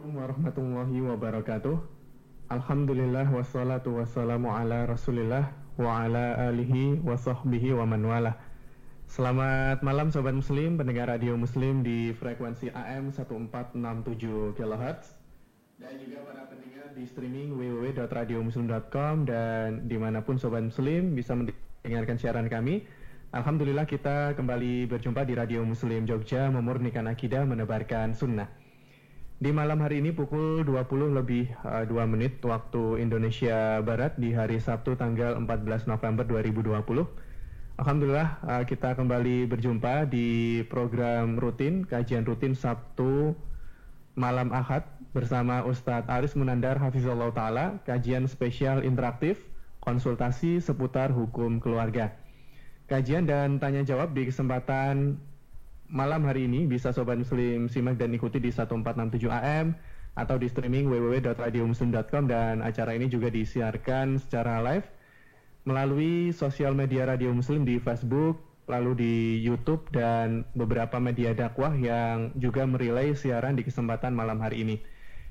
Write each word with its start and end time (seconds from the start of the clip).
Assalamualaikum 0.00 0.32
warahmatullahi 0.32 0.98
wabarakatuh. 1.12 1.76
Alhamdulillah 2.48 3.28
wassalatu 3.36 4.00
wassalamu 4.00 4.48
ala 4.48 4.88
rasulillah 4.88 5.52
wa 5.76 6.00
ala 6.00 6.40
alihi 6.48 7.04
wa 7.04 7.20
sahbihi 7.20 7.76
wa 7.76 7.84
man 7.84 8.08
wala. 8.08 8.32
Selamat 9.12 9.84
malam 9.84 10.08
Sobat 10.08 10.32
Muslim, 10.32 10.80
pendengar 10.80 11.12
radio 11.12 11.36
Muslim 11.36 11.84
di 11.84 12.16
frekuensi 12.16 12.72
AM 12.72 13.12
1467 13.12 14.56
kHz 14.56 15.20
dan 15.84 15.92
juga 16.00 16.24
para 16.24 16.48
pendengar 16.48 16.96
di 16.96 17.04
streaming 17.04 17.60
www.radiomuslim.com 17.60 19.28
dan 19.28 19.84
di 19.84 20.00
mana 20.00 20.24
pun 20.24 20.40
Sobat 20.40 20.64
Muslim 20.64 21.12
bisa 21.12 21.36
mendengarkan 21.36 22.16
siaran 22.16 22.48
kami. 22.48 22.88
Alhamdulillah 23.36 23.84
kita 23.84 24.32
kembali 24.32 24.88
berjumpa 24.88 25.28
di 25.28 25.36
Radio 25.36 25.60
Muslim 25.60 26.08
Jogja 26.08 26.48
memurnikan 26.48 27.04
akidah 27.04 27.44
menebarkan 27.44 28.16
sunnah. 28.16 28.59
Di 29.40 29.56
malam 29.56 29.80
hari 29.80 30.04
ini 30.04 30.12
pukul 30.12 30.68
20 30.68 31.16
lebih 31.16 31.48
uh, 31.64 31.88
2 31.88 31.96
menit 32.12 32.44
waktu 32.44 33.00
Indonesia 33.00 33.80
Barat 33.80 34.20
di 34.20 34.36
hari 34.36 34.60
Sabtu 34.60 35.00
tanggal 35.00 35.32
14 35.32 35.88
November 35.88 36.28
2020. 36.28 36.76
Alhamdulillah 37.80 38.36
uh, 38.44 38.64
kita 38.68 38.92
kembali 38.92 39.48
berjumpa 39.48 40.04
di 40.12 40.60
program 40.68 41.40
rutin 41.40 41.88
kajian 41.88 42.28
rutin 42.28 42.52
Sabtu 42.52 43.32
malam 44.12 44.52
Ahad 44.52 44.84
bersama 45.16 45.64
Ustadz 45.64 46.12
Aris 46.12 46.36
Munandar 46.36 46.76
Hafizullah 46.76 47.32
Ta'ala 47.32 47.80
kajian 47.88 48.28
spesial 48.28 48.84
interaktif 48.84 49.40
konsultasi 49.80 50.60
seputar 50.60 51.16
hukum 51.16 51.64
keluarga. 51.64 52.12
Kajian 52.92 53.24
dan 53.24 53.56
tanya 53.56 53.88
jawab 53.88 54.12
di 54.12 54.28
kesempatan 54.28 55.16
malam 55.90 56.22
hari 56.22 56.46
ini 56.46 56.70
bisa 56.70 56.94
Sobat 56.94 57.18
Muslim 57.18 57.66
simak 57.66 57.98
dan 57.98 58.14
ikuti 58.14 58.38
di 58.38 58.54
1467 58.54 59.26
AM 59.26 59.74
atau 60.14 60.38
di 60.38 60.46
streaming 60.46 60.86
www.radiomuslim.com 60.86 62.30
dan 62.30 62.62
acara 62.62 62.94
ini 62.94 63.10
juga 63.10 63.30
disiarkan 63.30 64.22
secara 64.22 64.62
live 64.62 64.86
melalui 65.66 66.30
sosial 66.32 66.72
media 66.72 67.04
Radio 67.04 67.34
Muslim 67.36 67.68
di 67.68 67.76
Facebook, 67.82 68.40
lalu 68.70 68.92
di 68.96 69.14
YouTube 69.44 69.84
dan 69.92 70.46
beberapa 70.56 70.96
media 71.02 71.36
dakwah 71.36 71.74
yang 71.76 72.32
juga 72.38 72.64
merilai 72.64 73.12
siaran 73.12 73.58
di 73.58 73.66
kesempatan 73.66 74.14
malam 74.14 74.40
hari 74.40 74.64
ini. 74.64 74.76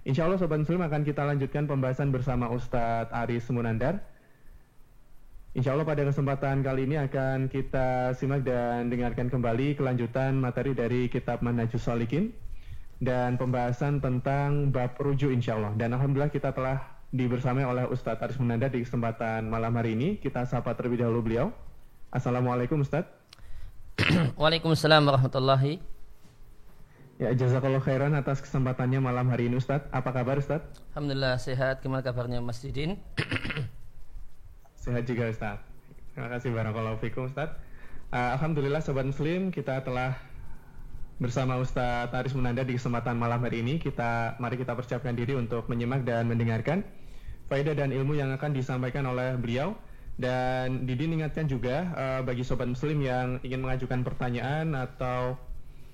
Insya 0.06 0.28
Allah 0.28 0.40
Sobat 0.40 0.62
Muslim 0.62 0.80
akan 0.84 1.02
kita 1.08 1.24
lanjutkan 1.24 1.66
pembahasan 1.66 2.12
bersama 2.14 2.52
Ustadz 2.52 3.12
Aris 3.16 3.48
Munandar. 3.52 4.00
Insya 5.60 5.76
Allah 5.76 5.84
pada 5.84 6.08
kesempatan 6.08 6.64
kali 6.64 6.88
ini 6.88 6.96
akan 6.96 7.52
kita 7.52 8.16
simak 8.16 8.48
dan 8.48 8.88
dengarkan 8.88 9.28
kembali 9.28 9.76
kelanjutan 9.76 10.40
materi 10.40 10.72
dari 10.72 11.12
kitab 11.12 11.44
Manhajus 11.44 11.84
Solikin 11.84 12.32
dan 13.04 13.36
pembahasan 13.36 14.00
tentang 14.00 14.72
bab 14.72 14.96
rujuk 14.96 15.36
insya 15.36 15.60
Allah. 15.60 15.76
Dan 15.76 15.92
Alhamdulillah 16.00 16.32
kita 16.32 16.56
telah 16.56 16.80
dibersamai 17.12 17.68
oleh 17.68 17.84
Ustadz 17.92 18.24
Aris 18.24 18.40
Munanda 18.40 18.72
di 18.72 18.88
kesempatan 18.88 19.52
malam 19.52 19.76
hari 19.76 20.00
ini. 20.00 20.16
Kita 20.16 20.48
sapa 20.48 20.80
terlebih 20.80 21.04
dahulu 21.04 21.28
beliau. 21.28 21.52
Assalamualaikum 22.08 22.80
Ustadz. 22.80 23.12
Waalaikumsalam 24.40 25.04
warahmatullahi 25.04 25.84
Ya, 27.20 27.36
jazakallah 27.36 27.84
khairan 27.84 28.16
atas 28.16 28.40
kesempatannya 28.40 29.04
malam 29.04 29.28
hari 29.28 29.52
ini 29.52 29.60
Ustadz. 29.60 29.92
Apa 29.92 30.16
kabar 30.16 30.40
Ustadz? 30.40 30.80
Alhamdulillah 30.96 31.36
sehat. 31.36 31.84
Gimana 31.84 32.00
kabarnya 32.00 32.40
Mas 32.40 32.64
Didin? 32.64 32.96
sehat 34.80 35.04
juga 35.06 35.28
Ustadz. 35.28 35.64
Terima 36.16 36.30
kasih 36.32 36.50
barakallahu 36.56 36.98
fikum 37.04 37.28
Ustadz. 37.28 37.60
Uh, 38.10 38.34
Alhamdulillah 38.40 38.82
Sobat 38.82 39.06
Muslim 39.06 39.54
kita 39.54 39.84
telah 39.86 40.18
bersama 41.20 41.60
Ustadz 41.60 42.16
Aris 42.16 42.34
Munanda 42.34 42.64
di 42.64 42.80
kesempatan 42.80 43.20
malam 43.20 43.44
hari 43.44 43.62
ini. 43.62 43.78
Kita 43.78 44.40
mari 44.40 44.56
kita 44.56 44.74
persiapkan 44.74 45.14
diri 45.14 45.36
untuk 45.36 45.68
menyimak 45.68 46.08
dan 46.08 46.26
mendengarkan 46.26 46.88
faedah 47.52 47.76
dan 47.76 47.92
ilmu 47.92 48.16
yang 48.16 48.32
akan 48.34 48.56
disampaikan 48.56 49.04
oleh 49.06 49.36
beliau. 49.36 49.76
Dan 50.20 50.84
Didi 50.84 51.08
ingatkan 51.08 51.48
juga 51.48 51.88
uh, 51.96 52.22
bagi 52.28 52.44
sobat 52.44 52.68
muslim 52.68 53.00
yang 53.00 53.40
ingin 53.40 53.64
mengajukan 53.64 54.04
pertanyaan 54.04 54.76
atau 54.76 55.40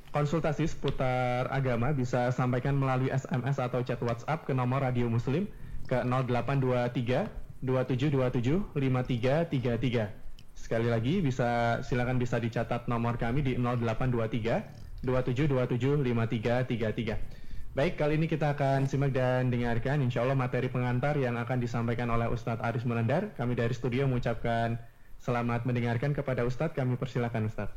konsultasi 0.10 0.66
seputar 0.66 1.46
agama 1.54 1.94
bisa 1.94 2.34
sampaikan 2.34 2.74
melalui 2.74 3.14
SMS 3.14 3.62
atau 3.62 3.86
chat 3.86 4.00
WhatsApp 4.02 4.48
ke 4.48 4.56
nomor 4.56 4.82
Radio 4.82 5.12
Muslim 5.12 5.46
ke 5.86 6.02
0823 6.02 7.45
2727 7.64 8.76
5333. 8.76 10.26
Sekali 10.56 10.88
lagi 10.88 11.20
bisa 11.20 11.80
silakan 11.84 12.18
bisa 12.18 12.40
dicatat 12.40 12.88
nomor 12.88 13.20
kami 13.20 13.44
di 13.44 13.54
0823 13.60 15.04
2727 15.06 16.02
5333. 16.02 17.46
Baik, 17.76 18.00
kali 18.00 18.16
ini 18.16 18.32
kita 18.32 18.56
akan 18.56 18.88
simak 18.88 19.12
dan 19.12 19.52
dengarkan 19.52 20.00
insya 20.00 20.24
Allah 20.24 20.40
materi 20.40 20.72
pengantar 20.72 21.20
yang 21.20 21.36
akan 21.36 21.60
disampaikan 21.60 22.08
oleh 22.08 22.32
Ustadz 22.32 22.64
Aris 22.64 22.88
Menendar. 22.88 23.36
Kami 23.36 23.52
dari 23.52 23.76
studio 23.76 24.08
mengucapkan 24.08 24.80
selamat 25.20 25.68
mendengarkan 25.68 26.16
kepada 26.16 26.48
Ustadz. 26.48 26.72
Kami 26.72 26.96
persilakan 26.96 27.52
Ustadz. 27.52 27.76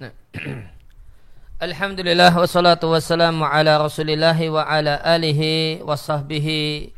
Nah. 0.00 0.12
Alhamdulillah 1.60 2.32
wassalatu 2.32 2.88
wassalamu 2.88 3.44
ala 3.44 3.76
rasulillahi 3.76 4.48
wa 4.48 4.64
ala 4.64 4.96
alihi 5.04 5.84
wa 5.84 5.92
sahbihi 5.92 6.96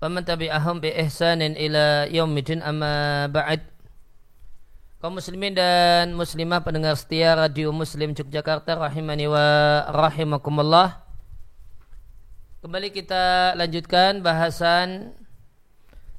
wa 0.00 0.08
man 0.08 0.24
tabi'ahum 0.24 0.80
bi 0.80 0.88
ihsanin 0.96 1.52
ila 1.60 2.08
yaumidin 2.08 2.64
amma 2.64 3.28
ba'd 3.28 3.60
kaum 4.96 5.20
muslimin 5.20 5.52
dan 5.52 6.16
muslimah 6.16 6.64
pendengar 6.64 6.96
setia 6.96 7.36
Radio 7.36 7.68
Muslim 7.68 8.16
Yogyakarta 8.16 8.80
rahimani 8.80 9.28
wa 9.28 9.44
rahimakumullah 9.92 11.04
Kembali 12.60 12.92
kita 12.92 13.56
lanjutkan 13.56 14.20
bahasan 14.20 15.16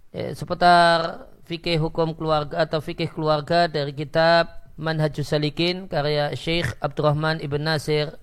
ya, 0.09 0.33
seputar 0.33 1.29
fikih 1.45 1.77
hukum 1.77 2.17
keluarga 2.17 2.65
atau 2.65 2.81
fikih 2.81 3.09
keluarga 3.13 3.69
dari 3.69 3.93
kitab 3.93 4.49
Manhajus 4.73 5.29
Salikin 5.29 5.85
karya 5.85 6.33
Syekh 6.33 6.73
Abdurrahman 6.81 7.41
Ibn 7.45 7.61
Nasir 7.61 8.17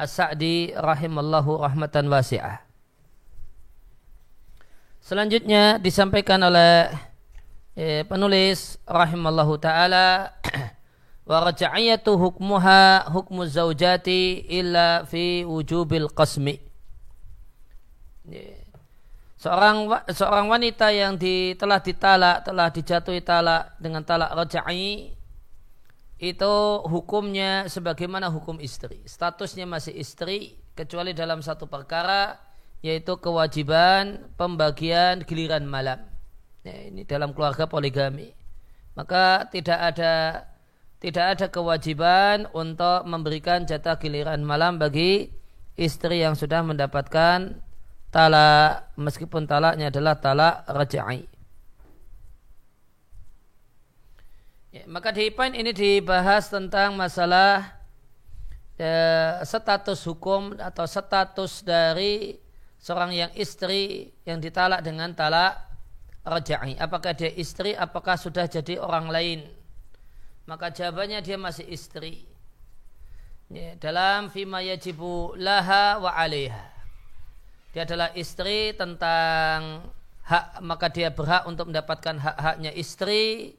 As-Sa'di 0.00 0.72
rahimallahu 0.72 1.60
rahmatan 1.60 2.08
wasi'ah. 2.08 2.73
Selanjutnya 5.04 5.76
disampaikan 5.76 6.40
oleh 6.40 6.88
ya, 7.76 8.08
penulis 8.08 8.80
rahimallahu 8.88 9.60
taala 9.60 10.32
wa 11.28 11.44
raja'iyatu 11.44 12.16
hukmuha 12.16 13.12
hukmu 13.12 13.44
zaujati 13.44 14.48
illa 14.48 15.04
fi 15.04 15.44
wujubil 15.44 16.08
qasmi 16.08 16.56
Seorang 19.36 20.08
seorang 20.08 20.48
wanita 20.48 20.88
yang 20.88 21.20
di, 21.20 21.52
telah 21.60 21.84
ditalak, 21.84 22.48
telah 22.48 22.72
dijatuhi 22.72 23.20
talak 23.20 23.76
dengan 23.76 24.00
talak 24.00 24.32
rajai 24.32 25.12
itu 26.16 26.54
hukumnya 26.88 27.68
sebagaimana 27.68 28.32
hukum 28.32 28.56
istri. 28.56 29.04
Statusnya 29.04 29.68
masih 29.68 29.92
istri 29.92 30.56
kecuali 30.72 31.12
dalam 31.12 31.44
satu 31.44 31.68
perkara 31.68 32.40
yaitu 32.84 33.16
kewajiban 33.16 34.28
pembagian 34.36 35.24
giliran 35.24 35.64
malam. 35.64 36.04
Ya, 36.68 36.84
ini 36.84 37.08
dalam 37.08 37.32
keluarga 37.32 37.64
poligami. 37.64 38.36
Maka 38.92 39.48
tidak 39.48 39.80
ada 39.80 40.44
tidak 41.00 41.24
ada 41.36 41.46
kewajiban 41.48 42.44
untuk 42.52 43.08
memberikan 43.08 43.64
jatah 43.64 43.96
giliran 43.96 44.44
malam 44.44 44.76
bagi 44.76 45.32
istri 45.80 46.20
yang 46.20 46.36
sudah 46.36 46.60
mendapatkan 46.60 47.56
talak 48.12 48.92
meskipun 49.00 49.48
talaknya 49.48 49.88
adalah 49.88 50.20
talak 50.20 50.68
rajai. 50.68 51.24
Ya, 54.76 54.84
maka 54.92 55.08
di 55.08 55.32
poin 55.32 55.56
ini 55.56 55.72
dibahas 55.72 56.52
tentang 56.52 57.00
masalah 57.00 57.80
ya, 58.76 59.40
status 59.40 60.04
hukum 60.04 60.60
atau 60.60 60.84
status 60.84 61.64
dari 61.64 62.43
seorang 62.84 63.16
yang 63.16 63.32
istri 63.32 64.12
yang 64.28 64.44
ditalak 64.44 64.84
dengan 64.84 65.16
talak 65.16 65.56
rajai. 66.20 66.76
Apakah 66.76 67.16
dia 67.16 67.32
istri? 67.32 67.72
Apakah 67.72 68.20
sudah 68.20 68.44
jadi 68.44 68.76
orang 68.76 69.08
lain? 69.08 69.40
Maka 70.44 70.68
jawabannya 70.68 71.24
dia 71.24 71.40
masih 71.40 71.64
istri. 71.72 72.28
Ya, 73.48 73.72
dalam 73.80 74.28
fima 74.28 74.60
yajibu 74.60 75.32
laha 75.36 76.00
wa 76.00 76.12
alaiha 76.12 76.74
dia 77.74 77.82
adalah 77.82 78.14
istri 78.14 78.70
tentang 78.78 79.82
hak 80.22 80.62
maka 80.62 80.86
dia 80.94 81.10
berhak 81.10 81.42
untuk 81.50 81.74
mendapatkan 81.74 82.22
hak-haknya 82.22 82.70
istri 82.70 83.58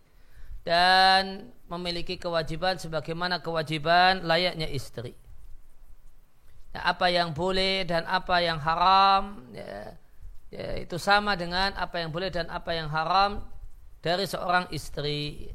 dan 0.64 1.52
memiliki 1.68 2.16
kewajiban 2.16 2.80
sebagaimana 2.80 3.44
kewajiban 3.44 4.24
layaknya 4.24 4.72
istri. 4.72 5.20
Apa 6.82 7.08
yang 7.14 7.32
boleh 7.32 7.88
dan 7.88 8.04
apa 8.10 8.42
yang 8.42 8.60
haram 8.60 9.40
ya, 9.54 9.96
ya, 10.52 10.68
itu 10.82 11.00
sama 11.00 11.38
dengan 11.40 11.72
apa 11.78 12.02
yang 12.02 12.10
boleh 12.10 12.34
dan 12.34 12.50
apa 12.52 12.76
yang 12.76 12.90
haram 12.92 13.44
dari 14.02 14.26
seorang 14.28 14.68
istri. 14.74 15.52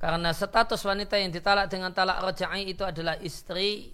Karena 0.00 0.32
status 0.32 0.80
wanita 0.80 1.20
yang 1.20 1.28
ditalak 1.28 1.68
dengan 1.68 1.92
talak 1.92 2.24
rajai 2.24 2.64
itu 2.72 2.80
adalah 2.82 3.20
istri 3.20 3.92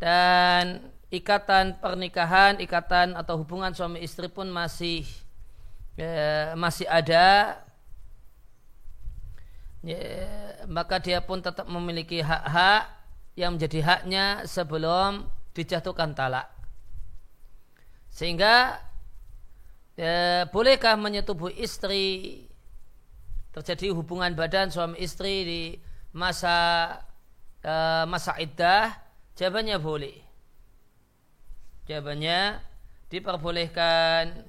dan 0.00 0.80
ikatan 1.12 1.76
pernikahan, 1.78 2.56
ikatan 2.58 3.12
atau 3.14 3.38
hubungan 3.38 3.70
suami 3.76 4.00
istri 4.00 4.32
pun 4.32 4.48
masih 4.48 5.04
ya, 5.94 6.56
masih 6.56 6.88
ada, 6.88 7.60
ya, 9.84 10.00
maka 10.66 10.98
dia 10.98 11.20
pun 11.20 11.38
tetap 11.38 11.68
memiliki 11.68 12.24
hak-hak 12.24 13.03
yang 13.34 13.58
menjadi 13.58 13.80
haknya 13.82 14.46
sebelum 14.46 15.26
dijatuhkan 15.54 16.14
talak. 16.14 16.50
Sehingga 18.10 18.78
ya, 19.98 20.46
bolehkah 20.54 20.94
menyetubuh 20.94 21.50
istri 21.50 22.46
terjadi 23.50 23.94
hubungan 23.94 24.34
badan 24.34 24.70
suami 24.70 24.98
istri 25.02 25.34
di 25.46 25.62
masa 26.14 26.58
uh, 27.62 28.06
masa 28.06 28.38
iddah? 28.38 28.94
Jawabannya 29.34 29.78
boleh. 29.82 30.16
Jawabannya 31.90 32.62
diperbolehkan 33.10 34.46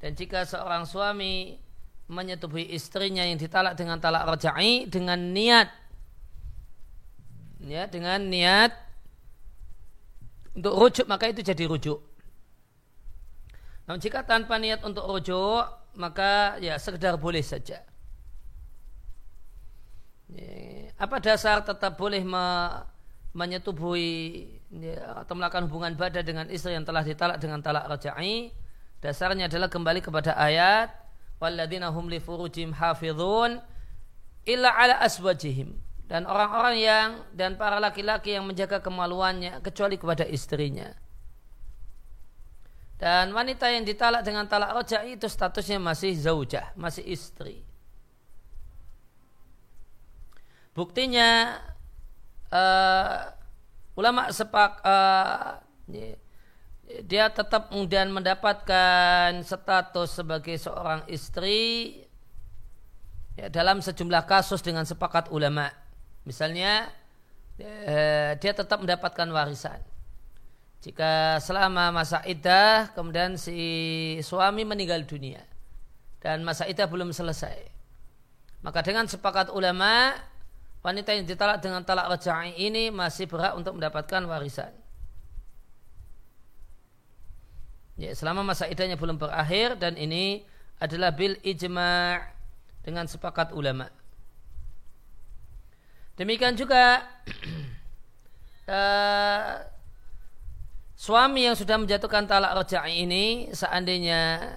dan 0.00 0.10
jika 0.16 0.42
seorang 0.42 0.88
suami 0.88 1.60
menyetubuhi 2.10 2.74
istrinya 2.74 3.22
yang 3.22 3.38
ditalak 3.38 3.78
dengan 3.78 4.02
talak 4.02 4.26
rajai 4.26 4.90
dengan 4.90 5.30
niat 5.30 5.70
ya 7.64 7.84
dengan 7.86 8.20
niat 8.24 8.72
untuk 10.56 10.74
rujuk 10.76 11.06
maka 11.06 11.28
itu 11.30 11.44
jadi 11.44 11.64
rujuk. 11.68 12.00
Namun 13.86 14.00
jika 14.00 14.24
tanpa 14.24 14.56
niat 14.56 14.80
untuk 14.86 15.04
rujuk 15.06 15.64
maka 15.98 16.56
ya 16.62 16.78
sekedar 16.80 17.18
boleh 17.20 17.42
saja. 17.42 17.82
Ya, 20.30 20.94
apa 20.94 21.18
dasar 21.18 21.58
tetap 21.66 21.98
boleh 21.98 22.22
me, 22.22 22.46
menyetubuhi 23.34 24.46
ya, 24.70 25.26
atau 25.26 25.34
melakukan 25.34 25.66
hubungan 25.66 25.98
badan 25.98 26.22
dengan 26.22 26.46
istri 26.54 26.70
yang 26.78 26.86
telah 26.86 27.02
ditalak 27.02 27.42
dengan 27.42 27.58
talak 27.58 27.90
rajai? 27.90 28.54
Dasarnya 29.02 29.50
adalah 29.50 29.66
kembali 29.66 30.04
kepada 30.04 30.38
ayat 30.38 30.92
walladzina 31.40 31.88
hum 31.90 32.06
li 32.06 32.20
furujim 32.20 32.76
hafizun 32.76 33.58
illa 34.44 34.70
ala 34.76 35.00
aswajihim 35.00 35.72
dan 36.10 36.26
orang-orang 36.26 36.76
yang 36.82 37.08
dan 37.30 37.54
para 37.54 37.78
laki-laki 37.78 38.34
yang 38.34 38.42
menjaga 38.42 38.82
kemaluannya 38.82 39.62
kecuali 39.62 39.94
kepada 39.94 40.26
istrinya. 40.26 40.90
Dan 42.98 43.30
wanita 43.30 43.70
yang 43.70 43.86
ditalak 43.86 44.26
dengan 44.26 44.50
talak 44.50 44.74
roja 44.74 45.06
itu 45.06 45.30
statusnya 45.30 45.78
masih 45.78 46.12
zaujah, 46.18 46.74
masih 46.74 47.06
istri. 47.06 47.62
Buktinya 50.74 51.62
uh, 52.50 53.30
ulama 53.94 54.34
sepak 54.34 54.82
uh, 54.82 55.62
dia 57.06 57.30
tetap 57.30 57.70
kemudian 57.70 58.10
mendapatkan 58.10 59.46
status 59.46 60.10
sebagai 60.10 60.58
seorang 60.58 61.06
istri 61.06 62.02
ya, 63.38 63.46
dalam 63.46 63.78
sejumlah 63.78 64.26
kasus 64.26 64.58
dengan 64.58 64.82
sepakat 64.82 65.30
ulama. 65.30 65.79
Misalnya 66.30 66.86
uh, 67.58 68.38
dia 68.38 68.52
tetap 68.54 68.78
mendapatkan 68.78 69.26
warisan. 69.34 69.82
Jika 70.78 71.42
selama 71.42 71.90
masa 71.90 72.22
iddah 72.22 72.94
kemudian 72.94 73.34
si 73.34 73.58
suami 74.22 74.62
meninggal 74.62 75.02
dunia 75.02 75.42
dan 76.22 76.46
masa 76.46 76.70
iddah 76.70 76.86
belum 76.86 77.10
selesai. 77.10 77.66
Maka 78.62 78.86
dengan 78.86 79.10
sepakat 79.10 79.50
ulama 79.50 80.14
wanita 80.86 81.18
yang 81.18 81.26
ditalak 81.26 81.58
dengan 81.58 81.82
talak 81.82 82.14
raja'i 82.14 82.54
ini 82.56 82.94
masih 82.94 83.26
berhak 83.26 83.58
untuk 83.58 83.74
mendapatkan 83.74 84.22
warisan. 84.30 84.70
Ya, 88.00 88.16
selama 88.16 88.40
masa 88.40 88.64
iddahnya 88.64 88.96
belum 88.96 89.20
berakhir 89.20 89.76
dan 89.76 89.98
ini 90.00 90.48
adalah 90.80 91.12
bil 91.12 91.36
ijma' 91.44 92.24
dengan 92.80 93.04
sepakat 93.04 93.52
ulama. 93.52 93.92
Demikian 96.20 96.52
juga 96.52 97.00
uh, 98.68 99.56
suami 101.08 101.48
yang 101.48 101.56
sudah 101.56 101.80
menjatuhkan 101.80 102.28
talak 102.28 102.52
roja'i 102.60 103.08
ini 103.08 103.48
seandainya 103.56 104.52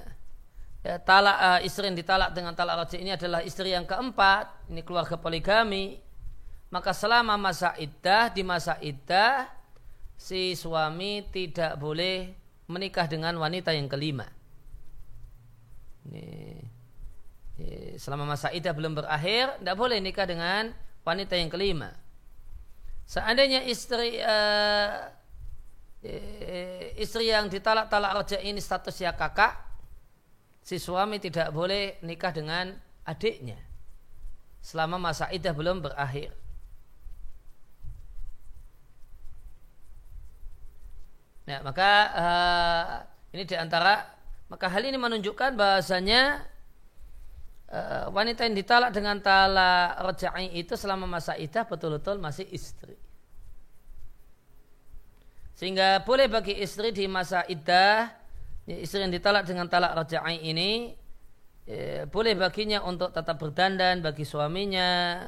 ya, 0.83 0.99
talak 1.07 1.37
uh, 1.39 1.59
istri 1.63 1.87
yang 1.87 1.95
ditalak 1.95 2.35
dengan 2.35 2.51
talak 2.51 2.83
roja'i 2.83 3.07
ini 3.07 3.15
adalah 3.15 3.39
istri 3.47 3.71
yang 3.71 3.87
keempat 3.87 4.67
ini 4.67 4.83
keluarga 4.83 5.15
poligami 5.15 6.03
maka 6.67 6.91
selama 6.91 7.39
masa 7.39 7.79
iddah 7.79 8.27
di 8.27 8.43
masa 8.43 8.75
iddah 8.83 9.47
si 10.19 10.59
suami 10.59 11.23
tidak 11.31 11.79
boleh 11.79 12.33
menikah 12.67 13.07
dengan 13.07 13.39
wanita 13.39 13.71
yang 13.71 13.87
kelima. 13.87 14.27
Ini, 16.03 16.25
selama 17.95 18.35
masa 18.35 18.49
iddah 18.51 18.73
belum 18.73 18.97
berakhir 18.97 19.61
tidak 19.61 19.77
boleh 19.77 20.01
nikah 20.01 20.25
dengan 20.25 20.73
wanita 21.03 21.35
yang 21.35 21.51
kelima 21.51 21.91
seandainya 23.05 23.67
istri 23.67 24.17
uh, 24.23 25.11
istri 26.99 27.31
yang 27.31 27.47
ditalak 27.47 27.87
talak 27.87 28.11
raja 28.11 28.37
ini 28.43 28.59
statusnya 28.59 29.15
kakak, 29.15 29.55
si 30.59 30.75
suami 30.75 31.19
tidak 31.19 31.55
boleh 31.55 31.99
nikah 32.03 32.35
dengan 32.35 32.75
adiknya 33.07 33.59
selama 34.59 34.99
masa 34.99 35.31
idah 35.31 35.55
belum 35.55 35.83
berakhir. 35.83 36.31
Nah, 41.43 41.59
maka 41.59 41.91
uh, 42.15 42.87
ini 43.35 43.43
di 43.43 43.55
antara 43.55 44.07
maka 44.47 44.71
hal 44.71 44.83
ini 44.87 44.95
menunjukkan 44.95 45.59
bahasanya 45.59 46.47
uh, 47.73 48.05
wanita 48.13 48.45
yang 48.45 48.53
ditalak 48.53 48.93
dengan 48.93 49.17
talak 49.17 49.97
rajai 49.97 50.53
itu 50.53 50.77
selama 50.77 51.09
masa 51.09 51.33
idah 51.33 51.65
betul-betul 51.65 52.21
masih 52.21 52.45
istri. 52.53 52.93
Sehingga 55.57 56.05
boleh 56.05 56.29
bagi 56.29 56.53
istri 56.61 56.93
di 56.93 57.09
masa 57.09 57.41
iddah, 57.49 58.13
ya, 58.69 58.77
istri 58.77 59.01
yang 59.01 59.13
ditalak 59.13 59.49
dengan 59.49 59.65
talak 59.65 59.97
rajai 59.97 60.37
ini, 60.45 60.93
ya, 61.65 62.05
boleh 62.05 62.37
baginya 62.37 62.85
untuk 62.85 63.09
tetap 63.09 63.41
berdandan 63.41 64.05
bagi 64.05 64.25
suaminya, 64.25 65.21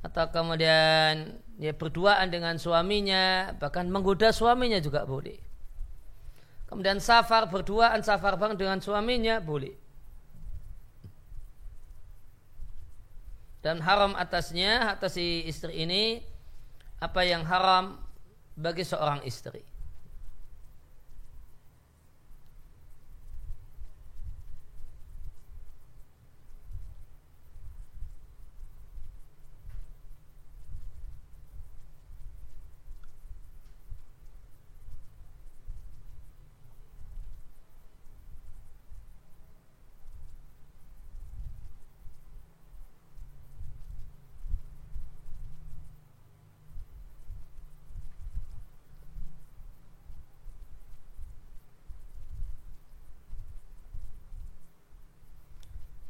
atau 0.00 0.24
kemudian 0.32 1.36
ya 1.60 1.72
berduaan 1.76 2.32
dengan 2.32 2.56
suaminya, 2.56 3.52
bahkan 3.60 3.88
menggoda 3.92 4.32
suaminya 4.32 4.80
juga 4.80 5.04
boleh. 5.04 5.36
Kemudian 6.68 7.02
safar 7.02 7.50
berduaan 7.50 8.00
safar 8.00 8.38
bang 8.38 8.54
dengan 8.54 8.78
suaminya 8.80 9.42
boleh. 9.42 9.79
Dan 13.60 13.84
haram 13.84 14.16
atasnya 14.16 14.96
atas 14.96 15.20
si 15.20 15.44
istri 15.44 15.84
ini 15.84 16.24
apa 17.00 17.20
yang 17.24 17.44
haram 17.44 18.00
bagi 18.56 18.84
seorang 18.84 19.24
istri. 19.24 19.69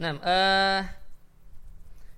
Nah, 0.00 0.16
uh, 0.16 0.80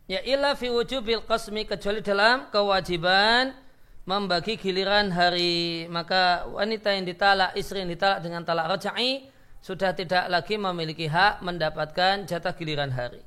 ya 0.07 0.23
illa 0.23 0.55
fi 0.55 0.71
wujubil 0.71 1.27
qasmi 1.27 1.67
kecuali 1.67 1.99
dalam 1.99 2.47
kewajiban 2.55 3.59
membagi 4.07 4.55
giliran 4.55 5.11
hari 5.11 5.91
maka 5.91 6.47
wanita 6.47 6.95
yang 6.95 7.03
ditalak 7.03 7.59
istri 7.59 7.83
yang 7.83 7.91
ditalak 7.91 8.23
dengan 8.23 8.47
talak 8.47 8.71
rajai 8.71 9.27
sudah 9.59 9.99
tidak 9.99 10.31
lagi 10.31 10.55
memiliki 10.63 11.11
hak 11.11 11.43
mendapatkan 11.43 12.23
jatah 12.31 12.55
giliran 12.55 12.95
hari. 12.95 13.23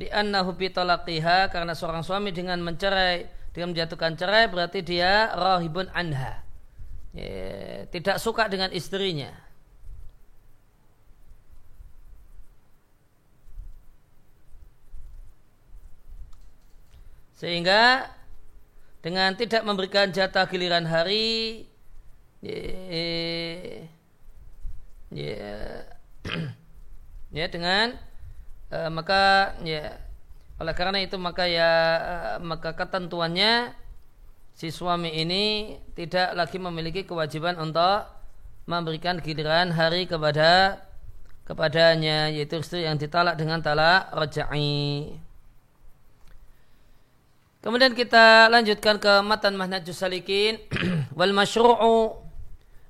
Di 0.00 0.08
annahu 0.08 0.56
bitalaqiha 0.56 1.52
karena 1.52 1.76
seorang 1.76 2.00
suami 2.00 2.32
dengan 2.32 2.64
mencerai 2.64 3.28
dengan 3.52 3.76
menjatuhkan 3.76 4.16
cerai 4.16 4.48
berarti 4.48 4.80
dia 4.80 5.28
rahibun 5.36 5.92
anha. 5.92 6.48
Ya, 7.12 7.84
tidak 7.92 8.16
suka 8.16 8.48
dengan 8.48 8.72
istrinya 8.72 9.49
Sehingga 17.40 18.04
dengan 19.00 19.32
tidak 19.32 19.64
memberikan 19.64 20.12
jatah 20.12 20.44
giliran 20.44 20.84
hari 20.84 21.64
ya, 22.44 22.60
ya, 25.08 25.48
ya 27.32 27.46
dengan 27.48 27.96
uh, 28.68 28.92
maka 28.92 29.56
ya 29.64 29.96
oleh 30.60 30.74
karena 30.76 31.00
itu 31.00 31.16
maka 31.16 31.48
ya 31.48 31.72
uh, 31.96 32.36
maka 32.44 32.76
ketentuannya 32.76 33.72
si 34.52 34.68
suami 34.68 35.08
ini 35.08 35.80
tidak 35.96 36.36
lagi 36.36 36.60
memiliki 36.60 37.08
kewajiban 37.08 37.56
untuk 37.56 38.04
memberikan 38.68 39.16
giliran 39.16 39.72
hari 39.72 40.04
kepada 40.04 40.84
kepadanya 41.48 42.28
yaitu 42.28 42.60
istri 42.60 42.84
yang 42.84 43.00
ditalak 43.00 43.40
dengan 43.40 43.64
talak 43.64 44.12
raja'i. 44.12 45.16
Kemudian 47.60 47.92
kita 47.92 48.48
lanjutkan 48.48 48.96
ke 48.96 49.20
matan 49.20 49.52
Mahnajus 49.52 50.00
Salikin 50.00 50.56
wal 51.18 51.36
masyru'u 51.36 52.16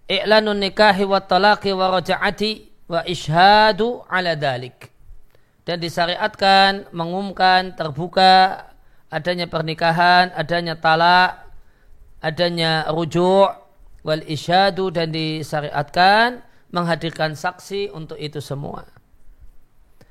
i'lanun 0.07 0.63
nikahi 0.63 1.03
wa 1.03 1.19
talaqi 1.19 1.75
wa 1.75 1.91
raja'ati 1.99 2.51
wa 2.87 3.03
ishadu 3.03 4.07
ala 4.07 4.39
dalik. 4.39 4.95
Dan 5.67 5.83
disyariatkan, 5.83 6.87
mengumumkan, 6.95 7.75
terbuka 7.75 8.63
adanya 9.11 9.51
pernikahan, 9.51 10.31
adanya 10.39 10.79
talak, 10.79 11.51
adanya 12.23 12.87
rujuk 12.95 13.51
wal 14.07 14.23
isyadu 14.23 14.95
dan 14.95 15.11
disyariatkan 15.11 16.47
menghadirkan 16.71 17.35
saksi 17.35 17.91
untuk 17.91 18.15
itu 18.23 18.39
semua. 18.39 18.87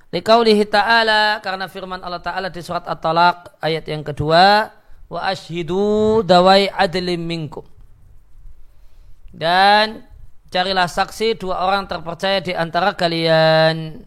Liqaulihi 0.10 0.66
ta'ala 0.66 1.38
karena 1.46 1.70
firman 1.70 2.02
Allah 2.02 2.18
Ta'ala 2.18 2.50
di 2.50 2.66
surat 2.66 2.82
At-Talaq 2.82 3.62
ayat 3.62 3.86
yang 3.86 4.02
kedua 4.02 4.74
wa 5.06 5.22
ashidu 5.22 6.26
dawai 6.26 6.66
adlim 6.74 7.22
minkum. 7.22 7.62
Dan 9.30 10.02
carilah 10.50 10.90
saksi 10.90 11.38
dua 11.38 11.62
orang 11.62 11.86
terpercaya 11.86 12.42
di 12.42 12.58
antara 12.58 12.98
kalian. 12.98 14.02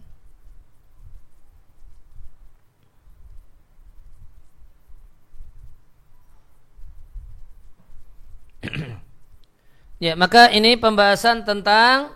ya, 10.03 10.19
maka 10.19 10.51
ini 10.51 10.75
pembahasan 10.75 11.47
tentang 11.47 12.11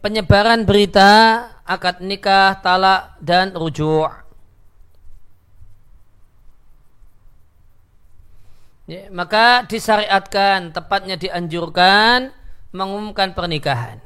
penyebaran 0.00 0.64
berita 0.64 1.44
akad 1.68 2.00
nikah, 2.00 2.56
talak 2.64 3.20
dan 3.20 3.52
rujuk. 3.52 4.08
Ya, 8.88 9.12
maka 9.12 9.68
disyariatkan, 9.68 10.72
tepatnya 10.72 11.20
dianjurkan 11.20 12.32
mengumumkan 12.72 13.36
pernikahan. 13.36 14.00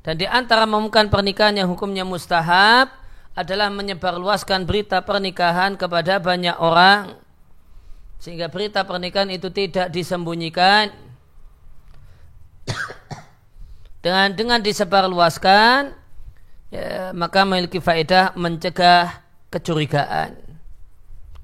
Dan 0.00 0.16
di 0.16 0.24
antara 0.24 0.64
mengumumkan 0.64 1.12
pernikahan 1.12 1.52
yang 1.52 1.68
hukumnya 1.68 2.00
mustahab 2.00 2.88
adalah 3.36 3.68
menyebarluaskan 3.68 4.64
berita 4.64 5.04
pernikahan 5.04 5.76
kepada 5.76 6.16
banyak 6.16 6.56
orang 6.56 7.20
sehingga 8.18 8.50
berita 8.50 8.82
pernikahan 8.82 9.30
itu 9.30 9.46
tidak 9.54 9.94
disembunyikan 9.94 10.90
dengan 14.02 14.34
dengan 14.34 14.58
disebarluaskan 14.58 15.94
ya, 16.72 17.12
maka 17.16 17.44
memiliki 17.44 17.80
faedah 17.80 18.36
mencegah 18.36 19.24
kecurigaan. 19.48 20.36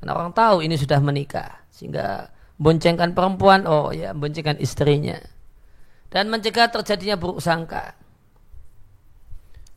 Karena 0.01 0.13
orang 0.13 0.33
tahu 0.37 0.61
ini 0.61 0.77
sudah 0.77 1.01
menikah 1.01 1.65
sehingga 1.73 2.29
boncengkan 2.61 3.17
perempuan, 3.17 3.65
oh 3.65 3.91
ya 3.91 4.13
boncengkan 4.13 4.61
istrinya. 4.61 5.19
Dan 6.13 6.31
mencegah 6.31 6.71
terjadinya 6.71 7.19
buruk 7.19 7.43
sangka. 7.43 7.99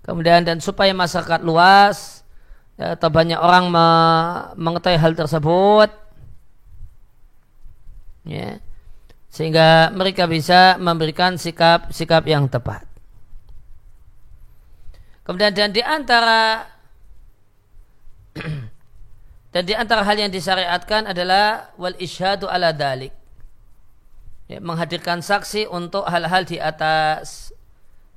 Kemudian 0.05 0.47
dan 0.47 0.63
supaya 0.63 0.95
masyarakat 0.95 1.43
luas 1.43 2.23
ya, 2.79 2.95
atau 2.95 3.11
banyak 3.11 3.35
orang 3.35 3.67
me 3.67 3.87
mengetahui 4.55 4.99
hal 5.01 5.13
tersebut, 5.17 5.89
ya, 8.23 8.61
sehingga 9.27 9.91
mereka 9.91 10.23
bisa 10.29 10.79
memberikan 10.79 11.35
sikap-sikap 11.35 12.23
yang 12.23 12.47
tepat. 12.47 12.87
Kemudian 15.27 15.51
dan 15.51 15.75
di 15.75 15.83
antara 15.83 16.63
dan 19.53 19.63
di 19.67 19.75
antara 19.75 20.07
hal 20.07 20.15
yang 20.15 20.31
disyariatkan 20.31 21.03
adalah 21.11 21.75
wal 21.75 21.99
isyhadu 21.99 22.47
ala 22.47 22.71
dalik. 22.71 23.11
Ya, 24.47 24.63
menghadirkan 24.63 25.19
saksi 25.19 25.67
untuk 25.67 26.07
hal-hal 26.07 26.47
di 26.47 26.55
atas. 26.55 27.51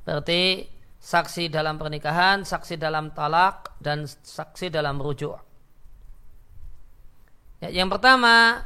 Berarti 0.07 0.71
saksi 1.03 1.51
dalam 1.51 1.75
pernikahan, 1.75 2.47
saksi 2.47 2.79
dalam 2.79 3.11
talak, 3.11 3.75
dan 3.83 4.07
saksi 4.07 4.71
dalam 4.71 5.03
rujuk. 5.03 5.35
Ya, 7.59 7.75
yang 7.75 7.91
pertama, 7.91 8.63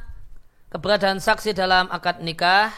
keberadaan 0.69 1.25
saksi 1.25 1.57
dalam 1.57 1.89
akad 1.89 2.21
nikah, 2.21 2.69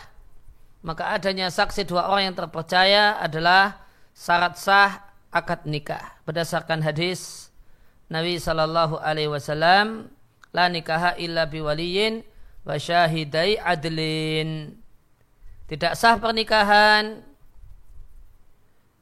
maka 0.87 1.11
adanya 1.11 1.51
saksi 1.51 1.83
dua 1.83 2.07
orang 2.07 2.31
yang 2.31 2.39
terpercaya 2.39 3.19
adalah 3.19 3.83
syarat 4.15 4.55
sah 4.55 5.06
akad 5.37 5.69
nikah. 5.69 6.17
Berdasarkan 6.25 6.81
hadis 6.81 7.53
Nabi 8.09 8.41
Shallallahu 8.41 8.97
Alaihi 8.97 9.29
Wasallam 9.29 10.09
la 10.57 10.67
nikaha 10.73 11.21
illa 11.21 11.45
biwaliyin 11.45 12.25
wa 12.65 12.81
syahidai 12.81 13.61
adlin. 13.61 14.81
Tidak 15.69 15.93
sah 15.93 16.17
pernikahan 16.17 17.21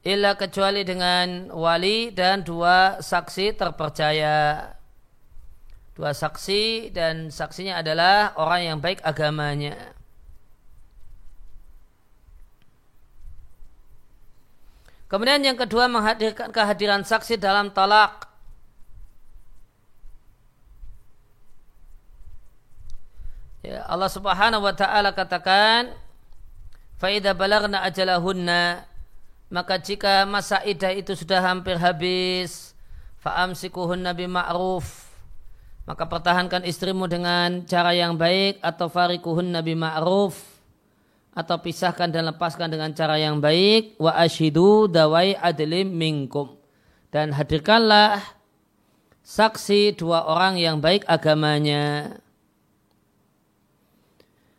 illa 0.03 0.35
kecuali 0.35 0.83
dengan 0.83 1.49
wali 1.55 2.11
dan 2.11 2.43
dua 2.43 2.99
saksi 2.99 3.55
terpercaya. 3.55 4.69
Dua 5.95 6.11
saksi 6.11 6.91
dan 6.91 7.31
saksinya 7.31 7.79
adalah 7.79 8.35
orang 8.35 8.61
yang 8.67 8.77
baik 8.83 8.99
agamanya 8.99 9.95
Kemudian 15.15 15.39
yang 15.47 15.55
kedua 15.55 15.87
menghadirkan 15.87 16.51
kehadiran 16.51 17.07
saksi 17.07 17.39
dalam 17.39 17.71
talak. 17.71 18.27
Ya, 23.63 23.87
Allah 23.87 24.11
Subhanahu 24.11 24.67
wa 24.67 24.75
taala 24.75 25.15
katakan, 25.15 25.95
"Faida 26.99 27.31
balagna 27.31 27.79
ajalahunna" 27.87 28.83
maka 29.47 29.79
jika 29.79 30.27
masa 30.27 30.59
idah 30.67 30.91
itu 30.91 31.15
sudah 31.15 31.39
hampir 31.39 31.79
habis, 31.79 32.75
fa'amsikuhunna 33.23 34.11
bima'ruf 34.11 35.07
maka 35.87 36.03
pertahankan 36.11 36.67
istrimu 36.67 37.07
dengan 37.07 37.63
cara 37.63 37.95
yang 37.95 38.19
baik 38.19 38.59
atau 38.59 38.91
farikuhunna 38.91 39.63
bima'ruf 39.63 40.54
atau 41.35 41.59
pisahkan 41.59 42.07
dan 42.07 42.31
lepaskan 42.31 42.71
dengan 42.71 42.95
cara 42.95 43.19
yang 43.19 43.43
baik. 43.43 43.99
Wa 43.99 44.15
ashidu 44.15 44.87
dawai 44.87 45.35
adlim 45.35 45.91
minkum. 45.91 46.55
Dan 47.11 47.35
hadirkanlah 47.35 48.23
saksi 49.21 49.99
dua 49.99 50.23
orang 50.31 50.55
yang 50.55 50.79
baik 50.79 51.03
agamanya. 51.05 52.17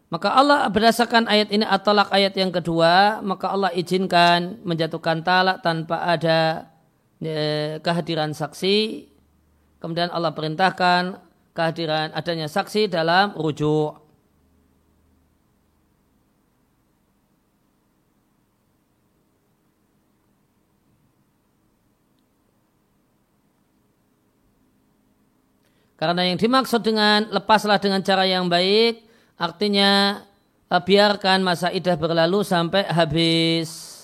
Maka 0.07 0.39
Allah 0.39 0.71
berdasarkan 0.71 1.27
ayat 1.27 1.51
ini 1.51 1.67
atau 1.67 1.97
ayat 1.97 2.37
yang 2.37 2.53
kedua. 2.55 3.25
Maka 3.25 3.51
Allah 3.51 3.73
izinkan 3.75 4.61
menjatuhkan 4.63 5.25
talak 5.27 5.65
tanpa 5.65 6.05
ada 6.05 6.71
e, 7.19 7.77
kehadiran 7.83 8.31
saksi. 8.37 9.09
Kemudian 9.83 10.13
Allah 10.13 10.31
perintahkan 10.31 11.19
kehadiran 11.57 12.13
adanya 12.13 12.47
saksi 12.47 12.87
dalam 12.87 13.35
rujuk 13.35 14.06
Karena 25.97 26.29
yang 26.29 26.37
dimaksud 26.37 26.85
dengan 26.85 27.25
lepaslah 27.33 27.81
dengan 27.81 28.05
cara 28.05 28.29
yang 28.29 28.53
baik, 28.53 29.01
artinya 29.41 30.21
eh, 30.69 30.83
biarkan 30.85 31.41
masa 31.41 31.73
idah 31.73 31.97
berlalu 31.97 32.45
sampai 32.45 32.85
habis. 32.85 33.97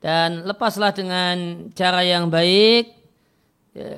Dan 0.00 0.44
lepaslah 0.44 0.92
dengan 0.92 1.68
cara 1.72 2.04
yang 2.04 2.28
baik, 2.28 2.92
ya, 3.72 3.92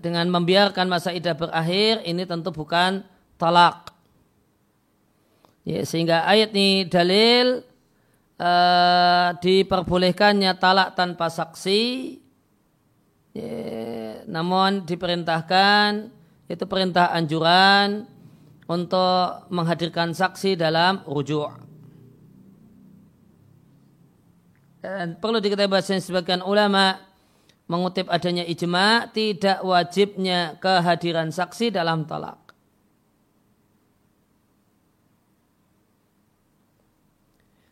dengan 0.00 0.28
membiarkan 0.32 0.88
masa 0.88 1.12
idah 1.12 1.36
berakhir, 1.36 2.00
ini 2.08 2.24
tentu 2.24 2.48
bukan 2.48 3.04
talak. 3.36 3.92
Ya, 5.64 5.84
sehingga 5.84 6.24
ayat 6.28 6.52
ini 6.56 6.88
dalil 6.88 7.64
uh, 8.40 9.28
diperbolehkannya 9.40 10.52
talak 10.60 10.92
tanpa 10.96 11.28
saksi 11.32 11.80
Namun 14.30 14.86
diperintahkan 14.86 16.10
itu 16.46 16.64
perintah 16.70 17.10
anjuran 17.10 18.06
untuk 18.70 19.48
menghadirkan 19.50 20.14
saksi 20.14 20.56
dalam 20.56 21.02
rujuk. 21.04 21.50
Dan 24.84 25.16
perlu 25.16 25.40
diketahui 25.40 25.72
bahasa 25.72 25.96
sebagian 25.96 26.44
ulama 26.44 27.00
mengutip 27.64 28.04
adanya 28.12 28.44
ijma 28.44 29.08
tidak 29.16 29.64
wajibnya 29.64 30.60
kehadiran 30.60 31.32
saksi 31.32 31.72
dalam 31.72 32.04
talak. 32.04 32.36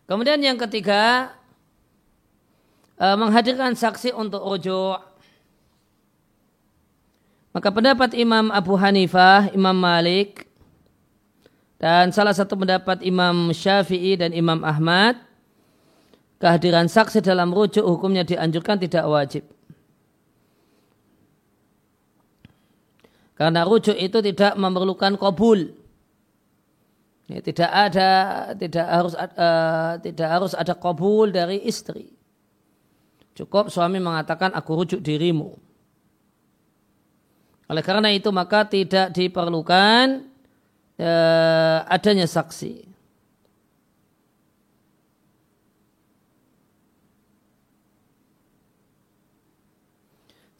Kemudian 0.09 0.41
yang 0.41 0.57
ketiga 0.57 1.33
eh, 2.97 3.17
menghadirkan 3.17 3.77
saksi 3.77 4.17
untuk 4.17 4.41
rujuk. 4.45 5.12
Maka 7.53 7.69
pendapat 7.69 8.17
Imam 8.17 8.49
Abu 8.49 8.81
Hanifah, 8.81 9.53
Imam 9.53 9.77
Malik, 9.77 10.49
dan 11.77 12.09
salah 12.09 12.33
satu 12.33 12.57
pendapat 12.57 13.05
Imam 13.05 13.53
Syafi'i 13.53 14.17
dan 14.17 14.33
Imam 14.33 14.65
Ahmad, 14.65 15.21
kehadiran 16.41 16.89
saksi 16.89 17.21
dalam 17.21 17.53
rujuk 17.53 17.85
hukumnya 17.85 18.25
dianjurkan 18.25 18.81
tidak 18.81 19.05
wajib. 19.05 19.45
Karena 23.37 23.67
rujuk 23.69 23.99
itu 23.99 24.19
tidak 24.23 24.55
memerlukan 24.57 25.19
kabul. 25.21 25.75
Ya, 27.27 27.39
tidak 27.43 27.71
ada 27.71 28.11
tidak 28.55 28.87
harus 28.87 29.15
uh, 29.19 29.99
tidak 29.99 30.29
harus 30.29 30.53
ada 30.55 30.75
kabul 30.79 31.33
dari 31.35 31.59
istri. 31.67 32.15
Cukup 33.33 33.73
suami 33.73 33.99
mengatakan 33.99 34.53
aku 34.55 34.71
rujuk 34.85 35.01
dirimu. 35.03 35.72
Oleh 37.71 37.83
karena 37.85 38.11
itu 38.11 38.29
maka 38.35 38.67
tidak 38.67 39.15
diperlukan 39.15 40.27
eh, 40.99 41.79
adanya 41.87 42.27
saksi. 42.27 42.91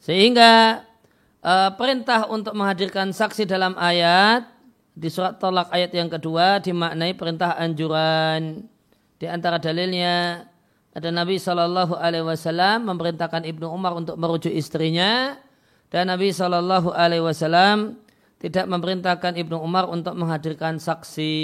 Sehingga 0.03 0.83
eh, 1.39 1.71
perintah 1.79 2.27
untuk 2.27 2.51
menghadirkan 2.55 3.15
saksi 3.15 3.47
dalam 3.47 3.75
ayat 3.79 4.51
di 4.93 5.09
surat 5.09 5.41
tolak 5.41 5.73
ayat 5.73 5.89
yang 5.95 6.11
kedua 6.11 6.61
dimaknai 6.61 7.15
perintah 7.17 7.57
anjuran. 7.57 8.67
Di 9.17 9.31
antara 9.31 9.57
dalilnya 9.57 10.45
ada 10.93 11.09
Nabi 11.09 11.41
Shallallahu 11.41 11.97
Alaihi 11.97 12.27
Wasallam 12.27 12.85
memerintahkan 12.85 13.47
Ibnu 13.47 13.65
Umar 13.71 13.97
untuk 13.97 14.19
merujuk 14.19 14.53
istrinya 14.53 15.39
dan 15.93 16.09
Nabi 16.09 16.33
Shallallahu 16.33 16.89
Alaihi 16.89 17.21
Wasallam 17.21 18.01
tidak 18.41 18.65
memerintahkan 18.65 19.37
Ibnu 19.37 19.61
Umar 19.61 19.85
untuk 19.85 20.17
menghadirkan 20.17 20.81
saksi. 20.81 21.37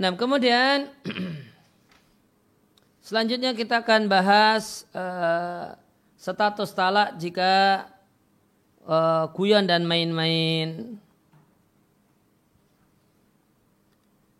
Nah, 0.00 0.16
kemudian 0.16 0.88
selanjutnya 3.10 3.58
kita 3.58 3.82
akan 3.82 4.08
bahas 4.08 4.86
uh, 4.94 5.74
status 6.14 6.70
talak 6.72 7.18
jika 7.18 7.84
uh, 8.86 9.28
guyon 9.34 9.68
dan 9.68 9.84
main-main. 9.84 10.96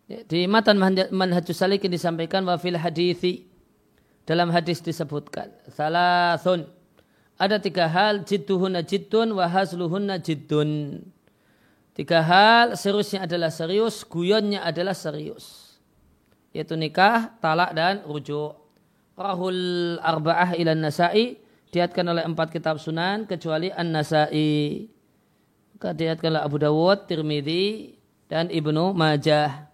di 0.27 0.47
matan 0.49 0.77
manhajus 1.11 1.57
salikin 1.57 1.91
disampaikan 1.91 2.43
wa 2.43 2.59
fil 2.59 2.75
hadithi 2.77 3.47
dalam 4.27 4.51
hadis 4.53 4.83
disebutkan 4.83 5.49
salasun. 5.71 6.67
Ada 7.41 7.57
tiga 7.57 7.89
hal 7.89 8.21
jidduhunna 8.21 8.85
jiddun 8.85 9.33
wa 9.33 9.49
hazluhunna 9.49 10.21
jiddun. 10.21 11.01
Tiga 11.97 12.21
hal 12.21 12.77
seriusnya 12.77 13.25
adalah 13.25 13.49
serius 13.49 14.05
guyonnya 14.05 14.61
adalah 14.61 14.93
serius. 14.93 15.75
Yaitu 16.53 16.77
nikah 16.77 17.33
talak 17.41 17.73
dan 17.73 18.05
rujuk. 18.05 18.61
Rahul 19.17 19.97
arba'ah 19.99 20.53
ila 20.53 20.77
nasai 20.77 21.41
diatkan 21.73 22.05
oleh 22.09 22.23
empat 22.25 22.53
kitab 22.53 22.77
sunan 22.77 23.25
kecuali 23.25 23.73
an-nasai. 23.73 24.85
Diatkan 25.81 26.37
oleh 26.37 26.43
Abu 26.45 26.61
Dawud, 26.61 27.09
Tirmidzi 27.09 27.97
dan 28.29 28.53
Ibnu 28.53 28.93
Majah 28.93 29.70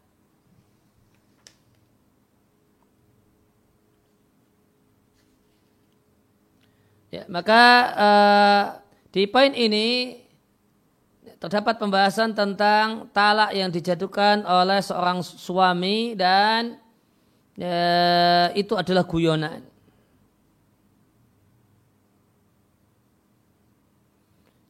Ya, 7.07 7.23
maka 7.31 7.63
uh, 7.95 8.63
di 9.15 9.23
poin 9.31 9.55
ini 9.55 10.19
terdapat 11.39 11.79
pembahasan 11.79 12.35
tentang 12.35 13.07
talak 13.15 13.55
yang 13.55 13.71
dijatuhkan 13.71 14.43
oleh 14.43 14.83
seorang 14.83 15.23
suami 15.23 16.17
dan 16.19 16.75
uh, 17.61 18.51
itu 18.57 18.73
adalah 18.75 19.07
guyonan. 19.07 19.63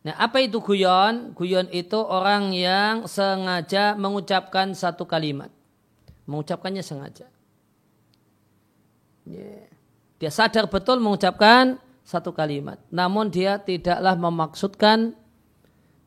Nah, 0.08 0.16
apa 0.16 0.40
itu 0.40 0.64
guyon? 0.64 1.36
Guyon 1.36 1.68
itu 1.68 2.00
orang 2.00 2.56
yang 2.56 3.12
sengaja 3.12 3.92
mengucapkan 4.00 4.72
satu 4.72 5.04
kalimat. 5.04 5.52
Mengucapkannya 6.24 6.80
sengaja. 6.80 7.28
Yeah. 9.28 9.68
Dia 10.16 10.32
sadar 10.32 10.72
betul 10.72 11.04
mengucapkan 11.04 11.76
satu 12.08 12.32
kalimat. 12.32 12.80
Namun 12.88 13.28
dia 13.28 13.60
tidaklah 13.60 14.16
memaksudkan, 14.16 15.12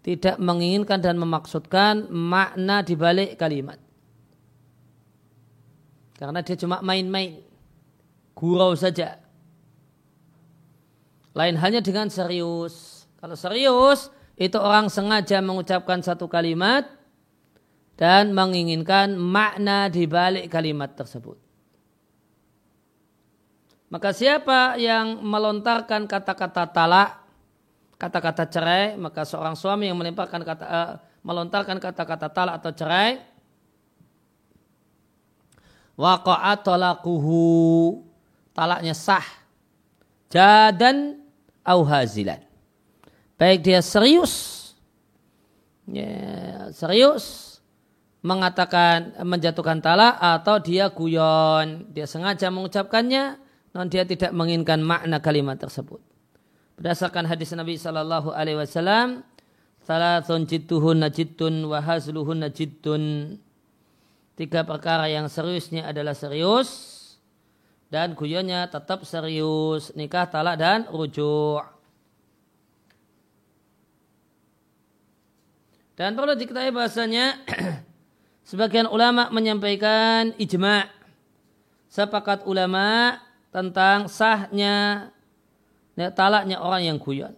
tidak 0.01 0.41
menginginkan 0.41 0.97
dan 0.97 1.21
memaksudkan 1.21 2.09
makna 2.09 2.81
di 2.81 2.97
balik 2.97 3.37
kalimat. 3.37 3.77
Karena 6.17 6.41
dia 6.41 6.57
cuma 6.57 6.81
main-main, 6.81 7.45
gurau 8.33 8.73
saja. 8.73 9.21
Lain 11.37 11.61
hanya 11.61 11.85
dengan 11.85 12.09
serius. 12.09 13.05
Kalau 13.21 13.37
serius, 13.37 14.09
itu 14.41 14.57
orang 14.57 14.89
sengaja 14.89 15.45
mengucapkan 15.45 16.01
satu 16.01 16.33
kalimat 16.33 16.89
dan 18.01 18.33
menginginkan 18.33 19.21
makna 19.21 19.93
di 19.93 20.09
balik 20.09 20.49
kalimat 20.49 20.97
tersebut. 20.97 21.50
Maka 23.90 24.14
siapa 24.14 24.79
yang 24.79 25.18
melontarkan 25.18 26.07
kata-kata 26.07 26.70
talak, 26.70 27.26
kata-kata 27.98 28.46
cerai, 28.46 28.94
maka 28.94 29.26
seorang 29.26 29.59
suami 29.59 29.90
yang 29.90 29.98
melemparkan 29.98 30.46
kata 30.46 30.64
uh, 30.64 30.90
melontarkan 31.26 31.83
kata-kata 31.83 32.31
talak 32.31 32.62
atau 32.62 32.70
cerai, 32.70 33.18
waqa'a 35.98 36.55
talaquhu 36.62 38.00
talaknya 38.57 38.96
sah 38.96 39.26
jadan 40.33 41.20
au 41.61 41.85
hazilan 41.85 42.40
baik 43.37 43.61
dia 43.61 43.85
serius 43.85 44.72
ya, 45.85 46.72
serius 46.72 47.50
mengatakan 48.24 49.16
menjatuhkan 49.24 49.81
talak 49.81 50.12
atau 50.20 50.61
dia 50.61 50.92
guyon. 50.92 51.88
Dia 51.88 52.05
sengaja 52.05 52.53
mengucapkannya 52.53 53.40
non 53.70 53.87
dia 53.87 54.02
tidak 54.02 54.35
menginginkan 54.35 54.83
makna 54.83 55.22
kalimat 55.22 55.59
tersebut. 55.59 56.02
Berdasarkan 56.80 57.28
hadis 57.28 57.52
Nabi 57.52 57.76
Shallallahu 57.76 58.33
Alaihi 58.33 58.56
Wasallam, 58.56 59.20
salatun 59.85 60.48
jidduhun 60.48 61.04
najiddun 61.04 61.68
wa 61.68 61.78
hazluhun 61.78 62.40
najiddun. 62.40 63.37
Tiga 64.33 64.64
perkara 64.64 65.04
yang 65.12 65.28
seriusnya 65.28 65.85
adalah 65.85 66.16
serius 66.16 66.96
dan 67.92 68.16
guyonnya 68.16 68.70
tetap 68.72 69.04
serius. 69.04 69.92
Nikah, 69.92 70.30
talak 70.30 70.56
dan 70.56 70.88
rujuk. 70.88 71.61
Dan 76.00 76.16
perlu 76.16 76.33
diketahui 76.33 76.72
bahasanya 76.72 77.44
sebagian 78.48 78.88
ulama 78.88 79.28
menyampaikan 79.28 80.33
ijma. 80.40 80.88
Sepakat 81.92 82.48
ulama 82.48 83.20
tentang 83.51 84.07
sahnya 84.07 85.11
ya, 85.99 86.11
talaknya 86.15 86.63
orang 86.63 86.87
yang 86.87 86.99
guyon. 86.99 87.35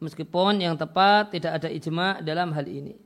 Meskipun 0.00 0.64
yang 0.64 0.80
tepat 0.80 1.28
tidak 1.36 1.60
ada 1.60 1.68
ijma 1.68 2.24
dalam 2.24 2.56
hal 2.56 2.64
ini. 2.64 2.96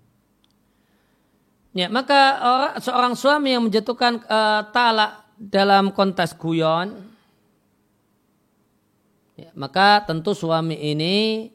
ya, 1.77 1.85
maka 1.93 2.41
orang, 2.41 2.81
seorang 2.81 3.13
suami 3.13 3.53
yang 3.53 3.61
menjatuhkan 3.69 4.25
uh, 4.25 4.65
talak 4.73 5.29
dalam 5.37 5.93
kontes 5.93 6.33
guyon 6.33 7.14
Ya, 9.35 9.51
maka 9.51 9.99
tentu 10.07 10.31
suami 10.31 10.79
ini 10.79 11.51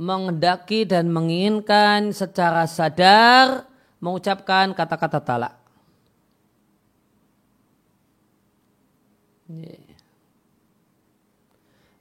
mengendaki 0.00 0.88
dan 0.88 1.12
menginginkan 1.12 2.12
secara 2.12 2.64
sadar 2.64 3.68
mengucapkan 4.00 4.72
kata-kata 4.72 5.20
talak. 5.20 5.54
Ya. 9.48 9.96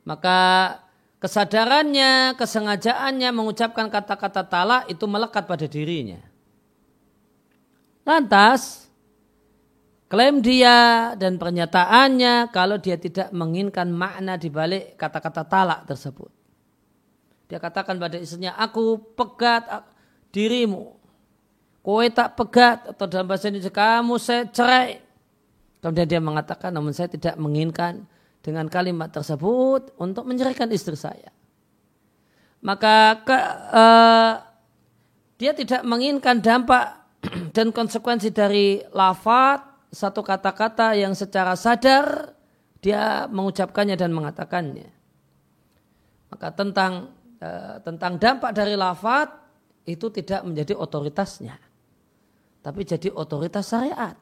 Maka 0.05 0.39
kesadarannya, 1.17 2.37
kesengajaannya 2.37 3.29
mengucapkan 3.33 3.89
kata-kata 3.89 4.45
talak 4.45 4.81
itu 4.87 5.05
melekat 5.09 5.49
pada 5.49 5.65
dirinya. 5.65 6.21
Lantas, 8.05 8.84
klaim 10.05 10.39
dia 10.39 11.11
dan 11.17 11.41
pernyataannya 11.41 12.49
kalau 12.53 12.77
dia 12.77 12.95
tidak 12.95 13.33
menginginkan 13.33 13.89
makna 13.89 14.37
di 14.37 14.49
balik 14.53 14.99
kata-kata 14.99 15.43
talak 15.45 15.83
tersebut. 15.89 16.29
Dia 17.45 17.61
katakan 17.61 18.01
pada 18.01 18.17
istrinya, 18.17 18.57
aku 18.57 18.97
pegat 19.13 19.69
dirimu. 20.33 20.97
Kowe 21.85 22.05
tak 22.09 22.33
pegat 22.33 22.89
atau 22.97 23.05
dalam 23.05 23.29
bahasa 23.29 23.45
Indonesia 23.53 23.69
kamu 23.69 24.17
saya 24.17 24.49
cerai. 24.49 24.97
Kemudian 25.85 26.09
dia 26.09 26.17
mengatakan, 26.17 26.73
namun 26.73 26.97
saya 26.97 27.05
tidak 27.05 27.37
menginginkan 27.37 28.09
dengan 28.41 28.65
kalimat 28.65 29.13
tersebut 29.13 29.93
untuk 30.01 30.25
menceraikan 30.25 30.65
istri 30.73 30.97
saya. 30.97 31.29
Maka 32.65 33.21
ke, 33.21 33.37
uh, 33.69 34.33
dia 35.37 35.53
tidak 35.53 35.85
menginginkan 35.85 36.41
dampak 36.41 37.05
dan 37.55 37.69
konsekuensi 37.69 38.33
dari 38.33 38.81
lafat 38.89 39.74
satu 39.95 40.19
kata-kata 40.19 40.91
yang 40.99 41.15
secara 41.15 41.55
sadar 41.55 42.35
dia 42.83 43.31
mengucapkannya 43.31 43.95
dan 43.95 44.11
mengatakannya. 44.11 44.91
Maka 46.29 46.51
tentang 46.51 47.15
e, 47.39 47.49
tentang 47.79 48.19
dampak 48.19 48.51
dari 48.51 48.75
lafat 48.75 49.31
itu 49.87 50.11
tidak 50.11 50.43
menjadi 50.43 50.75
otoritasnya. 50.75 51.55
Tapi 52.59 52.81
jadi 52.83 53.07
otoritas 53.15 53.71
syariat. 53.71 54.19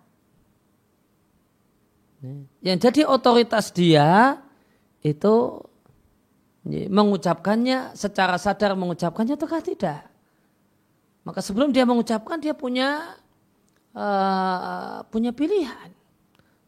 Yang 2.63 2.77
jadi 2.87 3.01
otoritas 3.09 3.73
dia 3.75 4.39
itu 5.03 5.59
mengucapkannya 6.87 7.97
secara 7.97 8.39
sadar 8.39 8.77
mengucapkannya 8.79 9.35
ataukah 9.35 9.59
tidak. 9.59 10.07
Maka 11.27 11.39
sebelum 11.43 11.75
dia 11.75 11.83
mengucapkan 11.83 12.39
dia 12.39 12.55
punya 12.55 13.19
uh, 13.93 15.05
punya 15.09 15.31
pilihan 15.33 15.89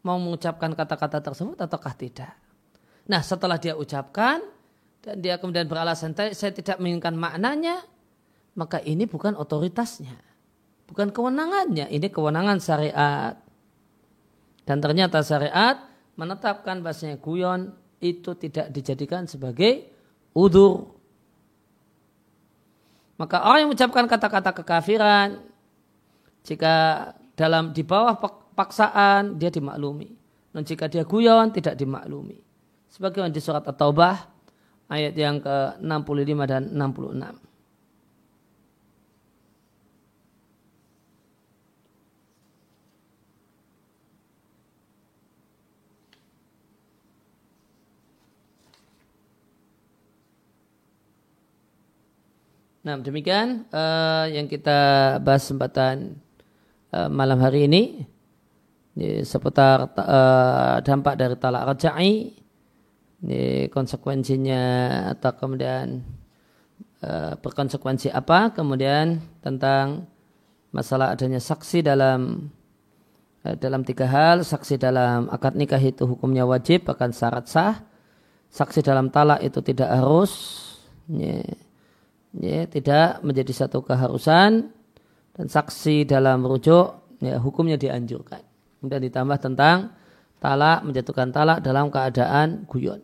mau 0.05 0.21
mengucapkan 0.21 0.73
kata-kata 0.77 1.21
tersebut 1.21 1.57
ataukah 1.57 1.93
tidak. 1.97 2.33
Nah 3.09 3.21
setelah 3.25 3.57
dia 3.57 3.73
ucapkan 3.73 4.41
dan 5.01 5.15
dia 5.21 5.41
kemudian 5.41 5.65
beralasan 5.65 6.13
saya 6.13 6.53
tidak 6.53 6.77
menginginkan 6.77 7.17
maknanya, 7.17 7.81
maka 8.53 8.81
ini 8.81 9.09
bukan 9.09 9.33
otoritasnya, 9.33 10.13
bukan 10.89 11.09
kewenangannya, 11.09 11.89
ini 11.89 12.07
kewenangan 12.09 12.57
syariat. 12.61 13.37
Dan 14.65 14.81
ternyata 14.81 15.21
syariat 15.21 15.77
menetapkan 16.17 16.81
bahasanya 16.81 17.21
guyon 17.21 17.73
itu 18.01 18.33
tidak 18.37 18.73
dijadikan 18.73 19.29
sebagai 19.29 19.89
udur 20.33 20.95
maka 23.15 23.47
orang 23.47 23.63
yang 23.63 23.69
mengucapkan 23.71 24.05
kata-kata 24.11 24.51
kekafiran, 24.51 25.39
jika 26.45 26.73
dalam 27.33 27.73
di 27.73 27.81
bawah 27.81 28.15
paksaan 28.53 29.41
dia 29.41 29.49
dimaklumi. 29.49 30.13
Dan 30.55 30.63
jika 30.63 30.87
dia 30.87 31.03
guyon 31.03 31.51
tidak 31.51 31.75
dimaklumi. 31.75 32.39
Sebagaimana 32.87 33.33
di 33.33 33.43
surat 33.43 33.65
At-Taubah 33.67 34.15
ayat 34.87 35.17
yang 35.19 35.43
ke-65 35.43 36.39
dan 36.47 36.71
66. 36.71 37.43
Nah 52.85 53.01
demikian 53.01 53.65
uh, 53.73 54.29
yang 54.29 54.45
kita 54.45 55.17
bahas 55.25 55.41
kesempatan 55.49 56.21
uh, 56.95 57.09
malam 57.11 57.43
hari 57.43 57.67
ini 57.67 57.83
ini 58.95 59.27
seputar 59.27 59.91
uh, 59.91 60.79
dampak 60.79 61.19
dari 61.19 61.35
talak 61.35 61.75
rajai, 61.75 62.31
ini 63.27 63.67
konsekuensinya 63.67 64.63
atau 65.11 65.35
kemudian 65.35 65.99
uh, 67.03 67.35
berkonsekuensi 67.35 68.07
apa, 68.15 68.55
kemudian 68.55 69.19
tentang 69.43 70.07
masalah 70.71 71.11
adanya 71.11 71.43
saksi 71.43 71.83
dalam 71.83 72.47
uh, 73.43 73.55
dalam 73.59 73.83
tiga 73.83 74.07
hal, 74.07 74.47
saksi 74.47 74.79
dalam 74.79 75.27
akad 75.27 75.59
nikah 75.59 75.83
itu 75.83 76.07
hukumnya 76.07 76.47
wajib 76.47 76.87
akan 76.87 77.11
syarat 77.11 77.51
sah, 77.51 77.83
saksi 78.47 78.79
dalam 78.79 79.11
talak 79.11 79.43
itu 79.43 79.59
tidak 79.59 79.91
harus. 79.91 80.63
Yeah 81.11 81.65
ya, 82.39 82.67
tidak 82.67 83.23
menjadi 83.23 83.65
satu 83.65 83.83
keharusan 83.83 84.74
dan 85.35 85.51
saksi 85.51 86.07
dalam 86.07 86.47
rujuk 86.47 87.19
ya, 87.19 87.37
hukumnya 87.43 87.75
dianjurkan. 87.75 88.39
Kemudian 88.79 89.03
ditambah 89.03 89.37
tentang 89.43 89.91
talak 90.39 90.87
menjatuhkan 90.87 91.35
talak 91.35 91.59
dalam 91.59 91.91
keadaan 91.91 92.63
guyon. 92.71 93.03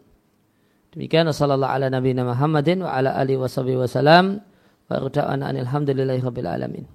Demikian 0.96 1.28
wasallallahu 1.28 1.72
ala 1.72 1.88
nabiyina 1.92 2.28
Muhammadin 2.28 2.84
wa 2.84 2.92
ala 2.92 3.16
alihi 3.16 3.40
wasallam 3.40 4.44
wa 4.88 4.96
ruda'ana 5.00 5.52
alhamdulillahi 5.52 6.20
rabbil 6.24 6.50
alamin. 6.52 6.86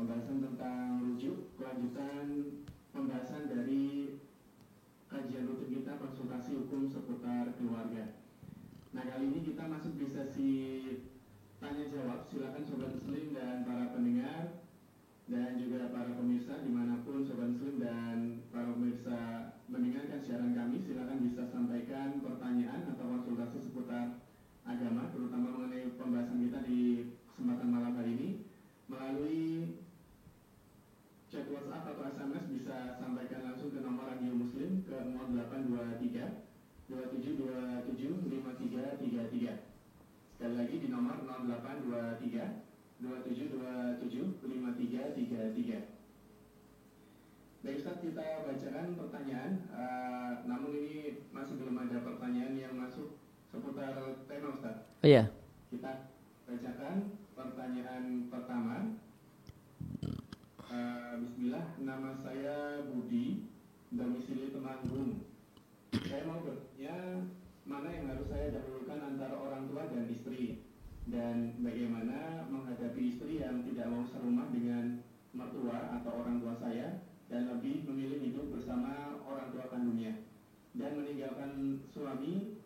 pembahasan 0.00 0.40
tentang 0.40 1.02
rujuk 1.02 1.52
kelanjutan 1.60 2.26
pembahasan 2.94 3.52
dari 3.52 4.16
kajian 5.12 5.44
rutin 5.50 5.82
kita 5.82 5.92
konsultasi 6.00 6.56
hukum 6.56 6.88
seputar 6.88 7.49
keluarga. 7.60 8.16
Nah 8.96 9.04
kali 9.04 9.24
ini 9.28 9.40
kita 9.44 9.68
masuk 9.68 10.00
di 10.00 10.08
sesi 10.08 10.52
tanya 11.60 11.84
jawab. 11.92 12.24
Silakan 12.32 12.64
sobat 12.64 12.96
muslim 12.96 13.36
dan 13.36 13.68
para 13.68 13.92
pendengar 13.92 14.64
dan 15.28 15.60
juga 15.60 15.92
para 15.92 16.10
pemirsa 16.16 16.64
di 16.64 16.72
mana 16.72 17.04
pun 17.04 17.22
sobat 17.22 17.52
muslim 17.52 17.76
dan 17.76 18.40
para 18.48 18.72
pemirsa 18.72 19.18
mendengarkan 19.68 20.18
siaran 20.24 20.56
kami 20.56 20.82
silakan 20.82 21.22
bisa 21.22 21.46
sampaikan 21.52 22.18
pertanyaan 22.18 22.90
atau 22.96 23.06
konsultasi 23.14 23.62
seputar 23.62 24.18
agama 24.66 25.12
terutama 25.14 25.54
mengenai 25.54 25.94
pembahasan 25.94 26.42
kita 26.42 26.58
di 26.66 27.14
kesempatan 27.30 27.68
malam 27.70 27.94
hari 27.94 28.10
ini 28.18 28.28
melalui 28.90 29.78
chat 31.30 31.46
WhatsApp 31.46 31.94
atau 31.94 32.10
SMS 32.10 32.44
bisa 32.50 32.98
sampaikan 32.98 33.46
langsung 33.46 33.70
ke 33.70 33.78
nomor 33.78 34.10
Radio 34.10 34.34
Muslim 34.34 34.82
ke 34.82 34.98
0823 35.14 36.49
2727 36.90 37.86
5333. 38.26 39.62
Sekali 40.34 40.54
lagi 40.58 40.76
di 40.82 40.88
nomor 40.90 41.22
0823 41.22 42.98
2727 42.98 44.42
5333. 44.42 46.00
Baik 47.60 47.76
Ustaz, 47.78 48.00
kita 48.02 48.42
bacakan 48.42 48.86
pertanyaan. 48.98 49.52
Uh, 49.70 50.32
namun 50.50 50.74
ini 50.82 51.22
masih 51.30 51.60
belum 51.62 51.78
ada 51.78 52.02
pertanyaan 52.02 52.58
yang 52.58 52.74
masuk 52.74 53.22
seputar 53.54 53.94
tema 54.26 54.48
Ustaz. 54.58 54.90
Oh, 55.04 55.06
iya. 55.06 55.30
Kita 55.70 56.10
bacakan 56.50 57.14
pertanyaan 57.38 58.26
pertama. 58.26 58.98
Uh, 60.70 61.12
Bismillah, 61.22 61.66
nama 61.78 62.16
saya 62.18 62.82
Budi, 62.90 63.46
domisili 63.94 64.50
Temanggung. 64.50 65.29
Saya 66.00 66.24
mau 66.24 66.40
bertanya 66.40 67.28
mana 67.68 67.88
yang 67.92 68.08
harus 68.08 68.28
saya 68.32 68.56
dahulukan 68.56 68.98
antara 69.04 69.36
orang 69.36 69.68
tua 69.68 69.84
dan 69.92 70.08
istri 70.08 70.64
dan 71.10 71.60
bagaimana 71.60 72.48
menghadapi 72.48 73.12
istri 73.12 73.44
yang 73.44 73.60
tidak 73.68 73.92
mau 73.92 74.04
serumah 74.08 74.48
dengan 74.48 75.04
mertua 75.36 76.00
atau 76.00 76.24
orang 76.24 76.40
tua 76.40 76.56
saya 76.56 77.04
dan 77.28 77.52
lebih 77.52 77.84
memilih 77.84 78.18
hidup 78.24 78.46
bersama 78.48 79.20
orang 79.22 79.52
tua 79.52 79.68
kandungnya 79.68 80.24
dan 80.72 80.96
meninggalkan 80.96 81.84
suami 81.92 82.58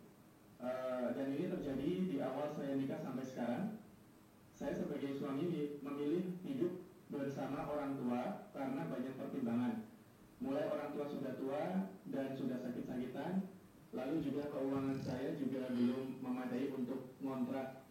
uh, 0.63 1.11
dan 1.11 1.35
ini 1.35 1.51
terjadi 1.51 1.89
di 2.07 2.17
awal 2.23 2.49
saya 2.55 2.79
nikah 2.79 3.03
sampai 3.03 3.25
sekarang 3.27 3.63
saya 4.55 4.71
sebagai 4.71 5.11
suami 5.11 5.51
memilih 5.83 6.39
hidup 6.47 6.87
bersama 7.11 7.67
orang 7.67 7.99
tua 7.99 8.47
karena 8.55 8.87
banyak 8.87 9.13
pertimbangan. 9.19 9.83
Mulai 10.39 10.71
orang 10.71 10.89
tua 10.95 11.05
sudah 11.11 11.35
tua 11.35 11.63
dan 12.11 12.33
sudah 12.37 12.57
sakit-sakitan, 12.61 13.45
lalu 13.95 14.15
juga 14.21 14.51
keuangan 14.51 14.97
saya 14.99 15.33
juga 15.39 15.71
belum 15.73 16.21
memadai 16.21 16.69
untuk 16.73 17.15
ngontrak. 17.21 17.85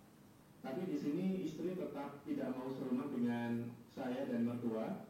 Tapi 0.64 0.88
di 0.88 0.96
sini 0.96 1.26
istri 1.44 1.76
tetap 1.76 2.24
tidak 2.24 2.56
mau 2.56 2.72
serumah 2.72 3.12
dengan 3.12 3.68
saya 3.92 4.24
dan 4.28 4.48
mertua. 4.48 5.06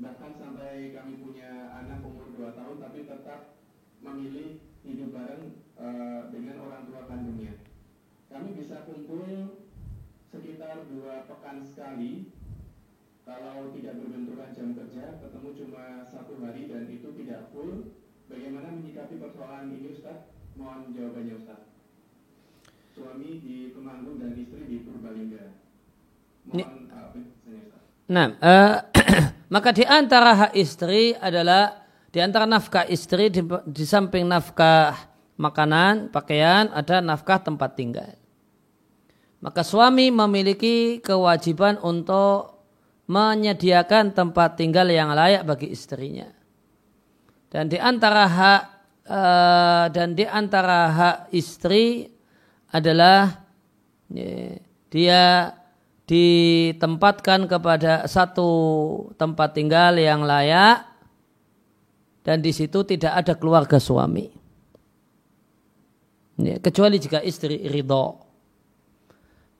Bahkan 0.00 0.32
sampai 0.38 0.94
kami 0.94 1.20
punya 1.20 1.74
anak 1.74 2.00
umur 2.06 2.30
2 2.38 2.54
tahun 2.54 2.76
tapi 2.78 3.04
tetap 3.04 3.60
memilih 4.00 4.62
hidup 4.80 5.12
bareng 5.12 5.44
uh, 5.76 6.32
dengan 6.32 6.56
orang 6.64 6.88
tua 6.88 7.04
kandungnya. 7.04 7.60
Kami 8.32 8.56
bisa 8.56 8.86
kumpul 8.88 9.58
sekitar 10.30 10.86
dua 10.86 11.26
pekan 11.26 11.58
sekali 11.66 12.30
kalau 13.26 13.74
tidak 13.74 13.98
berbenturan 13.98 14.54
jam 14.54 14.70
kerja 14.78 15.18
ketemu 15.18 15.50
cuma 15.58 16.06
satu 16.06 16.38
hari 16.38 16.70
dan 16.70 16.86
itu 16.86 17.10
tidak 17.18 17.50
full 17.50 17.90
Bagaimana 18.30 18.70
menyikapi 18.70 19.18
persoalan 19.18 19.74
ini 19.74 19.90
Ustaz? 19.90 20.30
Mohon 20.54 20.94
jawabannya 20.94 21.34
Ustaz. 21.34 21.60
Suami 22.94 23.42
di 23.42 23.74
Temanggung 23.74 24.22
dan 24.22 24.38
istri 24.38 24.62
di 24.70 24.86
Purbalingga. 24.86 25.44
Mohon 26.46 26.86
uh, 26.94 27.10
Ustaz. 27.10 27.82
Nah, 28.06 28.26
uh, 28.38 28.76
maka 29.54 29.70
di 29.74 29.82
antara 29.82 30.30
hak 30.46 30.52
istri 30.54 31.14
adalah 31.18 31.82
di 32.10 32.18
antara 32.22 32.46
nafkah 32.46 32.86
istri 32.86 33.30
di, 33.34 33.42
di 33.66 33.84
samping 33.86 34.26
nafkah 34.26 34.94
makanan, 35.38 36.14
pakaian, 36.14 36.70
ada 36.70 37.02
nafkah 37.02 37.42
tempat 37.42 37.74
tinggal. 37.74 38.14
Maka 39.40 39.64
suami 39.64 40.12
memiliki 40.12 41.00
kewajiban 41.00 41.80
untuk 41.80 42.60
menyediakan 43.10 44.14
tempat 44.14 44.60
tinggal 44.60 44.86
yang 44.86 45.10
layak 45.16 45.42
bagi 45.42 45.72
istrinya. 45.72 46.39
Dan 47.50 47.66
di 47.66 47.78
antara 47.82 48.30
hak 48.30 48.62
uh, 49.10 49.84
dan 49.90 50.14
di 50.14 50.22
antara 50.22 50.80
hak 50.86 51.16
istri 51.34 52.06
adalah 52.70 53.42
ya, 54.06 54.54
dia 54.86 55.22
ditempatkan 56.06 57.50
kepada 57.50 58.06
satu 58.06 58.50
tempat 59.18 59.54
tinggal 59.54 59.98
yang 59.98 60.22
layak 60.22 60.86
dan 62.22 62.38
di 62.38 62.54
situ 62.54 62.86
tidak 62.86 63.18
ada 63.18 63.34
keluarga 63.34 63.82
suami. 63.82 64.30
Ya, 66.40 66.56
kecuali 66.62 66.96
jika 67.02 67.20
istri 67.20 67.66
ridho. 67.66 68.16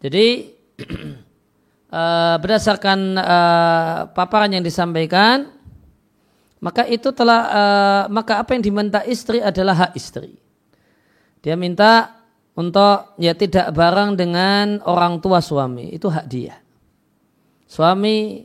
Jadi 0.01 0.27
uh, 1.93 2.37
berdasarkan 2.43 2.99
uh, 3.19 3.99
paparan 4.15 4.55
yang 4.55 4.65
disampaikan 4.65 5.60
maka 6.61 6.85
itu 6.85 7.09
telah 7.17 7.41
uh, 7.49 8.05
maka 8.13 8.45
apa 8.45 8.53
yang 8.53 8.63
diminta 8.63 9.01
istri 9.09 9.41
adalah 9.41 9.89
hak 9.89 9.93
istri. 9.97 10.37
Dia 11.41 11.57
minta 11.57 12.21
untuk 12.53 13.17
ya 13.17 13.33
tidak 13.33 13.73
bareng 13.73 14.13
dengan 14.13 14.85
orang 14.85 15.25
tua 15.25 15.41
suami, 15.41 15.89
itu 15.97 16.05
hak 16.13 16.27
dia. 16.29 16.61
Suami 17.65 18.45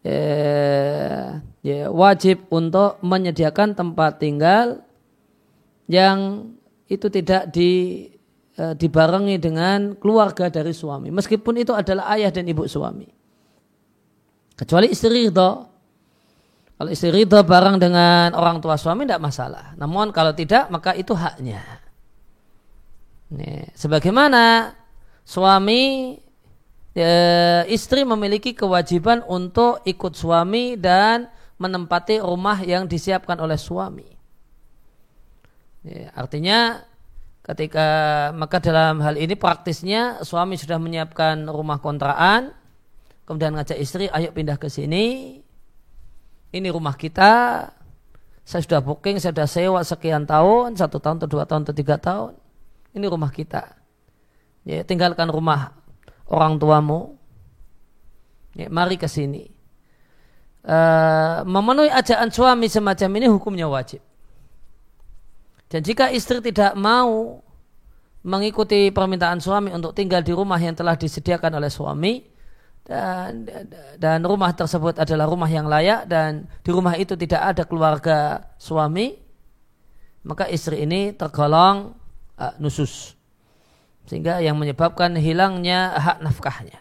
ya, 0.00 1.36
ya, 1.60 1.92
wajib 1.92 2.48
untuk 2.48 2.96
menyediakan 3.04 3.76
tempat 3.76 4.24
tinggal 4.24 4.80
yang 5.84 6.48
itu 6.88 7.12
tidak 7.12 7.52
di 7.52 8.04
uh, 8.56 8.72
dibarengi 8.72 9.36
dengan 9.36 9.92
keluarga 10.00 10.48
dari 10.48 10.72
suami, 10.72 11.12
meskipun 11.12 11.60
itu 11.60 11.76
adalah 11.76 12.08
ayah 12.16 12.32
dan 12.32 12.48
ibu 12.48 12.64
suami. 12.64 13.04
Kecuali 14.56 14.88
istri 14.88 15.28
itu 15.28 15.50
kalau 16.78 16.94
istri 16.94 17.10
ridho 17.10 17.42
bareng 17.42 17.82
dengan 17.82 18.30
orang 18.38 18.62
tua 18.62 18.78
suami 18.78 19.02
tidak 19.02 19.18
masalah. 19.18 19.74
Namun 19.74 20.14
kalau 20.14 20.30
tidak 20.30 20.70
maka 20.70 20.94
itu 20.94 21.10
haknya. 21.10 21.58
Nih, 23.34 23.66
sebagaimana 23.74 24.78
suami 25.26 26.14
e, 26.94 27.08
istri 27.66 28.06
memiliki 28.06 28.54
kewajiban 28.54 29.26
untuk 29.26 29.82
ikut 29.82 30.14
suami 30.14 30.78
dan 30.78 31.26
menempati 31.58 32.22
rumah 32.22 32.62
yang 32.62 32.86
disiapkan 32.86 33.42
oleh 33.42 33.58
suami. 33.58 34.06
Nih, 35.82 36.06
artinya 36.14 36.78
ketika 37.42 37.86
maka 38.38 38.62
dalam 38.62 39.02
hal 39.02 39.18
ini 39.18 39.34
praktisnya 39.34 40.22
suami 40.22 40.54
sudah 40.54 40.78
menyiapkan 40.78 41.42
rumah 41.50 41.82
kontrakan, 41.82 42.54
kemudian 43.26 43.58
ngajak 43.58 43.82
istri, 43.82 44.06
ayo 44.14 44.30
pindah 44.30 44.62
ke 44.62 44.70
sini, 44.70 45.36
ini 46.52 46.68
rumah 46.72 46.96
kita, 46.96 47.64
saya 48.48 48.60
sudah 48.64 48.80
booking, 48.80 49.20
saya 49.20 49.36
sudah 49.36 49.48
sewa 49.48 49.80
sekian 49.84 50.24
tahun, 50.24 50.72
satu 50.80 50.96
tahun 50.96 51.20
atau 51.20 51.28
dua 51.28 51.44
tahun 51.44 51.68
atau 51.68 51.76
tiga 51.76 52.00
tahun. 52.00 52.32
Ini 52.96 53.04
rumah 53.04 53.28
kita. 53.28 53.76
Ya, 54.64 54.80
tinggalkan 54.84 55.28
rumah 55.28 55.76
orang 56.24 56.56
tuamu. 56.56 57.20
Ya, 58.56 58.72
mari 58.72 58.96
ke 58.96 59.04
sini. 59.04 59.52
Uh, 60.64 61.44
memenuhi 61.44 61.92
ajaan 61.92 62.32
suami 62.32 62.72
semacam 62.72 63.08
ini 63.20 63.26
hukumnya 63.28 63.68
wajib. 63.68 64.00
Dan 65.68 65.84
jika 65.84 66.08
istri 66.08 66.40
tidak 66.40 66.72
mau 66.72 67.44
mengikuti 68.24 68.88
permintaan 68.88 69.44
suami 69.44 69.72
untuk 69.76 69.92
tinggal 69.92 70.24
di 70.24 70.32
rumah 70.32 70.56
yang 70.56 70.72
telah 70.72 70.96
disediakan 70.96 71.60
oleh 71.60 71.68
suami, 71.68 72.24
dan 72.88 73.44
dan 74.00 74.24
rumah 74.24 74.56
tersebut 74.56 74.96
adalah 74.96 75.28
rumah 75.28 75.50
yang 75.52 75.68
layak 75.68 76.08
dan 76.08 76.48
di 76.64 76.70
rumah 76.72 76.96
itu 76.96 77.12
tidak 77.20 77.52
ada 77.52 77.62
keluarga 77.68 78.48
suami 78.56 79.28
maka 80.28 80.44
istri 80.50 80.82
ini 80.84 81.16
tergolong 81.16 81.96
uh, 82.36 82.54
nusus. 82.60 83.16
Sehingga 84.08 84.40
yang 84.44 84.56
menyebabkan 84.56 85.16
hilangnya 85.16 85.96
hak 85.96 86.24
nafkahnya. 86.24 86.80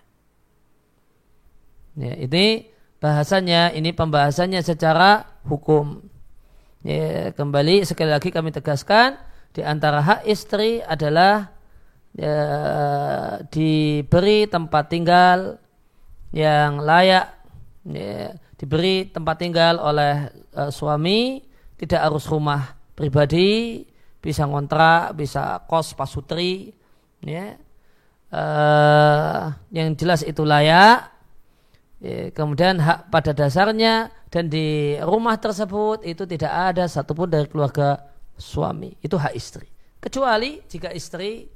Ya, 1.97 2.13
ini 2.19 2.71
bahasanya 2.99 3.71
ini 3.71 3.91
pembahasannya 3.95 4.59
secara 4.63 5.27
hukum. 5.47 6.03
Ya, 6.83 7.31
kembali 7.35 7.83
sekali 7.83 8.11
lagi 8.11 8.31
kami 8.31 8.51
tegaskan 8.51 9.19
di 9.51 9.63
antara 9.65 9.99
hak 10.03 10.21
istri 10.29 10.79
adalah 10.83 11.51
ya, 12.15 12.37
diberi 13.49 14.47
tempat 14.47 14.83
tinggal 14.87 15.59
yang 16.35 16.83
layak 16.83 17.31
ya, 17.87 18.35
diberi 18.59 19.07
tempat 19.07 19.35
tinggal 19.39 19.79
oleh 19.79 20.27
uh, 20.57 20.71
suami 20.73 21.39
tidak 21.77 22.09
harus 22.09 22.25
rumah 22.27 22.75
pribadi 22.97 23.85
bisa 24.17 24.43
ngontrak 24.49 25.15
bisa 25.15 25.63
kos 25.69 25.93
pasutri 25.93 26.73
ya. 27.23 27.55
Uh, 28.27 29.55
yang 29.71 29.95
jelas 29.95 30.19
itu 30.19 30.43
layak 30.43 31.07
ya, 32.03 32.27
kemudian 32.35 32.75
hak 32.75 33.07
pada 33.07 33.31
dasarnya 33.31 34.11
dan 34.27 34.51
di 34.51 34.99
rumah 34.99 35.39
tersebut 35.39 36.03
itu 36.03 36.27
tidak 36.27 36.51
ada 36.51 36.91
satupun 36.91 37.31
dari 37.31 37.47
keluarga 37.47 38.03
suami. 38.35 38.99
Itu 38.99 39.15
hak 39.15 39.31
istri. 39.31 39.71
Kecuali 40.03 40.59
jika 40.67 40.91
istri 40.91 41.47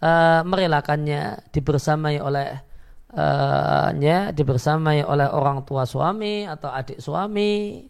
uh, 0.00 0.40
merelakannya 0.48 1.52
dibersamai 1.52 2.18
oleh 2.24 2.73
ya 4.00 4.34
dibersamai 4.34 5.06
oleh 5.06 5.28
orang 5.30 5.62
tua 5.62 5.86
suami 5.86 6.46
atau 6.46 6.70
adik 6.70 6.98
suami, 6.98 7.84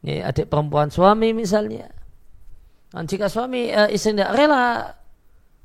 ya, 0.00 0.32
adik 0.32 0.48
perempuan 0.48 0.88
suami 0.88 1.36
misalnya. 1.36 1.88
Dan 2.94 3.10
jika 3.10 3.26
suami 3.26 3.74
uh, 3.74 3.90
istri 3.90 4.14
tidak 4.14 4.32
rela, 4.38 4.94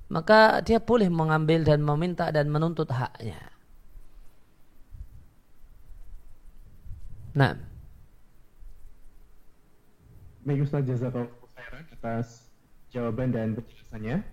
maka 0.10 0.66
dia 0.66 0.82
boleh 0.82 1.08
mengambil 1.08 1.62
dan 1.62 1.86
meminta 1.86 2.34
dan 2.34 2.50
menuntut 2.50 2.90
haknya. 2.90 3.38
Nah. 7.38 7.54
Baik 10.44 10.66
Ustaz 10.66 10.82
Jazakallah 10.90 11.30
atas 11.94 12.50
jawaban 12.90 13.30
dan 13.30 13.54
penjelasannya. 13.54 14.26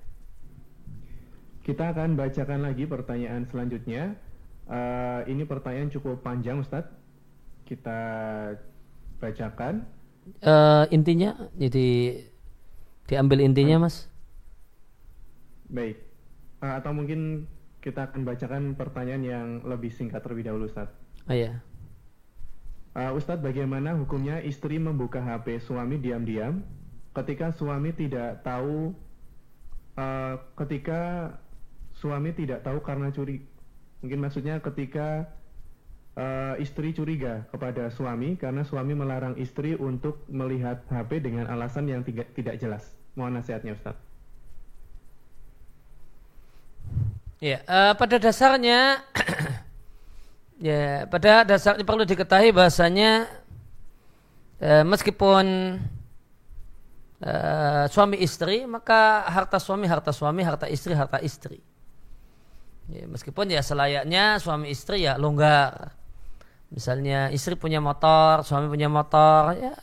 Kita 1.61 1.93
akan 1.93 2.17
bacakan 2.17 2.65
lagi 2.65 2.89
pertanyaan 2.89 3.45
selanjutnya 3.51 4.17
Uh, 4.67 5.23
ini 5.31 5.47
pertanyaan 5.47 5.91
cukup 5.91 6.23
panjang 6.27 6.59
Ustadz. 6.59 6.91
Kita 7.67 7.99
bacakan. 9.23 9.87
Uh, 10.43 10.91
intinya, 10.91 11.39
jadi 11.55 12.21
diambil 13.07 13.47
intinya 13.47 13.87
Mas. 13.87 14.11
Baik. 15.71 16.03
Uh, 16.59 16.75
atau 16.79 16.91
mungkin 16.91 17.47
kita 17.79 18.11
akan 18.11 18.27
bacakan 18.27 18.75
pertanyaan 18.75 19.23
yang 19.23 19.49
lebih 19.63 19.95
singkat 19.95 20.23
terlebih 20.27 20.51
dahulu 20.51 20.67
Ustadz. 20.67 20.95
Oh 21.31 21.35
iya. 21.35 21.63
Uh, 22.99 23.15
Ustadz, 23.15 23.45
bagaimana 23.45 23.95
hukumnya 23.95 24.43
istri 24.43 24.83
membuka 24.83 25.23
HP 25.23 25.63
suami 25.63 26.03
diam-diam 26.03 26.67
ketika 27.17 27.49
suami 27.49 27.97
tidak 27.97 28.45
tahu 28.45 28.93
uh, 29.97 30.37
ketika 30.53 31.33
suami 31.97 32.37
tidak 32.37 32.61
tahu 32.61 32.85
karena 32.85 33.09
curi 33.09 33.41
Mungkin 34.07 34.23
maksudnya 34.23 34.63
ketika 34.63 35.27
uh, 36.15 36.55
istri 36.63 36.95
curiga 36.95 37.43
kepada 37.51 37.91
suami 37.91 38.39
karena 38.39 38.63
suami 38.63 38.95
melarang 38.95 39.35
istri 39.35 39.75
untuk 39.75 40.23
melihat 40.31 40.87
HP 40.87 41.27
dengan 41.27 41.51
alasan 41.51 41.91
yang 41.91 42.07
tidak, 42.07 42.31
tidak 42.39 42.55
jelas. 42.63 42.87
Mohon 43.19 43.43
nasihatnya 43.43 43.75
Ustaz. 43.75 43.99
Ya, 47.43 47.67
uh, 47.67 47.99
pada 47.99 48.23
dasarnya 48.23 49.03
ya 50.71 51.11
pada 51.11 51.43
dasarnya 51.43 51.83
perlu 51.83 52.07
diketahui 52.07 52.55
bahasanya 52.55 53.27
uh, 54.63 54.87
meskipun 54.87 55.45
uh, 57.27 57.85
suami 57.91 58.23
istri 58.23 58.71
maka 58.71 59.27
harta 59.27 59.59
suami 59.59 59.91
harta 59.91 60.15
suami 60.15 60.47
harta 60.47 60.71
istri 60.71 60.95
harta 60.95 61.19
istri. 61.19 61.59
Ya, 62.87 63.05
meskipun 63.11 63.51
ya 63.51 63.63
selayaknya 63.67 64.39
suami 64.39 64.71
istri 64.71 65.03
ya 65.03 65.19
longgar. 65.19 65.95
Misalnya 66.71 67.31
istri 67.35 67.59
punya 67.59 67.83
motor, 67.83 68.43
suami 68.47 68.67
punya 68.71 68.91
motor, 68.91 69.55
ya 69.59 69.75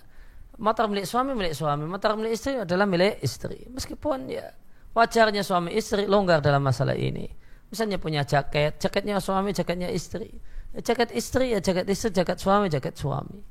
motor 0.60 0.86
milik 0.92 1.08
suami 1.08 1.34
milik 1.34 1.56
suami, 1.58 1.84
motor 1.88 2.16
milik 2.20 2.36
istri 2.36 2.60
adalah 2.60 2.88
milik 2.88 3.20
istri. 3.24 3.68
Meskipun 3.72 4.32
ya 4.32 4.52
wajarnya 4.96 5.44
suami 5.44 5.76
istri 5.76 6.08
longgar 6.08 6.40
dalam 6.40 6.64
masalah 6.64 6.96
ini. 6.96 7.28
Misalnya 7.74 7.98
punya 7.98 8.22
jaket, 8.22 8.78
jaketnya 8.78 9.18
suami, 9.18 9.50
jaketnya 9.52 9.90
istri. 9.90 10.30
Ya, 10.72 10.80
jaket 10.80 11.10
istri 11.18 11.52
ya 11.52 11.60
jaket 11.60 11.90
istri, 11.90 12.10
jaket 12.14 12.38
suami, 12.38 12.70
jaket 12.70 12.96
suami. 12.96 13.42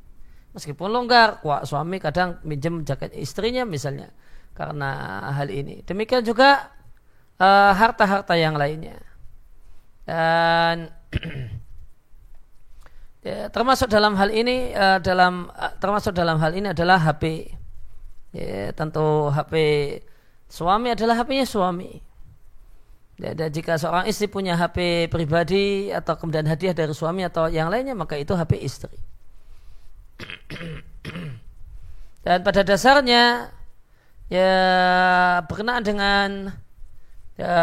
Meskipun 0.53 0.93
longgar, 0.93 1.41
kuat 1.41 1.65
suami 1.65 1.97
kadang 1.97 2.37
minjem 2.45 2.85
jaket 2.85 3.17
istrinya 3.17 3.65
misalnya 3.65 4.13
karena 4.53 5.21
hal 5.33 5.49
ini. 5.49 5.81
Demikian 5.83 6.21
juga 6.23 6.71
uh, 7.41 7.73
harta-harta 7.73 8.37
yang 8.37 8.55
lainnya. 8.55 9.01
Dan 10.03 10.91
ya, 13.27 13.47
termasuk 13.49 13.87
dalam 13.87 14.19
hal 14.19 14.35
ini 14.35 14.75
uh, 14.75 14.99
dalam 14.99 15.49
uh, 15.55 15.73
termasuk 15.79 16.13
dalam 16.13 16.43
hal 16.43 16.53
ini 16.55 16.75
adalah 16.75 16.99
HP. 16.99 17.55
Ya, 18.33 18.73
tentu 18.73 19.29
HP 19.29 19.55
suami 20.49 20.89
adalah 20.93 21.21
HP-nya 21.21 21.45
suami 21.45 22.01
dan 23.23 23.55
jika 23.55 23.79
seorang 23.79 24.11
istri 24.11 24.27
punya 24.27 24.59
HP 24.59 25.07
pribadi 25.07 25.95
atau 25.95 26.19
kemudian 26.19 26.43
hadiah 26.43 26.75
dari 26.75 26.91
suami 26.91 27.23
atau 27.23 27.47
yang 27.47 27.71
lainnya 27.71 27.95
maka 27.95 28.19
itu 28.19 28.35
HP 28.35 28.59
istri. 28.59 28.99
Dan 32.27 32.47
pada 32.47 32.63
dasarnya 32.67 33.55
ya 34.27 34.51
berkenaan 35.47 35.87
dengan 35.87 36.51
ya, 37.37 37.55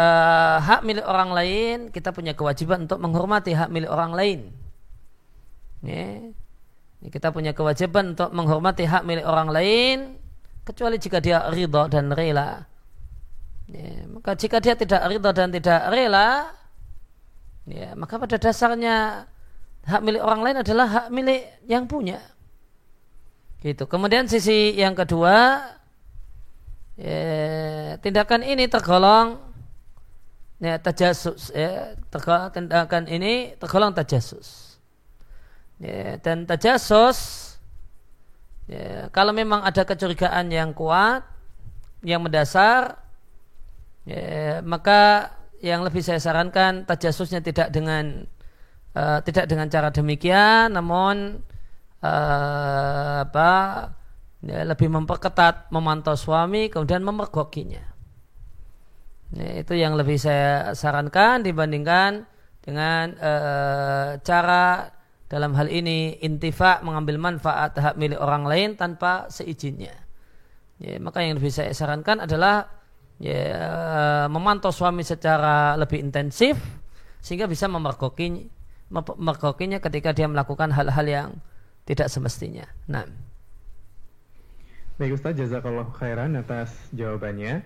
hak 0.62 0.80
milik 0.82 1.06
orang 1.06 1.30
lain 1.34 1.76
kita 1.94 2.10
punya 2.10 2.32
kewajiban 2.34 2.88
untuk 2.88 2.98
menghormati 2.98 3.54
hak 3.54 3.70
milik 3.70 3.90
orang 3.90 4.12
lain. 4.14 4.40
Ya. 5.80 6.30
Kita 7.00 7.32
punya 7.32 7.56
kewajiban 7.56 8.12
untuk 8.12 8.28
menghormati 8.36 8.84
hak 8.84 9.08
milik 9.08 9.24
orang 9.24 9.48
lain 9.48 10.20
kecuali 10.68 11.00
jika 11.00 11.16
dia 11.24 11.48
ridho 11.48 11.88
dan 11.88 12.12
rela 12.12 12.70
Ya, 13.70 14.02
maka 14.10 14.34
jika 14.34 14.58
dia 14.58 14.74
tidak 14.74 15.06
ridho 15.06 15.30
dan 15.30 15.54
tidak 15.54 15.86
rela, 15.94 16.50
ya, 17.70 17.94
maka 17.94 18.18
pada 18.18 18.34
dasarnya 18.34 19.30
hak 19.86 20.02
milik 20.02 20.22
orang 20.26 20.42
lain 20.42 20.58
adalah 20.66 20.86
hak 20.90 21.06
milik 21.14 21.46
yang 21.70 21.86
punya. 21.86 22.18
Gitu. 23.62 23.86
Kemudian 23.86 24.26
sisi 24.26 24.74
yang 24.74 24.98
kedua, 24.98 25.70
ya, 26.98 27.94
tindakan 28.02 28.42
ini 28.42 28.66
tergolong 28.66 29.38
ya, 30.60 30.78
tajasus. 30.78 31.50
Ya, 31.50 31.96
tergolong, 32.12 32.52
tindakan 32.52 33.08
ini 33.08 33.56
tergolong 33.56 33.96
tajasus. 33.96 34.78
Ya, 35.80 36.20
dan 36.20 36.44
tajasus, 36.44 37.18
ya, 38.68 39.08
kalau 39.10 39.32
memang 39.32 39.64
ada 39.64 39.82
kecurigaan 39.82 40.52
yang 40.52 40.76
kuat, 40.76 41.24
yang 42.04 42.20
mendasar, 42.20 43.00
ya, 44.04 44.60
maka 44.60 45.32
yang 45.60 45.84
lebih 45.84 46.00
saya 46.00 46.20
sarankan 46.20 46.88
tajasusnya 46.88 47.44
tidak 47.44 47.68
dengan 47.68 48.24
uh, 48.96 49.20
tidak 49.20 49.44
dengan 49.44 49.68
cara 49.68 49.92
demikian 49.92 50.72
namun 50.72 51.44
uh, 52.00 53.16
apa 53.28 53.52
ya, 54.40 54.64
lebih 54.64 54.88
memperketat 54.88 55.68
memantau 55.68 56.16
suami 56.16 56.72
kemudian 56.72 57.04
memergokinya 57.04 57.89
ya, 59.34 59.62
itu 59.62 59.72
yang 59.76 59.94
lebih 59.94 60.16
saya 60.16 60.72
sarankan 60.74 61.42
dibandingkan 61.42 62.26
dengan 62.60 63.16
uh, 63.16 64.20
cara 64.20 64.90
dalam 65.30 65.54
hal 65.54 65.70
ini 65.70 66.18
intifa 66.20 66.82
mengambil 66.82 67.16
manfaat 67.18 67.78
hak 67.78 67.94
milik 67.94 68.18
orang 68.18 68.44
lain 68.44 68.68
tanpa 68.74 69.30
seizinnya 69.30 69.94
ya, 70.82 70.98
maka 70.98 71.22
yang 71.22 71.38
lebih 71.38 71.54
saya 71.54 71.70
sarankan 71.70 72.26
adalah 72.26 72.66
ya, 73.20 74.26
memantau 74.26 74.72
suami 74.74 75.06
secara 75.06 75.76
lebih 75.76 76.00
intensif 76.02 76.56
sehingga 77.20 77.44
bisa 77.46 77.68
memergokinya, 77.68 78.48
memergokinya 78.90 79.78
ketika 79.78 80.16
dia 80.16 80.26
melakukan 80.26 80.72
hal-hal 80.72 81.06
yang 81.06 81.28
tidak 81.84 82.08
semestinya. 82.08 82.64
Nah. 82.88 83.04
Baik 84.96 85.16
Ustaz, 85.16 85.36
jazakallah 85.36 85.88
khairan 85.96 86.36
atas 86.36 86.72
jawabannya. 86.92 87.64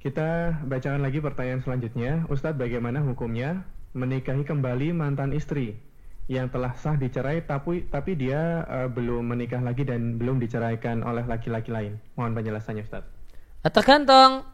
Kita 0.00 0.56
bacakan 0.64 1.04
lagi 1.04 1.20
pertanyaan 1.20 1.60
selanjutnya. 1.60 2.24
Ustadz, 2.32 2.56
bagaimana 2.56 3.04
hukumnya 3.04 3.68
menikahi 3.92 4.48
kembali 4.48 4.96
mantan 4.96 5.36
istri 5.36 5.76
yang 6.24 6.48
telah 6.48 6.72
sah 6.72 6.96
dicerai 6.96 7.44
tapi 7.44 7.84
tapi 7.92 8.16
dia 8.16 8.64
uh, 8.64 8.88
belum 8.88 9.28
menikah 9.28 9.60
lagi 9.60 9.84
dan 9.84 10.16
belum 10.16 10.40
diceraikan 10.40 11.04
oleh 11.04 11.28
laki-laki 11.28 11.68
lain? 11.68 12.00
Mohon 12.16 12.32
penjelasannya 12.40 12.88
Ustadz. 12.88 13.12
Tergantung 13.60 14.48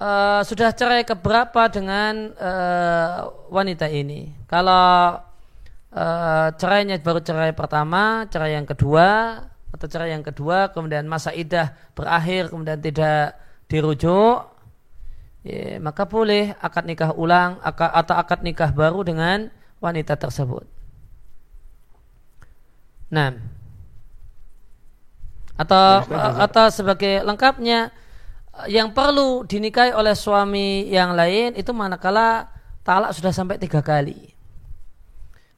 uh, 0.00 0.40
sudah 0.40 0.72
cerai 0.72 1.04
keberapa 1.04 1.68
dengan 1.68 2.32
uh, 2.32 3.28
wanita 3.52 3.92
ini. 3.92 4.32
Kalau 4.48 5.20
uh, 5.92 6.48
cerainya 6.56 6.96
baru 7.04 7.20
cerai 7.20 7.52
pertama, 7.52 8.24
cerai 8.32 8.56
yang 8.56 8.64
kedua, 8.64 9.36
atau 9.68 9.84
cerai 9.84 10.16
yang 10.16 10.24
kedua, 10.24 10.72
kemudian 10.72 11.04
masa 11.04 11.28
idah 11.36 11.76
berakhir, 11.92 12.48
kemudian 12.48 12.80
tidak 12.80 13.36
dirujuk, 13.68 14.51
ya, 15.42 15.78
maka 15.78 16.06
boleh 16.06 16.54
akad 16.58 16.86
nikah 16.86 17.14
ulang 17.14 17.58
atau 17.62 18.14
akad 18.14 18.42
nikah 18.42 18.70
baru 18.74 19.02
dengan 19.06 19.50
wanita 19.82 20.14
tersebut. 20.18 20.66
Nah, 23.12 23.36
atau 25.58 26.02
atau 26.40 26.66
sebagai 26.72 27.20
lengkapnya 27.22 27.92
yang 28.68 28.96
perlu 28.96 29.44
dinikahi 29.44 29.92
oleh 29.92 30.16
suami 30.16 30.88
yang 30.88 31.12
lain 31.12 31.56
itu 31.56 31.70
manakala 31.76 32.48
talak 32.84 33.12
sudah 33.12 33.32
sampai 33.32 33.60
tiga 33.60 33.84
kali. 33.84 34.32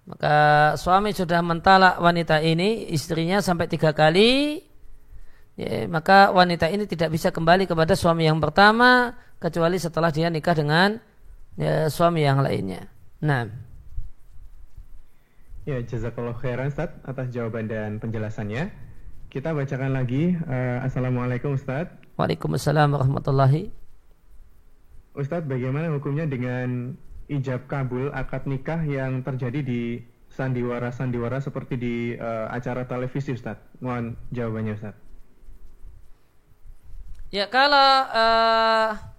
Maka 0.04 0.36
suami 0.76 1.16
sudah 1.16 1.40
mentalak 1.40 1.96
wanita 1.96 2.36
ini, 2.44 2.92
istrinya 2.92 3.40
sampai 3.40 3.72
tiga 3.72 3.96
kali, 3.96 4.60
ya, 5.56 5.88
maka 5.88 6.28
wanita 6.28 6.68
ini 6.68 6.84
tidak 6.84 7.16
bisa 7.16 7.32
kembali 7.32 7.64
kepada 7.64 7.96
suami 7.96 8.28
yang 8.28 8.36
pertama 8.36 9.16
kecuali 9.44 9.76
setelah 9.76 10.08
dia 10.08 10.32
nikah 10.32 10.56
dengan 10.56 10.96
ya, 11.60 11.92
suami 11.92 12.24
yang 12.24 12.40
lainnya. 12.40 12.88
Nah. 13.20 13.44
Ya, 15.68 15.84
jazakallah 15.84 16.36
khairan 16.40 16.72
Ustaz 16.72 16.96
atas 17.04 17.28
jawaban 17.28 17.68
dan 17.68 18.00
penjelasannya. 18.00 18.72
Kita 19.28 19.52
bacakan 19.52 19.92
lagi. 19.92 20.32
Uh, 20.48 20.80
Assalamualaikum 20.80 21.60
Ustaz. 21.60 21.92
Waalaikumsalam 22.16 22.94
warahmatullahi 22.94 23.74
Ustadz 25.18 25.50
bagaimana 25.50 25.90
hukumnya 25.90 26.26
dengan 26.30 26.94
ijab 27.26 27.66
kabul 27.66 28.14
akad 28.14 28.46
nikah 28.46 28.82
yang 28.86 29.22
terjadi 29.26 29.62
di 29.62 29.82
sandiwara-sandiwara 30.30 31.38
seperti 31.42 31.74
di 31.78 31.94
uh, 32.18 32.50
acara 32.50 32.86
televisi 32.86 33.34
Ustadz? 33.34 33.82
Mohon 33.82 34.18
jawabannya 34.34 34.72
Ustadz. 34.78 35.02
Ya 37.34 37.50
kalau 37.50 37.90
uh, 38.14 39.13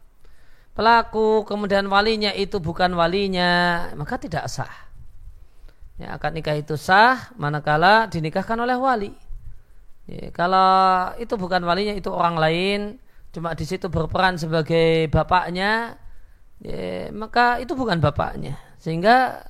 pelaku 0.76 1.48
kemudian 1.48 1.88
walinya 1.88 2.36
itu 2.36 2.60
bukan 2.60 2.92
walinya 2.94 3.90
maka 3.96 4.20
tidak 4.20 4.46
sah. 4.52 4.86
Ya, 5.96 6.20
akad 6.20 6.36
nikah 6.36 6.60
itu 6.60 6.76
sah 6.76 7.32
manakala 7.40 8.12
dinikahkan 8.12 8.60
oleh 8.60 8.76
wali. 8.76 9.12
Ya, 10.12 10.28
kalau 10.36 11.16
itu 11.16 11.34
bukan 11.40 11.64
walinya 11.64 11.96
itu 11.96 12.12
orang 12.12 12.36
lain, 12.36 12.80
cuma 13.32 13.56
di 13.56 13.64
situ 13.64 13.88
berperan 13.88 14.36
sebagai 14.36 15.08
bapaknya, 15.08 15.96
ya, 16.60 17.10
maka 17.16 17.64
itu 17.64 17.74
bukan 17.80 18.04
bapaknya. 18.04 18.60
Sehingga 18.76 19.48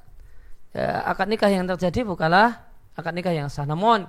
ya, 0.69 1.01
akad 1.09 1.33
nikah 1.33 1.49
yang 1.49 1.65
terjadi 1.65 2.05
bukanlah 2.05 2.61
akad 2.93 3.17
nikah 3.17 3.33
yang 3.33 3.49
sah. 3.49 3.65
Namun 3.65 4.05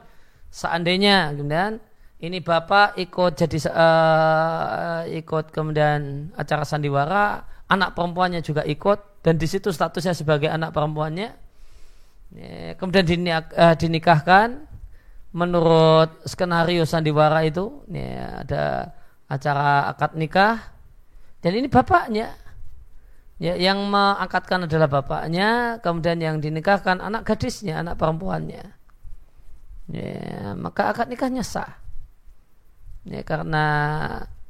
seandainya 0.52 1.32
kemudian 1.32 1.80
ini 2.16 2.40
bapak 2.40 2.96
ikut 2.96 3.32
jadi 3.36 3.58
uh, 3.68 5.04
ikut 5.04 5.52
kemudian 5.52 6.32
acara 6.32 6.64
sandiwara, 6.64 7.44
anak 7.68 7.92
perempuannya 7.92 8.40
juga 8.40 8.64
ikut 8.64 9.20
dan 9.20 9.36
di 9.36 9.44
situ 9.44 9.68
statusnya 9.68 10.16
sebagai 10.16 10.48
anak 10.48 10.72
perempuannya, 10.72 11.28
ya, 12.32 12.72
kemudian 12.80 13.04
eh, 13.04 13.74
dinikahkan 13.76 14.64
menurut 15.36 16.24
skenario 16.24 16.88
sandiwara 16.88 17.44
itu. 17.44 17.84
Ya, 17.92 18.46
ada 18.46 18.64
acara 19.28 19.92
akad 19.92 20.16
nikah. 20.16 20.72
Dan 21.44 21.52
ini 21.58 21.68
bapaknya. 21.68 22.32
Ya, 23.36 23.52
yang 23.60 23.76
mengangkatkan 23.92 24.64
adalah 24.64 24.88
bapaknya 24.88 25.76
kemudian 25.84 26.16
yang 26.16 26.40
dinikahkan 26.40 27.04
anak 27.04 27.28
gadisnya 27.28 27.84
anak 27.84 28.00
perempuannya. 28.00 28.64
Ya, 29.92 30.56
maka 30.56 30.96
akad 30.96 31.12
nikahnya 31.12 31.44
sah 31.44 31.85
ya, 33.06 33.22
karena 33.22 33.64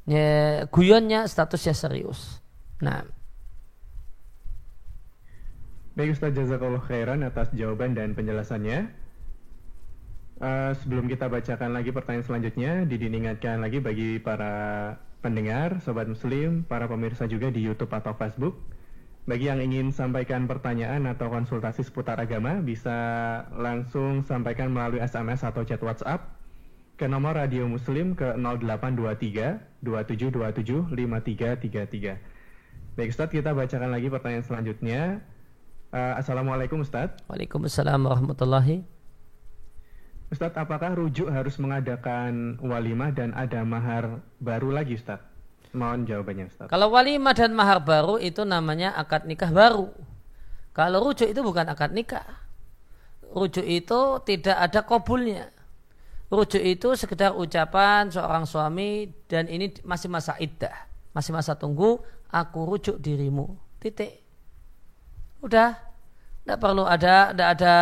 ya, 0.08 0.64
guyonnya 0.72 1.28
statusnya 1.28 1.76
serius 1.76 2.40
nah 2.80 3.04
Baik 5.96 6.12
Ustaz 6.12 6.36
Jazakallah 6.36 6.84
khairan 6.84 7.24
atas 7.24 7.48
jawaban 7.56 7.96
dan 7.96 8.12
penjelasannya. 8.12 8.92
Uh, 10.36 10.76
sebelum 10.84 11.08
kita 11.08 11.24
bacakan 11.32 11.72
lagi 11.72 11.88
pertanyaan 11.88 12.28
selanjutnya, 12.28 12.84
Didi 12.84 13.08
ingatkan 13.08 13.64
lagi 13.64 13.80
bagi 13.80 14.20
para 14.20 14.92
pendengar, 15.24 15.80
sobat 15.80 16.04
muslim, 16.04 16.68
para 16.68 16.84
pemirsa 16.84 17.24
juga 17.24 17.48
di 17.48 17.64
YouTube 17.64 17.96
atau 17.96 18.12
Facebook. 18.12 18.60
Bagi 19.24 19.48
yang 19.48 19.64
ingin 19.64 19.88
sampaikan 19.88 20.44
pertanyaan 20.44 21.08
atau 21.08 21.32
konsultasi 21.32 21.80
seputar 21.80 22.20
agama, 22.20 22.60
bisa 22.60 22.92
langsung 23.56 24.20
sampaikan 24.20 24.68
melalui 24.68 25.00
SMS 25.00 25.48
atau 25.48 25.64
chat 25.64 25.80
WhatsApp 25.80 26.35
ke 26.96 27.04
nomor 27.04 27.36
Radio 27.36 27.68
Muslim 27.68 28.16
ke 28.16 28.32
0823 28.40 29.84
2727 29.84 30.96
5333. 30.96 32.96
Baik 32.96 33.12
Ustaz, 33.12 33.28
kita 33.28 33.52
bacakan 33.52 33.92
lagi 33.92 34.08
pertanyaan 34.08 34.44
selanjutnya. 34.48 35.20
Uh, 35.92 36.16
Assalamualaikum 36.16 36.80
Ustaz. 36.80 37.12
Waalaikumsalam 37.28 38.00
warahmatullahi. 38.00 38.80
Ustaz, 40.32 40.56
apakah 40.56 40.96
rujuk 40.96 41.28
harus 41.28 41.60
mengadakan 41.60 42.56
walimah 42.64 43.12
dan 43.12 43.36
ada 43.36 43.60
mahar 43.60 44.24
baru 44.40 44.72
lagi 44.72 44.96
Ustaz? 44.96 45.20
Mohon 45.76 46.08
jawabannya 46.08 46.48
Ustaz. 46.48 46.72
Kalau 46.72 46.88
walimah 46.88 47.36
dan 47.36 47.52
mahar 47.52 47.84
baru 47.84 48.16
itu 48.16 48.40
namanya 48.48 48.96
akad 48.96 49.28
nikah 49.28 49.52
baru. 49.52 49.92
Kalau 50.72 51.04
rujuk 51.04 51.28
itu 51.28 51.44
bukan 51.44 51.68
akad 51.68 51.92
nikah. 51.92 52.24
Rujuk 53.36 53.68
itu 53.68 54.00
tidak 54.24 54.56
ada 54.56 54.80
kobulnya. 54.80 55.52
Rujuk 56.26 56.58
itu 56.58 56.98
sekedar 56.98 57.38
ucapan 57.38 58.10
seorang 58.10 58.42
suami 58.50 59.06
dan 59.30 59.46
ini 59.46 59.70
masih 59.86 60.10
masa 60.10 60.34
iddah. 60.42 60.74
Masih 61.14 61.30
masa 61.30 61.54
tunggu, 61.54 62.02
aku 62.34 62.66
rujuk 62.66 62.98
dirimu. 62.98 63.54
Titik. 63.78 64.26
Udah, 65.38 65.78
tidak 66.42 66.58
perlu 66.58 66.82
ada, 66.82 67.30
tidak 67.30 67.48
ada, 67.58 67.74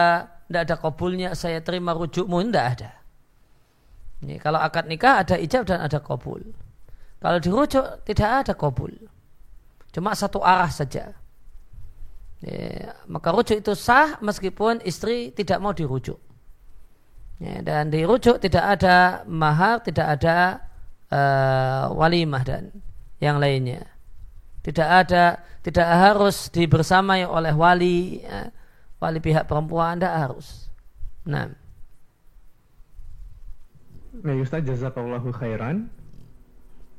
tidak 0.45 0.63
ada 0.69 0.77
kabulnya. 0.77 1.31
Saya 1.33 1.65
terima 1.65 1.97
rujukmu, 1.97 2.45
tidak 2.45 2.67
ada. 2.77 2.93
Ini, 4.21 4.37
kalau 4.41 4.61
akad 4.61 4.93
nikah 4.93 5.25
ada 5.25 5.41
ijab 5.41 5.65
dan 5.65 5.81
ada 5.81 6.01
kabul. 6.01 6.41
Kalau 7.25 7.39
dirujuk 7.41 8.05
tidak 8.05 8.45
ada 8.45 8.53
kabul. 8.53 8.93
Cuma 9.89 10.13
satu 10.13 10.45
arah 10.45 10.69
saja. 10.69 11.17
Ya, 12.45 12.93
maka 13.09 13.33
rujuk 13.33 13.57
itu 13.65 13.73
sah 13.73 14.21
meskipun 14.21 14.85
istri 14.85 15.33
tidak 15.33 15.65
mau 15.65 15.73
dirujuk. 15.73 16.21
Ya, 17.43 17.61
dan 17.67 17.91
dirujuk 17.91 18.39
tidak 18.39 18.79
ada 18.79 19.27
mahar, 19.27 19.83
tidak 19.83 20.07
ada 20.21 20.63
uh, 21.11 21.91
walimah 21.91 22.43
dan 22.47 22.71
yang 23.19 23.43
lainnya. 23.43 23.91
Tidak 24.65 24.89
ada, 24.89 25.45
tidak 25.61 25.85
harus 25.85 26.49
dibersamai 26.49 27.27
oleh 27.27 27.53
wali, 27.53 28.25
ya, 28.25 28.49
wali 29.03 29.19
pihak 29.21 29.45
perempuan, 29.45 30.01
tidak 30.01 30.15
harus. 30.15 30.73
Nah. 31.29 31.53
Baik 34.25 34.47
Ustaz, 34.47 34.63
jazakallahu 34.65 35.35
khairan. 35.35 35.91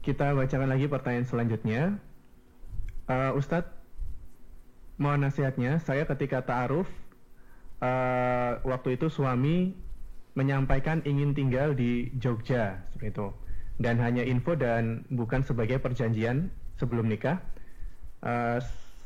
Kita 0.05 0.37
bacakan 0.37 0.69
lagi 0.69 0.85
pertanyaan 0.85 1.25
selanjutnya. 1.25 1.81
Uh, 3.09 3.33
Ustadz, 3.33 3.71
mohon 5.01 5.25
nasihatnya, 5.25 5.81
saya 5.81 6.05
ketika 6.05 6.45
ta'aruf, 6.45 6.85
uh, 7.81 8.61
waktu 8.61 8.99
itu 8.99 9.09
suami 9.09 9.73
menyampaikan 10.35 10.99
ingin 11.07 11.31
tinggal 11.31 11.71
di 11.73 12.11
Jogja, 12.19 12.83
seperti 12.91 13.15
itu. 13.15 13.27
Dan 13.79 13.99
hanya 13.99 14.23
info 14.23 14.55
dan 14.55 15.03
bukan 15.11 15.43
sebagai 15.43 15.79
perjanjian 15.79 16.51
sebelum 16.79 17.07
nikah. 17.07 17.39
Uh, 18.19 18.59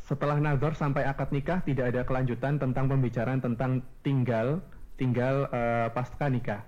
setelah 0.09 0.41
nazar 0.41 0.73
sampai 0.73 1.05
akad 1.05 1.29
nikah 1.29 1.61
tidak 1.61 1.93
ada 1.93 2.01
kelanjutan 2.01 2.57
tentang 2.57 2.89
pembicaraan 2.89 3.45
tentang 3.45 3.85
tinggal 4.01 4.57
tinggal 4.97 5.45
uh, 5.53 5.93
pasca 5.93 6.25
nikah. 6.25 6.65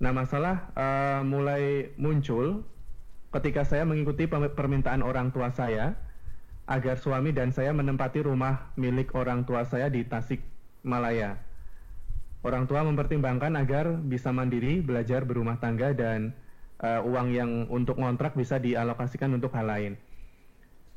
Nah 0.00 0.16
masalah 0.16 0.72
uh, 0.72 1.20
mulai 1.20 1.92
muncul 2.00 2.64
ketika 3.36 3.68
saya 3.68 3.84
mengikuti 3.84 4.24
permintaan 4.28 5.04
orang 5.04 5.28
tua 5.30 5.52
saya 5.52 6.00
agar 6.64 6.96
suami 6.96 7.36
dan 7.36 7.52
saya 7.52 7.76
menempati 7.76 8.24
rumah 8.24 8.72
milik 8.80 9.12
orang 9.12 9.44
tua 9.44 9.68
saya 9.68 9.92
di 9.92 10.00
Tasik 10.08 10.40
Malaya. 10.80 11.49
Orang 12.40 12.64
tua 12.64 12.80
mempertimbangkan 12.80 13.52
agar 13.60 14.00
bisa 14.00 14.32
mandiri, 14.32 14.80
belajar 14.80 15.28
berumah 15.28 15.60
tangga 15.60 15.92
dan 15.92 16.32
uh, 16.80 17.04
uang 17.04 17.28
yang 17.36 17.50
untuk 17.68 18.00
ngontrak 18.00 18.32
bisa 18.32 18.56
dialokasikan 18.56 19.28
untuk 19.36 19.52
hal 19.52 19.68
lain. 19.68 19.92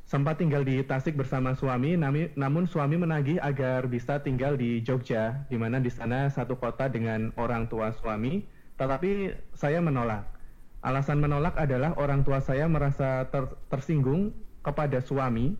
Sempat 0.04 0.36
tinggal 0.36 0.64
di 0.68 0.84
Tasik 0.84 1.16
bersama 1.16 1.56
suami, 1.56 1.96
namun 1.96 2.64
suami 2.68 3.00
menagih 3.00 3.40
agar 3.40 3.88
bisa 3.88 4.20
tinggal 4.20 4.52
di 4.56 4.84
Jogja, 4.84 5.48
di 5.48 5.56
mana 5.56 5.80
di 5.80 5.88
sana 5.88 6.28
satu 6.28 6.60
kota 6.60 6.92
dengan 6.92 7.32
orang 7.40 7.72
tua 7.72 7.88
suami, 7.96 8.44
tetapi 8.76 9.32
saya 9.56 9.80
menolak. 9.80 10.28
Alasan 10.84 11.24
menolak 11.24 11.56
adalah 11.56 11.96
orang 11.96 12.20
tua 12.20 12.44
saya 12.44 12.68
merasa 12.68 13.24
ter 13.32 13.48
tersinggung 13.72 14.36
kepada 14.60 15.00
suami 15.00 15.56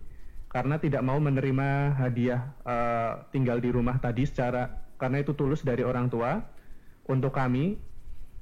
karena 0.52 0.76
tidak 0.76 1.00
mau 1.00 1.16
menerima 1.16 1.96
hadiah 1.96 2.52
uh, 2.68 3.24
tinggal 3.32 3.56
di 3.64 3.72
rumah 3.72 3.96
tadi 3.96 4.28
secara 4.28 4.83
karena 5.04 5.20
itu 5.20 5.36
tulus 5.36 5.60
dari 5.60 5.84
orang 5.84 6.08
tua 6.08 6.40
untuk 7.04 7.36
kami. 7.36 7.76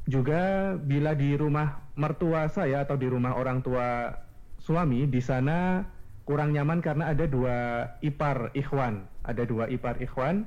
Juga 0.06 0.74
bila 0.78 1.14
di 1.18 1.34
rumah 1.34 1.82
mertua 1.98 2.46
saya 2.50 2.86
atau 2.86 2.94
di 2.94 3.06
rumah 3.10 3.34
orang 3.34 3.62
tua 3.62 4.14
suami 4.62 5.10
di 5.10 5.18
sana 5.18 5.82
kurang 6.22 6.54
nyaman 6.54 6.78
karena 6.78 7.10
ada 7.10 7.26
dua 7.26 7.86
ipar 7.98 8.54
ikhwan, 8.54 9.06
ada 9.26 9.42
dua 9.42 9.66
ipar 9.66 9.98
ikhwan. 9.98 10.46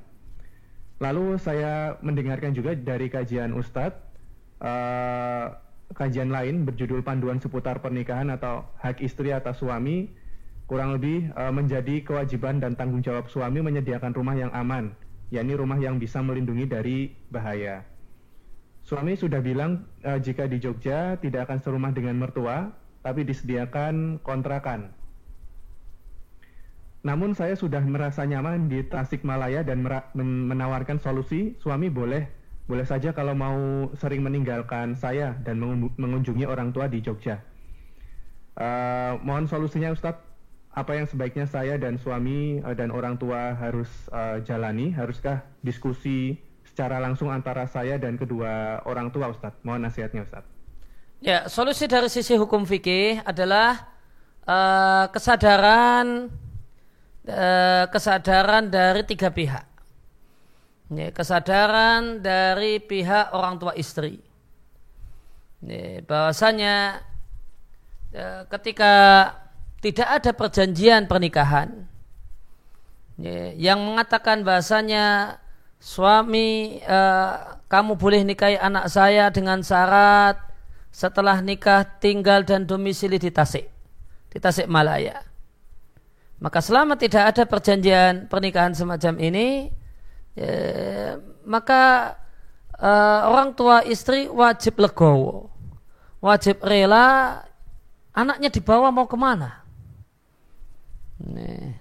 Lalu 1.03 1.35
saya 1.35 1.99
mendengarkan 1.99 2.55
juga 2.55 2.71
dari 2.71 3.11
kajian 3.11 3.51
Ustadz, 3.51 3.99
uh, 4.63 5.51
kajian 5.91 6.31
lain 6.31 6.63
berjudul 6.63 7.03
Panduan 7.03 7.43
Seputar 7.43 7.83
Pernikahan 7.83 8.31
atau 8.31 8.63
Hak 8.79 9.03
Istri 9.03 9.35
atau 9.35 9.51
Suami, 9.51 10.07
kurang 10.71 10.95
lebih 10.95 11.35
uh, 11.35 11.51
menjadi 11.51 11.99
kewajiban 12.03 12.63
dan 12.63 12.79
tanggung 12.79 13.03
jawab 13.03 13.27
suami 13.27 13.59
menyediakan 13.59 14.15
rumah 14.15 14.39
yang 14.39 14.51
aman, 14.55 14.95
yakni 15.33 15.53
rumah 15.57 15.77
yang 15.79 15.97
bisa 15.97 16.21
melindungi 16.21 16.65
dari 16.69 16.97
bahaya. 17.29 17.85
Suami 18.85 19.17
sudah 19.17 19.41
bilang 19.41 19.89
uh, 20.05 20.21
jika 20.21 20.45
di 20.45 20.61
Jogja 20.61 21.17
tidak 21.17 21.49
akan 21.49 21.57
serumah 21.61 21.91
dengan 21.93 22.21
mertua, 22.21 22.69
tapi 23.01 23.25
disediakan 23.25 24.21
kontrakan. 24.21 24.93
Namun 27.05 27.37
saya 27.37 27.53
sudah 27.53 27.81
merasa 27.85 28.25
nyaman 28.25 28.65
di 28.65 28.81
Tasikmalaya 28.81 29.61
dan 29.61 29.85
menawarkan 30.17 30.97
solusi, 30.97 31.53
suami 31.61 31.89
boleh 31.89 32.25
boleh 32.65 32.81
saja 32.81 33.13
kalau 33.13 33.37
mau 33.37 33.89
sering 34.01 34.25
meninggalkan 34.25 34.97
saya 34.97 35.37
dan 35.45 35.61
mengunjungi 36.01 36.49
orang 36.49 36.73
tua 36.73 36.89
di 36.89 36.97
Jogja. 37.01 37.37
Uh, 38.57 39.21
mohon 39.21 39.45
solusinya 39.45 39.93
Ustadz, 39.93 40.25
apa 40.75 40.91
yang 40.99 41.07
sebaiknya 41.07 41.47
saya 41.47 41.79
dan 41.79 41.95
suami 41.95 42.59
uh, 42.59 42.75
dan 42.75 42.91
orang 42.91 43.15
tua 43.15 43.55
harus 43.55 43.87
uh, 44.11 44.43
jalani? 44.43 44.91
Haruskah 44.91 45.39
diskusi 45.63 46.35
secara 46.67 46.99
langsung 46.99 47.31
antara 47.31 47.63
saya 47.63 47.95
dan 47.95 48.19
kedua 48.19 48.83
orang 48.83 49.07
tua 49.07 49.31
Ustadz? 49.31 49.63
Mohon 49.63 49.87
nasihatnya 49.87 50.27
Ustadz. 50.27 50.51
Ya, 51.23 51.47
solusi 51.47 51.87
dari 51.87 52.11
sisi 52.11 52.35
hukum 52.35 52.67
fikih 52.67 53.23
adalah 53.23 53.87
uh, 54.43 55.07
kesadaran 55.15 56.27
uh, 57.23 57.85
kesadaran 57.87 58.67
dari 58.67 59.07
tiga 59.07 59.31
pihak. 59.31 59.65
Ya, 60.91 61.09
kesadaran 61.15 62.19
dari 62.19 62.83
pihak 62.83 63.31
orang 63.31 63.57
tua 63.57 63.73
istri. 63.79 64.19
Ya, 65.63 66.03
bahwasanya 66.03 67.01
ketika 68.47 68.93
tidak 69.85 70.09
ada 70.09 70.31
perjanjian 70.33 71.05
pernikahan 71.05 71.85
ya, 73.21 73.53
yang 73.53 73.77
mengatakan 73.85 74.41
bahasanya 74.41 75.37
suami 75.77 76.81
uh, 76.81 77.61
kamu 77.69 77.93
boleh 77.93 78.25
nikahi 78.25 78.57
anak 78.57 78.89
saya 78.89 79.29
dengan 79.29 79.61
syarat 79.61 80.41
setelah 80.89 81.37
nikah 81.37 81.85
tinggal 82.01 82.41
dan 82.41 82.65
domisili 82.65 83.21
di 83.21 83.29
Tasik, 83.29 83.69
di 84.33 84.37
Tasik 84.41 84.65
Malaya. 84.65 85.21
Maka 86.41 86.65
selama 86.65 86.97
tidak 86.97 87.35
ada 87.35 87.43
perjanjian 87.45 88.25
pernikahan 88.25 88.73
semacam 88.73 89.21
ini, 89.21 89.69
ya, 90.33 91.19
maka 91.45 92.15
uh, 92.79 93.29
orang 93.29 93.53
tua 93.53 93.85
istri 93.85 94.25
wajib 94.31 94.81
legowo, 94.81 95.53
wajib 96.25 96.57
rela 96.65 97.37
anaknya 98.15 98.49
dibawa 98.49 98.89
mau 98.89 99.05
ke 99.05 99.19
mana? 99.19 99.64
Nih. 101.25 101.73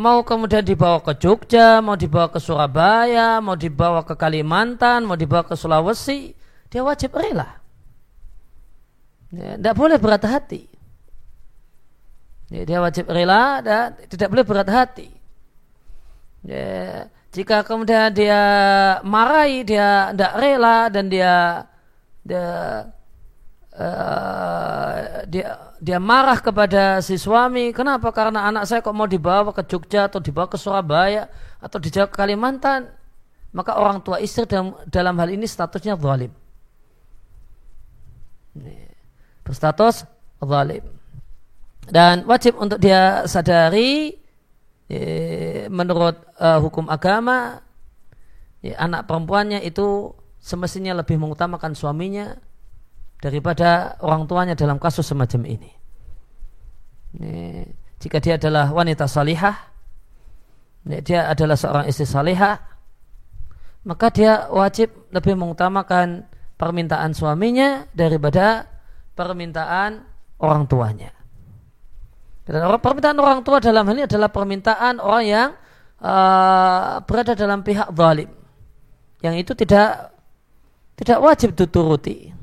Mau 0.00 0.24
kemudian 0.24 0.64
dibawa 0.64 1.04
ke 1.04 1.12
Jogja, 1.20 1.84
mau 1.84 1.92
dibawa 1.92 2.32
ke 2.32 2.40
Surabaya, 2.40 3.36
mau 3.44 3.52
dibawa 3.52 4.00
ke 4.00 4.16
Kalimantan, 4.16 5.04
mau 5.04 5.18
dibawa 5.18 5.44
ke 5.44 5.52
Sulawesi, 5.52 6.32
dia 6.72 6.80
wajib 6.80 7.12
rela. 7.12 7.60
Tidak 9.28 9.74
boleh 9.76 10.00
berat 10.00 10.24
hati. 10.24 10.64
Dia 12.50 12.80
wajib 12.82 13.06
rela 13.12 13.60
dan 13.60 13.94
tidak 14.08 14.32
boleh 14.32 14.42
berat 14.42 14.66
hati. 14.72 15.08
Jika 17.30 17.62
kemudian 17.62 18.10
dia 18.10 18.42
marahi, 19.04 19.62
dia 19.62 20.10
tidak 20.10 20.32
rela 20.34 20.88
dan 20.88 21.06
dia 21.12 21.62
dia 22.24 22.46
uh, 23.76 25.22
dia 25.30 25.70
dia 25.80 25.98
marah 26.02 26.36
kepada 26.38 27.00
si 27.00 27.16
suami, 27.16 27.72
kenapa? 27.72 28.12
Karena 28.12 28.44
anak 28.50 28.68
saya 28.68 28.84
kok 28.84 28.92
mau 28.92 29.08
dibawa 29.08 29.48
ke 29.54 29.64
Jogja 29.64 30.12
atau 30.12 30.20
dibawa 30.20 30.50
ke 30.50 30.60
Surabaya 30.60 31.30
atau 31.62 31.80
dibawa 31.80 32.06
ke 32.10 32.16
Kalimantan. 32.16 32.92
Maka 33.50 33.74
orang 33.74 33.98
tua 33.98 34.22
istri 34.22 34.46
dalam, 34.46 34.78
dalam 34.86 35.16
hal 35.18 35.34
ini 35.34 35.42
statusnya 35.42 35.98
zalim. 35.98 36.30
Berstatus 39.42 40.06
zalim. 40.38 40.84
Dan 41.90 42.22
wajib 42.30 42.60
untuk 42.60 42.78
dia 42.78 43.26
sadari 43.26 44.14
eh, 44.86 45.66
menurut 45.66 46.14
uh, 46.38 46.62
hukum 46.62 46.86
agama 46.86 47.58
ya, 48.62 48.78
anak 48.78 49.10
perempuannya 49.10 49.64
itu 49.66 50.14
semestinya 50.38 50.94
lebih 50.94 51.18
mengutamakan 51.18 51.74
suaminya 51.74 52.38
daripada 53.20 54.00
orang 54.00 54.24
tuanya 54.24 54.56
dalam 54.56 54.80
kasus 54.80 55.04
semacam 55.04 55.44
ini. 55.44 55.70
ini 57.20 57.68
jika 58.00 58.16
dia 58.16 58.40
adalah 58.40 58.72
wanita 58.72 59.04
salihah, 59.04 59.56
dia 61.04 61.28
adalah 61.28 61.52
seorang 61.52 61.84
istri 61.84 62.08
salihah, 62.08 62.56
maka 63.84 64.08
dia 64.08 64.48
wajib 64.48 65.12
lebih 65.12 65.36
mengutamakan 65.36 66.24
permintaan 66.56 67.12
suaminya 67.12 67.84
daripada 67.92 68.64
permintaan 69.12 70.00
orang 70.40 70.64
tuanya. 70.64 71.12
Dan 72.48 72.64
permintaan 72.80 73.20
orang 73.20 73.44
tua 73.44 73.60
dalam 73.60 73.84
hal 73.84 73.94
ini 74.00 74.04
adalah 74.08 74.32
permintaan 74.32 74.96
orang 74.96 75.24
yang 75.28 75.48
uh, 76.00 77.04
berada 77.04 77.36
dalam 77.36 77.60
pihak 77.60 77.92
zalim. 77.92 78.32
Yang 79.20 79.34
itu 79.44 79.52
tidak 79.60 80.16
tidak 80.96 81.18
wajib 81.20 81.52
dituruti. 81.52 82.39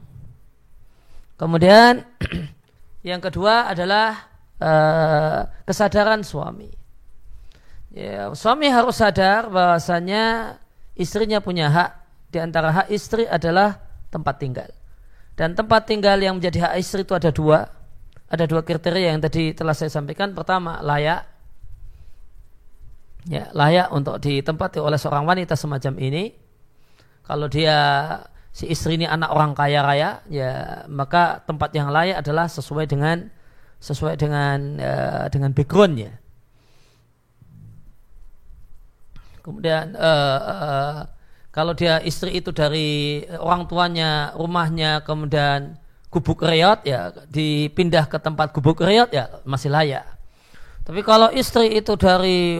Kemudian 1.37 2.01
yang 3.09 3.21
kedua 3.21 3.69
adalah 3.69 4.25
uh, 4.57 5.45
kesadaran 5.63 6.25
suami. 6.25 6.73
Ya, 7.93 8.29
suami 8.33 8.69
harus 8.69 8.97
sadar 8.97 9.49
bahwasanya 9.49 10.57
istrinya 10.97 11.41
punya 11.41 11.69
hak. 11.69 11.91
Di 12.27 12.43
antara 12.43 12.73
hak 12.73 12.87
istri 12.91 13.23
adalah 13.23 13.79
tempat 14.11 14.35
tinggal. 14.41 14.69
Dan 15.37 15.53
tempat 15.53 15.85
tinggal 15.85 16.17
yang 16.17 16.41
menjadi 16.41 16.69
hak 16.69 16.73
istri 16.81 17.05
itu 17.05 17.13
ada 17.13 17.29
dua. 17.29 17.69
Ada 18.27 18.43
dua 18.49 18.65
kriteria 18.65 19.15
yang 19.15 19.21
tadi 19.23 19.53
telah 19.53 19.77
saya 19.77 19.93
sampaikan. 19.93 20.33
Pertama, 20.33 20.81
layak. 20.83 21.23
Ya, 23.29 23.47
layak 23.53 23.93
untuk 23.93 24.19
ditempati 24.19 24.81
oleh 24.81 24.99
seorang 24.99 25.23
wanita 25.23 25.55
semacam 25.55 25.93
ini. 26.01 26.33
Kalau 27.23 27.47
dia 27.47 27.77
si 28.57 28.65
istri 28.73 28.97
ini 28.97 29.05
anak 29.05 29.29
orang 29.29 29.53
kaya 29.53 29.85
raya, 29.85 30.25
ya 30.33 30.81
maka 30.89 31.45
tempat 31.45 31.69
yang 31.77 31.93
layak 31.93 32.25
adalah 32.25 32.49
sesuai 32.49 32.89
dengan 32.89 33.29
sesuai 33.77 34.17
dengan 34.17 34.81
uh, 34.81 35.25
dengan 35.29 35.53
backgroundnya. 35.53 36.17
Kemudian 39.45 39.93
uh, 39.93 40.39
uh, 40.41 40.97
kalau 41.53 41.77
dia 41.77 42.01
istri 42.01 42.33
itu 42.33 42.49
dari 42.49 43.21
orang 43.37 43.69
tuanya, 43.69 44.33
rumahnya, 44.33 45.05
kemudian 45.05 45.77
gubuk 46.09 46.41
reot 46.41 46.81
ya 46.81 47.13
dipindah 47.29 48.09
ke 48.09 48.17
tempat 48.17 48.57
gubuk 48.57 48.81
reot 48.81 49.13
ya 49.13 49.37
masih 49.45 49.69
layak. 49.69 50.17
Tapi 50.81 51.05
kalau 51.05 51.29
istri 51.29 51.77
itu 51.77 51.93
dari 51.93 52.57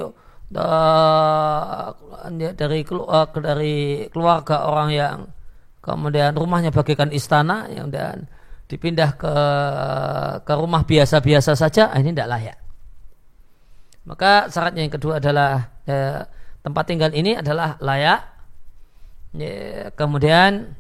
uh, 0.54 1.90
dari 2.30 2.86
dari 3.42 3.76
keluarga 4.14 4.70
orang 4.70 4.90
yang 4.94 5.18
kemudian 5.88 6.36
rumahnya 6.36 6.76
bagikan 6.76 7.08
istana 7.16 7.72
yang 7.72 7.88
dan 7.88 8.28
dipindah 8.68 9.16
ke 9.16 9.36
ke 10.44 10.54
rumah 10.60 10.84
biasa-biasa 10.84 11.56
saja 11.56 11.88
ah, 11.88 11.98
ini 12.04 12.12
tidak 12.12 12.30
layak. 12.36 12.58
Maka 14.08 14.52
syaratnya 14.52 14.84
yang 14.88 14.94
kedua 14.96 15.24
adalah 15.24 15.72
ya, 15.88 16.28
tempat 16.64 16.84
tinggal 16.88 17.12
ini 17.16 17.40
adalah 17.40 17.80
layak. 17.80 18.24
Ya, 19.36 19.92
kemudian 19.96 20.76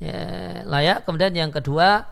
ya, 0.00 0.20
layak. 0.64 1.04
Kemudian 1.04 1.32
yang 1.32 1.52
kedua 1.52 2.08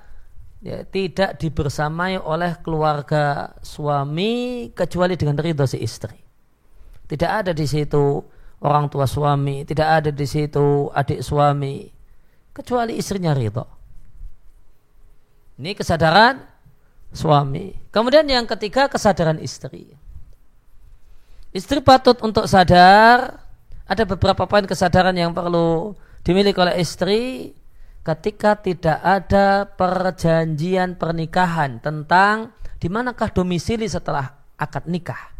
ya, 0.64 0.84
tidak 0.88 1.40
dibersamai 1.40 2.20
oleh 2.20 2.56
keluarga 2.60 3.56
suami 3.60 4.68
kecuali 4.72 5.16
dengan 5.16 5.36
ridho 5.40 5.64
si 5.68 5.80
istri. 5.80 6.16
Tidak 7.08 7.28
ada 7.28 7.52
di 7.52 7.68
situ 7.68 8.20
orang 8.60 8.92
tua 8.92 9.08
suami, 9.08 9.64
tidak 9.64 9.88
ada 9.88 10.10
di 10.12 10.26
situ 10.28 10.92
adik 10.92 11.24
suami, 11.24 11.88
kecuali 12.52 12.96
istrinya 13.00 13.32
ridho. 13.32 13.64
Ini 15.60 15.76
kesadaran 15.76 16.40
suami. 17.12 17.72
Kemudian 17.92 18.24
yang 18.28 18.48
ketiga 18.48 18.88
kesadaran 18.88 19.40
istri. 19.40 19.92
Istri 21.50 21.82
patut 21.82 22.16
untuk 22.22 22.46
sadar, 22.46 23.42
ada 23.84 24.02
beberapa 24.06 24.46
poin 24.46 24.64
kesadaran 24.64 25.16
yang 25.16 25.34
perlu 25.34 25.98
dimiliki 26.22 26.56
oleh 26.60 26.78
istri 26.78 27.52
ketika 28.00 28.56
tidak 28.56 29.00
ada 29.02 29.66
perjanjian 29.66 30.96
pernikahan 30.96 31.82
tentang 31.82 32.54
di 32.80 32.88
manakah 32.88 33.28
domisili 33.28 33.84
setelah 33.84 34.40
akad 34.56 34.88
nikah 34.88 35.39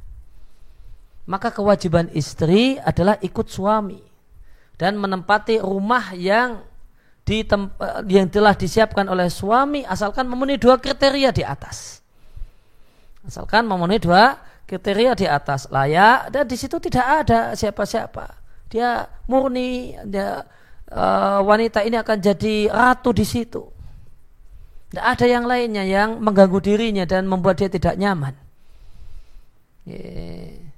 maka 1.30 1.54
kewajiban 1.54 2.10
istri 2.10 2.74
adalah 2.82 3.14
ikut 3.22 3.46
suami 3.46 4.02
dan 4.74 4.98
menempati 4.98 5.62
rumah 5.62 6.10
yang 6.18 6.66
di 7.22 7.46
yang 8.10 8.26
telah 8.26 8.58
disiapkan 8.58 9.06
oleh 9.06 9.30
suami 9.30 9.86
asalkan 9.86 10.26
memenuhi 10.26 10.58
dua 10.58 10.82
kriteria 10.82 11.30
di 11.30 11.46
atas. 11.46 12.02
Asalkan 13.22 13.62
memenuhi 13.70 14.02
dua 14.02 14.42
kriteria 14.66 15.14
di 15.14 15.30
atas 15.30 15.70
layak 15.70 16.34
dan 16.34 16.50
di 16.50 16.58
situ 16.58 16.82
tidak 16.82 17.06
ada 17.22 17.54
siapa-siapa. 17.54 18.34
Dia 18.66 19.06
murni, 19.30 19.94
dia 20.10 20.42
uh, 20.90 21.38
wanita 21.46 21.86
ini 21.86 21.94
akan 21.94 22.18
jadi 22.18 22.74
ratu 22.74 23.14
di 23.14 23.22
situ. 23.22 23.62
Tidak 24.90 25.06
ada 25.06 25.26
yang 25.30 25.46
lainnya 25.46 25.86
yang 25.86 26.18
mengganggu 26.18 26.58
dirinya 26.58 27.06
dan 27.06 27.30
membuat 27.30 27.62
dia 27.62 27.70
tidak 27.70 27.94
nyaman. 27.94 28.34
Yeah 29.86 30.69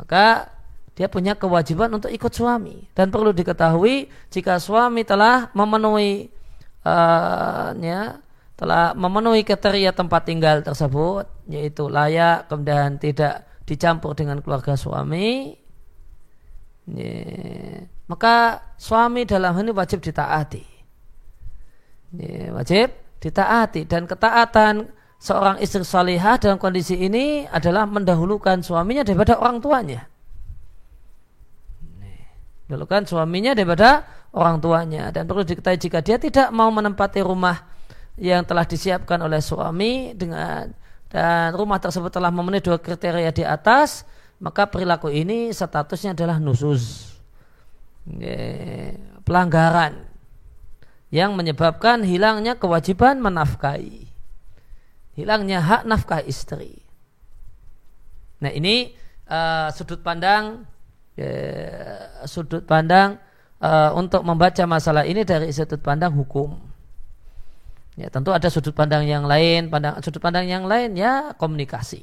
maka 0.00 0.48
dia 0.96 1.12
punya 1.12 1.36
kewajiban 1.36 1.92
untuk 1.92 2.08
ikut 2.08 2.32
suami. 2.32 2.88
Dan 2.96 3.12
perlu 3.12 3.36
diketahui 3.36 4.08
jika 4.32 4.56
suami 4.56 5.04
telah 5.04 5.52
memenuhi 5.52 6.32
uh, 6.88 7.76
ya, 7.76 8.16
telah 8.56 8.96
memenuhi 8.96 9.44
kriteria 9.44 9.92
tempat 9.92 10.24
tinggal 10.24 10.64
tersebut 10.64 11.28
yaitu 11.52 11.88
layak 11.88 12.48
kemudian 12.48 12.96
tidak 12.96 13.44
dicampur 13.68 14.16
dengan 14.16 14.40
keluarga 14.44 14.76
suami 14.76 15.56
ya, 16.88 17.16
maka 18.10 18.60
suami 18.80 19.28
dalam 19.28 19.54
hal 19.54 19.64
ini 19.68 19.72
wajib 19.76 20.00
ditaati. 20.00 20.64
Ya, 22.16 22.50
wajib 22.56 22.90
ditaati. 23.22 23.86
Dan 23.86 24.08
ketaatan 24.08 24.90
seorang 25.20 25.60
istri 25.60 25.84
salihah 25.84 26.40
dalam 26.40 26.56
kondisi 26.56 26.96
ini 26.96 27.44
adalah 27.44 27.84
mendahulukan 27.84 28.64
suaminya 28.64 29.04
daripada 29.04 29.36
orang 29.36 29.60
tuanya. 29.60 30.08
Mendahulukan 32.66 33.04
suaminya 33.04 33.52
daripada 33.52 34.08
orang 34.32 34.58
tuanya. 34.64 35.12
Dan 35.12 35.28
perlu 35.28 35.44
diketahui 35.44 35.76
jika 35.76 36.00
dia 36.00 36.16
tidak 36.16 36.48
mau 36.50 36.72
menempati 36.72 37.20
rumah 37.20 37.68
yang 38.16 38.48
telah 38.48 38.64
disiapkan 38.64 39.20
oleh 39.20 39.44
suami 39.44 40.16
dengan 40.16 40.72
dan 41.10 41.52
rumah 41.58 41.82
tersebut 41.82 42.08
telah 42.14 42.30
memenuhi 42.30 42.62
dua 42.62 42.78
kriteria 42.78 43.34
di 43.34 43.42
atas, 43.42 44.06
maka 44.38 44.70
perilaku 44.70 45.10
ini 45.10 45.50
statusnya 45.50 46.14
adalah 46.14 46.38
nusus. 46.38 47.10
Pelanggaran 49.26 50.06
yang 51.10 51.34
menyebabkan 51.34 52.06
hilangnya 52.06 52.54
kewajiban 52.54 53.18
menafkahi 53.18 54.09
hilangnya 55.20 55.60
hak 55.60 55.84
nafkah 55.84 56.24
istri. 56.24 56.80
Nah 58.40 58.48
ini 58.48 58.96
uh, 59.28 59.68
sudut 59.70 60.00
pandang 60.00 60.64
uh, 61.20 62.24
sudut 62.24 62.64
pandang 62.64 63.20
uh, 63.60 63.92
untuk 63.92 64.24
membaca 64.24 64.64
masalah 64.64 65.04
ini 65.04 65.22
dari 65.28 65.52
sudut 65.52 65.84
pandang 65.84 66.16
hukum. 66.16 66.56
Ya 68.00 68.08
tentu 68.08 68.32
ada 68.32 68.48
sudut 68.48 68.72
pandang 68.72 69.04
yang 69.04 69.28
lain, 69.28 69.68
pandang 69.68 70.00
sudut 70.00 70.24
pandang 70.24 70.48
yang 70.48 70.64
lain 70.64 70.96
ya 70.96 71.36
komunikasi. 71.36 72.00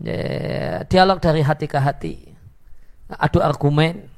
Ya, 0.00 0.80
dialog 0.88 1.20
dari 1.20 1.44
hati 1.44 1.68
ke 1.68 1.76
hati. 1.76 2.14
Adu 3.06 3.38
argumen 3.38 4.08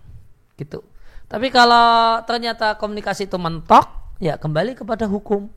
gitu. 0.57 0.81
Tapi 1.27 1.49
kalau 1.49 2.21
ternyata 2.29 2.77
komunikasi 2.77 3.25
itu 3.27 3.41
mentok, 3.41 4.17
ya 4.21 4.37
kembali 4.37 4.77
kepada 4.77 5.09
hukum. 5.09 5.49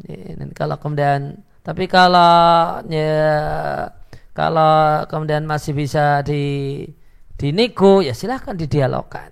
Dan 0.00 0.50
kalau 0.56 0.76
kemudian 0.82 1.38
tapi 1.64 1.86
kalau 1.86 2.82
ya 2.90 3.88
kalau 4.34 5.06
kemudian 5.06 5.46
masih 5.46 5.72
bisa 5.72 6.20
di 6.26 6.84
dinego 7.38 8.02
ya 8.02 8.12
silahkan 8.12 8.58
didialogkan. 8.58 9.30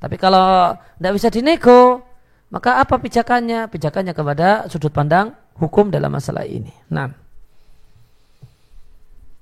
Tapi 0.00 0.16
kalau 0.16 0.72
tidak 0.96 1.12
bisa 1.12 1.28
dinego, 1.28 2.00
maka 2.48 2.80
apa 2.80 2.96
pijakannya? 2.96 3.68
Pijakannya 3.68 4.16
kepada 4.16 4.64
sudut 4.72 4.88
pandang 4.88 5.36
hukum 5.60 5.92
dalam 5.92 6.08
masalah 6.10 6.48
ini. 6.48 6.72
Nah. 6.88 7.12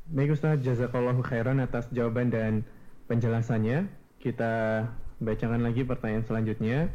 Baik 0.09 0.35
Ustaz, 0.35 0.59
jazakallahu 0.65 1.21
khairan 1.23 1.63
atas 1.63 1.87
jawaban 1.95 2.33
dan 2.33 2.67
penjelasannya. 3.07 3.87
Kita 4.19 4.83
bacakan 5.23 5.63
lagi 5.63 5.87
pertanyaan 5.87 6.27
selanjutnya. 6.27 6.91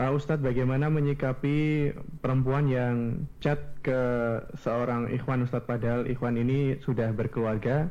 Pak 0.00 0.16
Ustadz, 0.16 0.40
bagaimana 0.40 0.88
menyikapi 0.88 1.92
perempuan 2.24 2.72
yang 2.72 3.28
chat 3.36 3.60
ke 3.84 4.00
seorang 4.56 5.12
ikhwan 5.12 5.44
Ustadz? 5.44 5.68
Padahal 5.68 6.08
ikhwan 6.08 6.40
ini 6.40 6.80
sudah 6.80 7.12
berkeluarga 7.12 7.84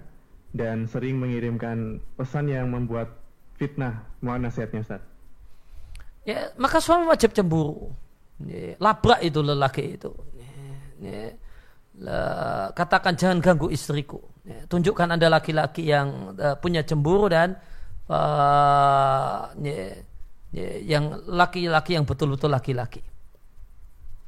dan 0.58 0.90
sering 0.90 1.22
mengirimkan 1.22 2.02
pesan 2.18 2.50
yang 2.50 2.74
membuat 2.74 3.14
fitnah? 3.62 4.10
Mohon 4.26 4.50
nasihatnya 4.50 4.82
Ustadz. 4.82 5.06
Ya 6.26 6.50
maka 6.58 6.82
suami 6.82 7.06
wajib 7.06 7.30
cemburu. 7.30 7.94
Ya, 8.42 8.74
labrak 8.82 9.22
itu 9.22 9.46
lelaki 9.46 10.02
itu. 10.02 10.10
Ya, 10.34 10.50
ya, 10.98 11.22
katakan 12.74 13.22
jangan 13.22 13.38
ganggu 13.38 13.70
istriku. 13.70 14.18
Ya, 14.50 14.66
tunjukkan 14.66 15.14
anda 15.14 15.30
laki-laki 15.30 15.86
yang 15.86 16.34
uh, 16.42 16.58
punya 16.58 16.82
cemburu 16.82 17.30
dan 17.30 17.54
uh, 18.10 19.54
ya, 19.62 20.09
yang 20.56 21.22
laki-laki 21.30 21.94
yang 21.94 22.06
betul-betul 22.06 22.50
laki-laki. 22.50 23.06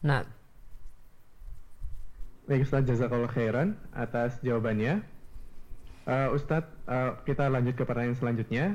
Nah. 0.06 0.26
Baik 2.46 2.66
Ustaz 2.68 2.86
Jazakallah 2.86 3.32
khairan 3.32 3.78
atas 3.94 4.38
jawabannya. 4.42 5.02
Uh, 6.10 6.34
Ustadz 6.34 6.74
uh, 6.90 7.22
kita 7.24 7.48
lanjut 7.48 7.78
ke 7.78 7.86
pertanyaan 7.86 8.18
selanjutnya. 8.18 8.66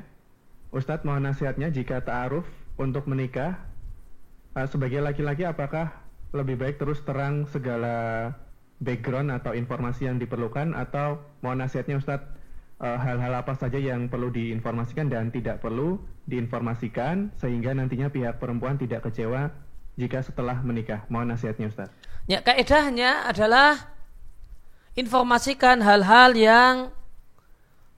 Ustadz 0.70 1.02
mohon 1.02 1.26
nasihatnya 1.26 1.74
jika 1.74 2.02
ta'aruf 2.02 2.46
untuk 2.78 3.10
menikah 3.10 3.58
uh, 4.54 4.66
sebagai 4.70 5.02
laki-laki 5.02 5.42
apakah 5.42 5.90
lebih 6.30 6.58
baik 6.58 6.78
terus 6.78 7.02
terang 7.02 7.46
segala 7.50 8.30
background 8.78 9.34
atau 9.34 9.52
informasi 9.52 10.06
yang 10.06 10.22
diperlukan? 10.22 10.72
Atau 10.72 11.20
mau 11.42 11.52
nasihatnya 11.52 11.98
Ustadz 11.98 12.30
uh, 12.80 12.98
hal-hal 12.98 13.34
apa 13.34 13.58
saja 13.58 13.76
yang 13.76 14.06
perlu 14.06 14.30
diinformasikan 14.30 15.10
dan 15.10 15.34
tidak 15.34 15.58
perlu 15.58 15.98
diinformasikan 16.26 17.30
sehingga 17.38 17.70
nantinya 17.72 18.10
pihak 18.10 18.42
perempuan 18.42 18.74
tidak 18.76 19.06
kecewa 19.06 19.54
jika 19.94 20.20
setelah 20.20 20.58
menikah. 20.60 21.06
Mohon 21.08 21.38
nasihatnya 21.38 21.70
Ustaz. 21.70 21.88
Ya, 22.26 22.42
kaidahnya 22.42 23.30
adalah 23.30 23.94
informasikan 24.98 25.80
hal-hal 25.80 26.34
yang 26.34 26.74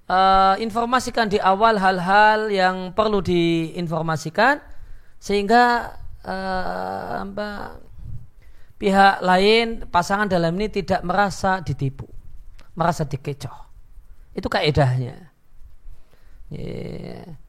uh, 0.07 0.55
informasikan 0.61 1.33
di 1.33 1.41
awal 1.41 1.81
hal-hal 1.81 2.53
yang 2.53 2.93
perlu 2.93 3.25
diinformasikan 3.25 4.61
sehingga 5.19 5.97
uh, 6.23 7.25
apa, 7.25 7.81
pihak 8.77 9.25
lain 9.25 9.89
pasangan 9.89 10.29
dalam 10.29 10.53
ini 10.61 10.69
tidak 10.69 11.01
merasa 11.01 11.65
ditipu, 11.65 12.07
merasa 12.77 13.09
dikecoh. 13.09 13.67
Itu 14.37 14.47
kaedahnya. 14.47 15.33
Yeah. 16.53 17.48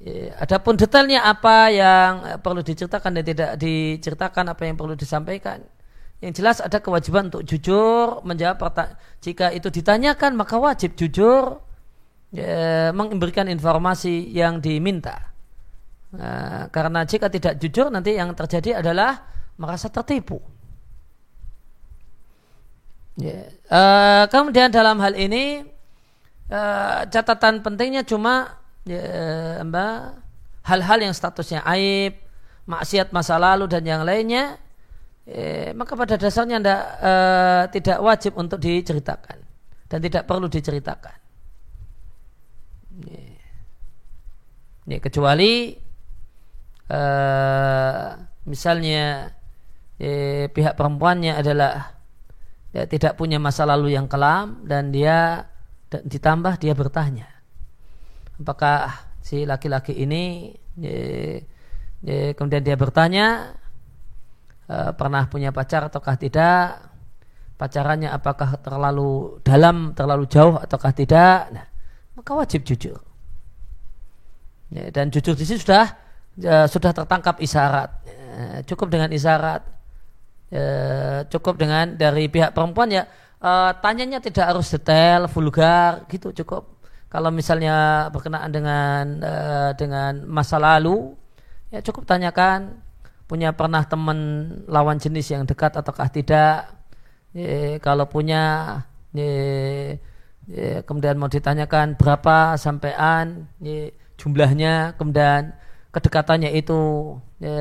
Yeah. 0.00 0.32
Adapun 0.40 0.80
detailnya 0.80 1.28
apa 1.28 1.68
yang 1.68 2.40
perlu 2.40 2.64
diceritakan 2.64 3.20
dan 3.20 3.24
tidak 3.24 3.50
diceritakan 3.60 4.44
apa 4.48 4.62
yang 4.64 4.80
perlu 4.80 4.96
disampaikan. 4.96 5.60
Yang 6.24 6.40
jelas 6.40 6.56
ada 6.64 6.80
kewajiban 6.80 7.28
untuk 7.28 7.44
jujur 7.44 8.24
menjawab. 8.24 8.64
Jika 9.20 9.52
itu 9.52 9.68
ditanyakan 9.68 10.40
maka 10.40 10.56
wajib 10.56 10.96
jujur 10.96 11.60
ya, 12.32 12.96
memberikan 12.96 13.44
informasi 13.52 14.32
yang 14.32 14.64
diminta. 14.64 15.36
Nah, 16.16 16.72
karena 16.72 17.04
jika 17.04 17.28
tidak 17.28 17.60
jujur 17.60 17.92
nanti 17.92 18.16
yang 18.16 18.32
terjadi 18.32 18.80
adalah 18.80 19.20
merasa 19.60 19.92
tertipu. 19.92 20.40
Ya. 23.20 23.52
Uh, 23.68 24.24
kemudian 24.32 24.72
dalam 24.72 24.96
hal 25.04 25.12
ini 25.12 25.60
uh, 26.48 27.04
catatan 27.04 27.60
pentingnya 27.60 28.00
cuma 28.00 28.59
ya, 28.84 29.60
mbak 29.64 30.20
hal-hal 30.64 30.98
yang 31.00 31.14
statusnya 31.16 31.64
aib, 31.64 32.20
maksiat 32.68 33.10
masa 33.10 33.40
lalu 33.40 33.66
dan 33.66 33.82
yang 33.84 34.02
lainnya, 34.04 34.60
ya, 35.26 35.72
maka 35.72 35.96
pada 35.96 36.20
dasarnya 36.20 36.60
anda, 36.60 36.76
uh, 37.00 37.62
tidak 37.72 37.98
wajib 38.00 38.36
untuk 38.36 38.60
diceritakan 38.60 39.40
dan 39.90 39.98
tidak 39.98 40.28
perlu 40.28 40.46
diceritakan. 40.46 41.16
Ya, 44.90 44.98
kecuali 44.98 45.78
uh, 46.90 48.06
misalnya 48.44 49.32
ya, 49.96 50.46
pihak 50.50 50.74
perempuannya 50.74 51.38
adalah 51.38 51.94
ya, 52.74 52.84
tidak 52.90 53.14
punya 53.16 53.38
masa 53.38 53.64
lalu 53.64 53.94
yang 53.94 54.10
kelam 54.10 54.66
dan 54.66 54.90
dia 54.90 55.46
ditambah 55.90 56.58
dia 56.62 56.74
bertanya 56.74 57.39
apakah 58.40 59.12
si 59.20 59.44
laki-laki 59.44 59.92
ini 59.92 60.56
ya, 60.80 60.96
ya, 62.02 62.32
kemudian 62.32 62.64
dia 62.64 62.74
bertanya 62.74 63.56
uh, 64.66 64.96
pernah 64.96 65.28
punya 65.28 65.52
pacar 65.52 65.92
ataukah 65.92 66.16
tidak 66.16 66.90
pacarannya 67.60 68.08
apakah 68.08 68.56
terlalu 68.64 69.38
dalam 69.44 69.92
terlalu 69.92 70.24
jauh 70.24 70.56
ataukah 70.56 70.92
tidak 70.96 71.52
nah 71.52 71.66
maka 72.16 72.32
wajib 72.32 72.64
jujur 72.64 73.10
Ya, 74.70 74.86
dan 74.94 75.10
jujur 75.10 75.34
di 75.34 75.42
sini 75.42 75.58
sudah 75.58 75.98
ya, 76.38 76.70
sudah 76.70 76.94
tertangkap 76.94 77.42
isyarat. 77.42 77.90
Ya, 78.06 78.62
cukup 78.62 78.86
dengan 78.94 79.10
isyarat. 79.10 79.66
Ya, 80.50 80.66
cukup 81.26 81.58
dengan 81.58 81.98
dari 81.98 82.30
pihak 82.30 82.54
perempuan 82.54 82.90
ya 82.90 83.06
uh, 83.42 83.74
tanyanya 83.82 84.22
tidak 84.22 84.54
harus 84.54 84.70
detail, 84.70 85.26
vulgar 85.26 86.06
gitu 86.06 86.30
cukup. 86.30 86.69
Kalau 87.10 87.34
misalnya 87.34 88.06
berkenaan 88.14 88.54
dengan 88.54 89.02
uh, 89.18 89.70
dengan 89.74 90.22
masa 90.30 90.62
lalu, 90.62 91.10
ya 91.74 91.82
cukup 91.82 92.06
tanyakan 92.06 92.78
punya 93.26 93.50
pernah 93.50 93.82
teman 93.82 94.18
lawan 94.70 94.98
jenis 95.02 95.34
yang 95.34 95.42
dekat 95.42 95.74
ataukah 95.74 96.06
tidak. 96.10 96.70
Ya, 97.30 97.78
kalau 97.78 98.10
punya, 98.10 98.42
ya, 99.14 99.30
ya, 100.50 100.82
kemudian 100.82 101.14
mau 101.14 101.30
ditanyakan 101.30 101.94
berapa 101.94 102.58
sampean, 102.58 103.46
ya, 103.62 103.90
jumlahnya 104.20 104.98
kemudian 105.00 105.56
kedekatannya 105.90 106.52
itu 106.52 107.16
ya, 107.40 107.56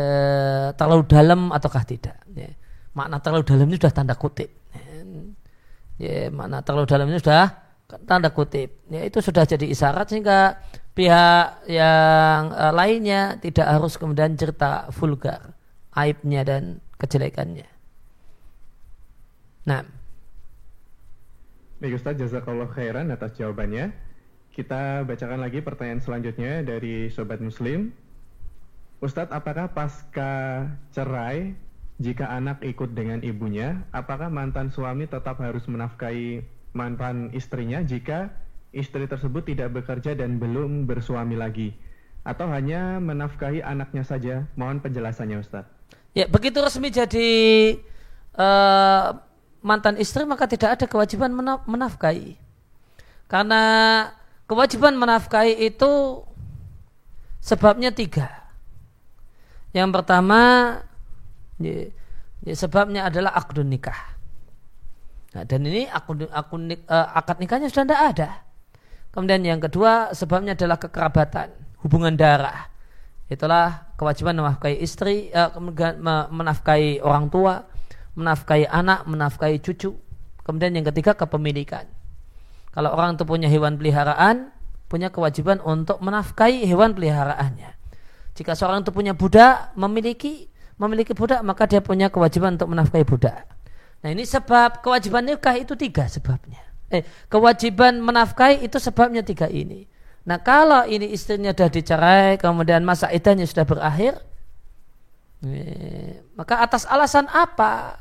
terlalu 0.76 1.08
dalam 1.08 1.50
ataukah 1.56 1.88
tidak 1.88 2.20
ya. 2.36 2.52
makna 2.92 3.24
terlalu 3.24 3.48
dalam 3.48 3.66
ini 3.72 3.80
sudah 3.80 3.94
tanda 3.96 4.14
kutip 4.20 4.52
ya, 5.96 6.28
makna 6.28 6.60
terlalu 6.60 6.86
dalam 6.86 7.08
ini 7.08 7.18
sudah 7.24 7.48
tanda 8.06 8.30
kutip 8.30 8.86
ya, 8.90 9.02
itu 9.02 9.18
sudah 9.18 9.50
jadi 9.50 9.66
isyarat 9.66 10.14
sehingga 10.14 10.62
pihak 10.94 11.66
yang 11.66 12.54
uh, 12.54 12.74
lainnya 12.76 13.42
tidak 13.42 13.66
harus 13.66 13.98
kemudian 13.98 14.38
cerita 14.38 14.94
vulgar 14.94 15.58
aibnya 15.98 16.46
dan 16.46 16.78
kejelekannya 17.02 17.68
nah 19.66 19.82
Baik 21.80 21.96
Ustaz, 21.96 22.20
jazakallah 22.20 22.68
khairan 22.76 23.08
atas 23.08 23.40
jawabannya. 23.40 23.96
Kita 24.52 25.08
bacakan 25.08 25.40
lagi 25.40 25.64
pertanyaan 25.64 26.04
selanjutnya 26.04 26.60
dari 26.60 27.08
Sobat 27.08 27.40
Muslim. 27.40 27.96
Ustadz, 29.00 29.32
apakah 29.32 29.72
pasca 29.72 30.68
cerai 30.92 31.56
jika 32.04 32.28
anak 32.36 32.60
ikut 32.68 32.92
dengan 32.92 33.24
ibunya, 33.24 33.80
apakah 33.96 34.28
mantan 34.28 34.76
suami 34.76 35.08
tetap 35.08 35.40
harus 35.40 35.64
menafkahi 35.72 36.44
mantan 36.80 37.36
istrinya 37.36 37.84
jika 37.84 38.32
istri 38.72 39.04
tersebut 39.04 39.44
tidak 39.44 39.76
bekerja 39.76 40.16
dan 40.16 40.40
belum 40.40 40.88
bersuami 40.88 41.36
lagi? 41.36 41.76
Atau 42.24 42.48
hanya 42.48 43.04
menafkahi 43.04 43.60
anaknya 43.60 44.08
saja? 44.08 44.48
Mohon 44.56 44.80
penjelasannya 44.88 45.44
Ustadz. 45.44 45.68
Ya, 46.16 46.32
begitu 46.32 46.64
resmi 46.64 46.88
jadi 46.88 47.30
uh, 48.40 49.20
mantan 49.60 50.00
istri 50.00 50.24
maka 50.24 50.48
tidak 50.48 50.80
ada 50.80 50.86
kewajiban 50.88 51.36
menaf 51.36 51.68
menafkahi. 51.68 52.40
Karena 53.28 53.62
kewajiban 54.48 54.96
menafkahi 54.96 55.68
itu 55.68 56.24
sebabnya 57.44 57.92
tiga. 57.92 58.32
Yang 59.76 59.90
pertama 60.02 60.42
Ya, 61.60 61.92
ya, 62.48 62.56
sebabnya 62.56 63.12
adalah 63.12 63.36
akdun 63.36 63.68
nikah. 63.68 64.16
Nah, 65.30 65.44
dan 65.46 65.62
ini 65.66 65.86
akun, 65.86 66.26
akun 66.30 66.74
uh, 66.74 67.08
akad 67.14 67.38
nikahnya 67.38 67.70
sudah 67.70 67.86
tidak 67.86 68.02
ada. 68.16 68.30
Kemudian 69.14 69.42
yang 69.46 69.62
kedua 69.62 70.14
sebabnya 70.14 70.58
adalah 70.58 70.82
kekerabatan, 70.82 71.54
hubungan 71.86 72.18
darah. 72.18 72.70
Itulah 73.30 73.94
kewajiban 73.94 74.38
menafkahi 74.42 74.82
istri, 74.82 75.30
uh, 75.30 75.54
menafkahi 76.34 77.06
orang 77.06 77.30
tua, 77.30 77.70
menafkahi 78.18 78.66
anak, 78.66 79.06
menafkahi 79.06 79.62
cucu. 79.62 79.94
Kemudian 80.42 80.74
yang 80.74 80.86
ketiga 80.90 81.14
kepemilikan. 81.14 81.86
Kalau 82.74 82.90
orang 82.94 83.18
itu 83.18 83.26
punya 83.26 83.46
hewan 83.46 83.78
peliharaan, 83.78 84.50
punya 84.90 85.14
kewajiban 85.14 85.62
untuk 85.62 86.02
menafkahi 86.02 86.66
hewan 86.66 86.98
peliharaannya. 86.98 87.78
Jika 88.34 88.58
seorang 88.58 88.82
itu 88.82 88.90
punya 88.90 89.14
budak, 89.14 89.78
memiliki 89.78 90.50
memiliki 90.82 91.14
budak, 91.14 91.46
maka 91.46 91.70
dia 91.70 91.86
punya 91.86 92.10
kewajiban 92.10 92.58
untuk 92.58 92.74
menafkahi 92.74 93.06
budak. 93.06 93.46
Nah 94.00 94.10
ini 94.16 94.24
sebab 94.24 94.80
kewajiban 94.80 95.28
nikah 95.28 95.56
itu 95.60 95.76
tiga 95.76 96.08
sebabnya. 96.08 96.64
Eh, 96.90 97.06
kewajiban 97.30 98.00
menafkahi 98.02 98.66
itu 98.66 98.80
sebabnya 98.82 99.22
tiga 99.22 99.46
ini. 99.52 99.86
Nah 100.26 100.40
kalau 100.42 100.88
ini 100.88 101.12
istrinya 101.12 101.52
sudah 101.52 101.70
dicerai, 101.70 102.40
kemudian 102.40 102.82
masa 102.82 103.12
idahnya 103.12 103.46
sudah 103.46 103.66
berakhir, 103.68 104.18
eh, 105.46 106.24
maka 106.34 106.64
atas 106.64 106.88
alasan 106.88 107.28
apa? 107.30 108.00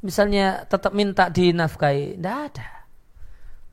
Misalnya 0.00 0.64
tetap 0.64 0.96
minta 0.96 1.28
dinafkahi, 1.28 2.16
tidak 2.16 2.36
ada. 2.52 2.68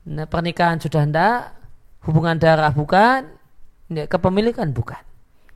Nah, 0.08 0.24
pernikahan 0.28 0.80
sudah 0.80 1.04
tidak, 1.04 1.56
hubungan 2.04 2.36
darah 2.36 2.72
bukan, 2.72 3.28
kepemilikan 3.88 4.72
bukan. 4.72 5.00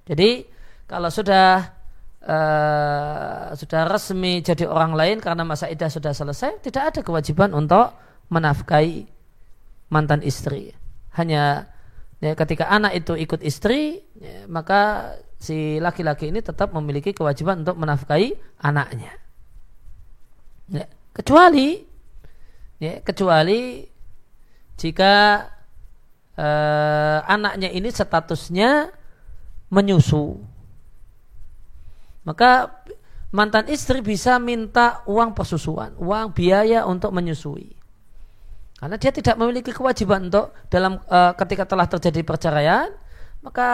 Jadi 0.08 0.48
kalau 0.88 1.08
sudah 1.08 1.72
uh, 2.26 3.52
sudah 3.54 3.86
resmi 3.90 4.42
jadi 4.42 4.66
orang 4.66 4.94
lain 4.94 5.16
karena 5.18 5.42
masa 5.42 5.66
idah 5.68 5.90
sudah 5.90 6.14
selesai, 6.14 6.62
tidak 6.62 6.94
ada 6.94 7.00
kewajiban 7.02 7.50
untuk 7.52 7.92
menafkahi 8.30 9.06
mantan 9.92 10.24
istri. 10.24 10.72
Hanya 11.18 11.68
ya, 12.22 12.32
ketika 12.32 12.70
anak 12.70 12.96
itu 12.96 13.12
ikut 13.18 13.44
istri, 13.44 14.00
ya, 14.16 14.48
maka 14.48 15.14
si 15.36 15.82
laki-laki 15.82 16.30
ini 16.30 16.40
tetap 16.40 16.70
memiliki 16.72 17.12
kewajiban 17.12 17.66
untuk 17.66 17.76
menafkahi 17.76 18.38
anaknya. 18.62 19.12
Ya, 20.72 20.86
kecuali 21.12 21.84
ya, 22.80 23.02
kecuali 23.04 23.84
jika 24.80 25.46
uh, 26.38 27.18
anaknya 27.28 27.68
ini 27.68 27.92
statusnya 27.92 28.88
menyusu 29.68 30.51
maka 32.22 32.82
mantan 33.32 33.66
istri 33.72 34.04
bisa 34.04 34.38
minta 34.38 35.02
uang 35.08 35.34
persusuan, 35.34 35.96
uang 35.98 36.36
biaya 36.36 36.86
untuk 36.86 37.10
menyusui. 37.10 37.74
Karena 38.82 38.98
dia 38.98 39.14
tidak 39.14 39.38
memiliki 39.38 39.70
kewajiban 39.70 40.26
untuk 40.26 40.50
dalam 40.66 40.98
uh, 41.06 41.32
ketika 41.38 41.64
telah 41.70 41.86
terjadi 41.86 42.20
perceraian, 42.26 42.90
maka 43.42 43.68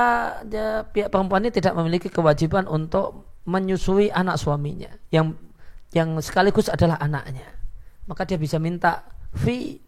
dia, 0.44 0.84
pihak 0.84 1.08
perempuan 1.08 1.44
ini 1.44 1.52
tidak 1.52 1.76
memiliki 1.76 2.08
kewajiban 2.12 2.68
untuk 2.68 3.24
menyusui 3.48 4.12
anak 4.12 4.36
suaminya 4.36 4.92
yang 5.08 5.32
yang 5.96 6.20
sekaligus 6.20 6.68
adalah 6.68 7.00
anaknya. 7.00 7.48
Maka 8.04 8.28
dia 8.28 8.36
bisa 8.36 8.60
minta 8.60 9.04
fee 9.32 9.80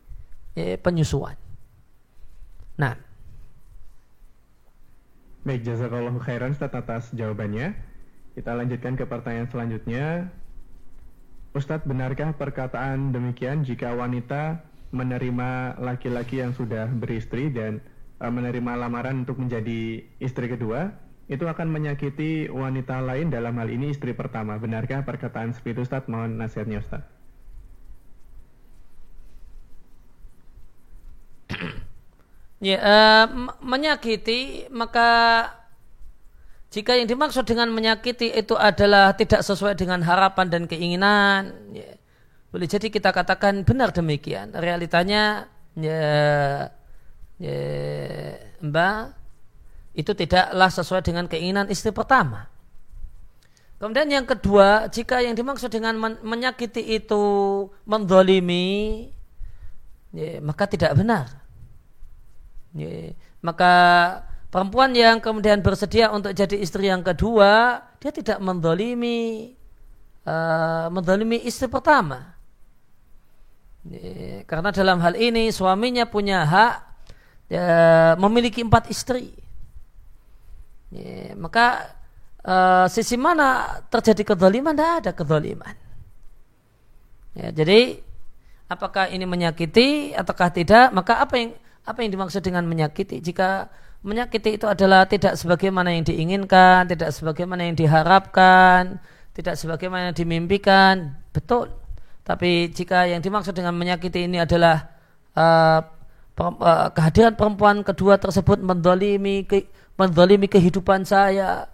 eh, 0.57 0.77
penyusuan. 0.81 1.37
Nah, 2.81 2.97
Baik, 5.41 5.65
jazakallahu 5.65 6.21
khairan 6.21 6.53
atas 6.53 7.09
jawabannya. 7.17 7.73
Kita 8.41 8.57
lanjutkan 8.57 8.97
ke 8.97 9.05
pertanyaan 9.05 9.53
selanjutnya. 9.53 10.33
Ustadz, 11.53 11.85
benarkah 11.85 12.33
perkataan 12.33 13.13
demikian 13.13 13.69
jika 13.69 13.93
wanita 13.93 14.65
menerima 14.97 15.77
laki-laki 15.77 16.41
yang 16.41 16.57
sudah 16.57 16.89
beristri 16.89 17.53
dan 17.53 17.85
uh, 18.17 18.33
menerima 18.33 18.81
lamaran 18.81 19.29
untuk 19.29 19.37
menjadi 19.37 20.09
istri 20.25 20.49
kedua, 20.49 20.89
itu 21.29 21.45
akan 21.45 21.69
menyakiti 21.69 22.49
wanita 22.49 23.05
lain 23.05 23.29
dalam 23.29 23.61
hal 23.61 23.69
ini 23.69 23.93
istri 23.93 24.17
pertama. 24.17 24.57
Benarkah 24.57 25.05
perkataan 25.05 25.53
seperti 25.53 25.77
itu 25.77 25.85
Ustadz? 25.85 26.09
Mohon 26.09 26.41
nasihatnya 26.41 26.81
Ustadz. 26.81 27.13
ya, 32.65 32.79
uh, 32.81 33.53
menyakiti 33.61 34.73
maka 34.73 35.60
jika 36.71 36.95
yang 36.95 37.11
dimaksud 37.11 37.43
dengan 37.51 37.67
menyakiti 37.75 38.31
itu 38.31 38.55
adalah 38.55 39.11
tidak 39.19 39.43
sesuai 39.43 39.75
dengan 39.75 40.07
harapan 40.07 40.47
dan 40.47 40.63
keinginan, 40.71 41.51
ya, 41.75 41.99
boleh 42.55 42.71
jadi 42.71 42.87
kita 42.95 43.11
katakan 43.11 43.67
benar 43.67 43.91
demikian. 43.91 44.55
Realitanya, 44.55 45.51
ya, 45.75 46.07
ya, 47.43 47.59
mbak, 48.63 49.19
itu 49.99 50.15
tidaklah 50.15 50.71
sesuai 50.71 51.03
dengan 51.03 51.27
keinginan 51.27 51.67
istri 51.75 51.91
pertama. 51.91 52.47
Kemudian 53.83 54.07
yang 54.07 54.27
kedua, 54.31 54.87
jika 54.95 55.19
yang 55.27 55.35
dimaksud 55.35 55.75
dengan 55.75 55.99
men 55.99 56.15
menyakiti 56.23 56.87
itu 56.87 57.23
mendolimi, 57.83 59.11
ya, 60.15 60.39
maka 60.39 60.71
tidak 60.71 60.95
benar. 60.95 61.27
Ya, 62.79 63.11
maka 63.43 63.75
perempuan 64.51 64.93
yang 64.93 65.23
kemudian 65.23 65.63
bersedia 65.63 66.11
untuk 66.11 66.35
jadi 66.35 66.59
istri 66.59 66.91
yang 66.91 67.07
kedua, 67.07 67.81
dia 68.03 68.11
tidak 68.11 68.43
mendolimi 68.43 69.55
uh, 70.27 70.91
mendolimi 70.91 71.41
istri 71.47 71.71
pertama. 71.71 72.37
Karena 74.45 74.69
dalam 74.77 75.01
hal 75.01 75.17
ini 75.17 75.49
suaminya 75.49 76.05
punya 76.05 76.45
hak 76.45 76.75
ya, 77.49 77.65
memiliki 78.21 78.61
empat 78.61 78.93
istri. 78.93 79.33
Maka 81.41 81.97
uh, 82.45 82.87
sisi 82.93 83.17
mana 83.17 83.81
terjadi 83.89 84.35
kedoliman? 84.35 84.77
Tidak 84.77 84.93
ada 85.01 85.13
kedoliman. 85.17 85.75
Ya, 87.33 87.49
jadi 87.55 88.03
apakah 88.69 89.09
ini 89.09 89.25
menyakiti 89.25 90.13
ataukah 90.13 90.51
tidak? 90.53 90.93
Maka 90.93 91.23
apa 91.23 91.35
yang 91.41 91.51
apa 91.87 91.99
yang 92.05 92.11
dimaksud 92.13 92.43
dengan 92.45 92.69
menyakiti? 92.69 93.23
Jika 93.23 93.71
menyakiti 94.01 94.57
itu 94.57 94.67
adalah 94.67 95.05
tidak 95.05 95.37
sebagaimana 95.37 95.93
yang 95.93 96.05
diinginkan, 96.09 96.89
tidak 96.89 97.13
sebagaimana 97.13 97.69
yang 97.69 97.77
diharapkan, 97.77 98.97
tidak 99.37 99.61
sebagaimana 99.61 100.11
yang 100.11 100.17
dimimpikan, 100.17 101.21
betul. 101.37 101.69
Tapi 102.25 102.73
jika 102.73 103.05
yang 103.09 103.21
dimaksud 103.21 103.53
dengan 103.53 103.77
menyakiti 103.77 104.25
ini 104.25 104.41
adalah 104.41 104.89
uh, 105.37 105.81
uh, 106.41 106.89
kehadiran 106.97 107.37
perempuan 107.37 107.85
kedua 107.85 108.17
tersebut 108.17 108.61
mendolimi, 108.65 109.45
ke, 109.45 109.69
mendolimi 110.01 110.49
kehidupan 110.49 111.05
saya, 111.05 111.69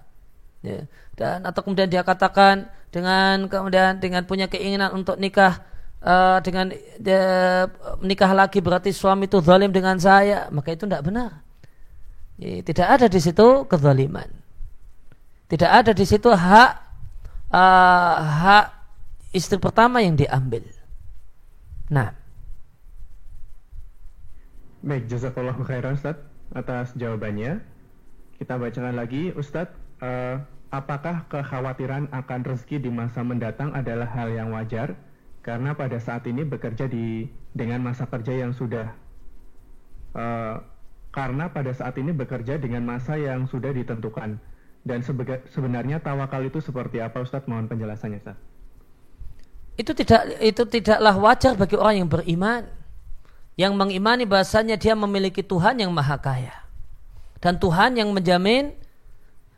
ya, 0.66 0.82
dan 1.14 1.46
atau 1.46 1.62
kemudian 1.62 1.86
dia 1.86 2.02
katakan 2.02 2.66
dengan 2.90 3.46
kemudian 3.46 4.02
dengan 4.02 4.26
punya 4.26 4.50
keinginan 4.50 4.90
untuk 4.92 5.16
nikah 5.16 5.62
uh, 6.02 6.42
dengan 6.42 6.74
dia, 6.98 7.66
menikah 8.02 8.34
lagi 8.34 8.58
berarti 8.58 8.90
suami 8.90 9.30
itu 9.30 9.38
zalim 9.38 9.70
dengan 9.70 9.94
saya, 10.02 10.50
maka 10.50 10.74
itu 10.74 10.84
tidak 10.90 11.06
benar. 11.06 11.45
Tidak 12.36 12.84
ada 12.84 13.08
di 13.08 13.20
situ 13.20 13.64
kezaliman. 13.64 14.28
Tidak 15.46 15.70
ada 15.70 15.96
di 15.96 16.04
situ 16.04 16.28
hak 16.28 16.70
uh, 17.48 18.14
hak 18.20 18.66
istri 19.32 19.56
pertama 19.56 20.04
yang 20.04 20.18
diambil. 20.18 20.64
Nah. 21.88 22.12
Baik, 24.86 25.08
jazakallah 25.10 25.56
khairan 25.64 25.96
Ustaz 25.96 26.18
atas 26.52 26.92
jawabannya. 26.94 27.62
Kita 28.36 28.60
bacakan 28.60 28.94
lagi 29.00 29.32
Ustaz, 29.32 29.72
uh, 30.04 30.44
apakah 30.68 31.24
kekhawatiran 31.32 32.12
akan 32.12 32.40
rezeki 32.44 32.84
di 32.84 32.90
masa 32.92 33.24
mendatang 33.24 33.72
adalah 33.72 34.06
hal 34.12 34.28
yang 34.28 34.52
wajar? 34.52 34.92
Karena 35.40 35.72
pada 35.78 35.96
saat 36.02 36.26
ini 36.28 36.42
bekerja 36.42 36.90
di 36.90 37.30
dengan 37.56 37.80
masa 37.80 38.04
kerja 38.04 38.34
yang 38.34 38.52
sudah 38.52 38.92
uh, 40.12 40.58
karena 41.16 41.48
pada 41.48 41.72
saat 41.72 41.96
ini 41.96 42.12
bekerja 42.12 42.60
dengan 42.60 42.84
masa 42.84 43.16
yang 43.16 43.48
sudah 43.48 43.72
ditentukan. 43.72 44.36
Dan 44.84 45.00
sebenarnya 45.48 45.98
tawakal 46.04 46.44
itu 46.44 46.60
seperti 46.60 47.00
apa 47.00 47.24
Ustaz? 47.24 47.48
Mohon 47.48 47.72
penjelasannya 47.72 48.20
Ustaz. 48.20 48.36
Itu 49.80 49.96
tidak 49.96 50.36
itu 50.44 50.62
tidaklah 50.68 51.16
wajar 51.16 51.56
bagi 51.56 51.74
orang 51.80 52.04
yang 52.04 52.10
beriman 52.12 52.62
yang 53.56 53.72
mengimani 53.72 54.28
bahasanya 54.28 54.76
dia 54.76 54.92
memiliki 54.92 55.40
Tuhan 55.40 55.80
yang 55.80 55.88
maha 55.88 56.20
kaya 56.20 56.52
dan 57.40 57.56
Tuhan 57.56 57.96
yang 57.96 58.12
menjamin 58.12 58.76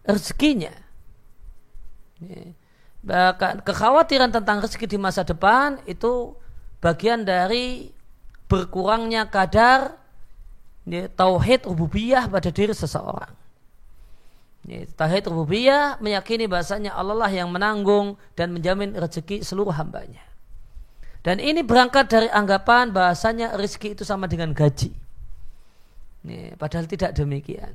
rezekinya. 0.06 0.70
Bahkan 3.02 3.66
kekhawatiran 3.66 4.30
tentang 4.30 4.62
rezeki 4.62 4.86
di 4.94 4.98
masa 4.98 5.26
depan 5.26 5.82
itu 5.86 6.34
bagian 6.82 7.26
dari 7.26 7.90
berkurangnya 8.50 9.28
kadar 9.30 10.07
ya, 10.88 11.06
tauhid 11.12 11.68
rububiyah 11.68 12.26
pada 12.26 12.48
diri 12.48 12.72
seseorang. 12.72 13.32
Tauhid 14.68 15.24
rububiyah 15.32 15.96
meyakini 16.02 16.44
bahasanya 16.44 16.92
Allah 16.92 17.16
lah 17.16 17.32
yang 17.32 17.48
menanggung 17.48 18.20
dan 18.36 18.52
menjamin 18.52 18.92
rezeki 18.92 19.40
seluruh 19.40 19.72
hambanya. 19.72 20.20
Dan 21.24 21.40
ini 21.40 21.64
berangkat 21.64 22.08
dari 22.08 22.28
anggapan 22.28 22.92
bahasanya 22.92 23.56
rezeki 23.56 23.96
itu 23.96 24.04
sama 24.04 24.28
dengan 24.28 24.52
gaji. 24.52 24.92
Nih, 26.28 26.52
padahal 26.60 26.84
tidak 26.84 27.16
demikian. 27.16 27.72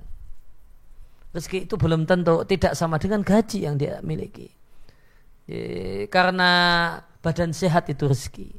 Rezeki 1.34 1.66
itu 1.66 1.76
belum 1.82 2.06
tentu 2.06 2.46
tidak 2.46 2.78
sama 2.78 3.02
dengan 3.02 3.26
gaji 3.26 3.66
yang 3.66 3.74
dia 3.74 3.98
miliki. 4.06 4.54
Nih, 5.50 6.06
karena 6.14 6.52
badan 7.26 7.58
sehat 7.58 7.90
itu 7.90 8.06
rezeki. 8.06 8.50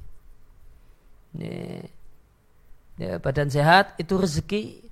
Nih, 1.39 1.87
ya, 2.99 3.19
badan 3.19 3.51
sehat 3.51 3.99
itu 3.99 4.15
rezeki 4.19 4.85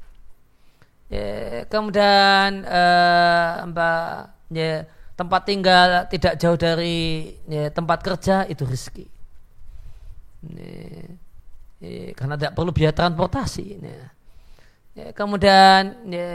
Ya, 1.12 1.68
kemudian 1.68 2.64
uh, 2.64 3.68
mbak 3.68 4.32
ya, 4.48 4.88
tempat 5.12 5.44
tinggal 5.44 6.08
tidak 6.08 6.40
jauh 6.40 6.56
dari 6.56 7.36
ya, 7.44 7.68
tempat 7.68 8.00
kerja 8.00 8.48
itu 8.48 8.64
rezeki. 8.64 9.04
Ya, 10.56 10.80
ya, 11.84 12.16
karena 12.16 12.34
tidak 12.40 12.56
perlu 12.56 12.72
biaya 12.72 12.96
transportasi. 12.96 13.76
Ya. 13.76 14.00
Ya, 14.96 15.06
kemudian 15.12 16.00
ya, 16.08 16.32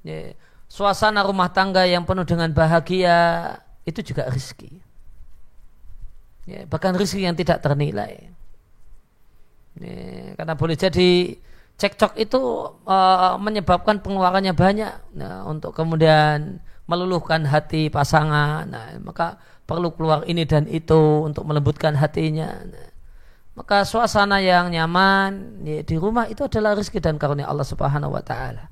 ya, 0.00 0.32
suasana 0.64 1.20
rumah 1.20 1.52
tangga 1.52 1.84
yang 1.84 2.08
penuh 2.08 2.24
dengan 2.24 2.48
bahagia 2.56 3.52
itu 3.84 4.00
juga 4.00 4.32
rezeki. 4.32 4.72
Ya, 6.48 6.64
bahkan 6.64 6.96
rezeki 6.96 7.20
yang 7.28 7.36
tidak 7.36 7.60
ternilai. 7.60 8.32
Ya, 9.78 10.34
karena 10.34 10.54
boleh 10.58 10.74
jadi 10.74 11.38
cekcok 11.78 12.18
itu 12.18 12.40
uh, 12.86 13.38
menyebabkan 13.38 14.02
pengeluarannya 14.02 14.54
banyak. 14.54 14.94
Nah, 15.14 15.46
untuk 15.46 15.72
kemudian 15.78 16.58
meluluhkan 16.90 17.46
hati 17.46 17.86
pasangan. 17.92 18.66
Nah, 18.66 18.98
maka 18.98 19.38
perlu 19.68 19.94
keluar 19.94 20.24
ini 20.26 20.48
dan 20.48 20.66
itu 20.66 21.22
untuk 21.22 21.46
melembutkan 21.46 21.94
hatinya. 21.94 22.50
Nah, 22.66 22.88
maka 23.54 23.86
suasana 23.86 24.42
yang 24.42 24.70
nyaman 24.70 25.62
ya, 25.62 25.82
di 25.86 25.96
rumah 25.98 26.26
itu 26.26 26.46
adalah 26.46 26.74
rezeki 26.74 26.98
dan 26.98 27.14
karunia 27.18 27.46
Allah 27.46 27.66
Subhanahu 27.66 28.14
wa 28.14 28.22
taala. 28.22 28.70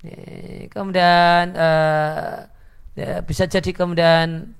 Ya, 0.00 0.70
kemudian 0.70 1.58
uh, 1.58 2.46
ya, 2.94 3.20
bisa 3.26 3.50
jadi 3.50 3.74
kemudian 3.74 4.54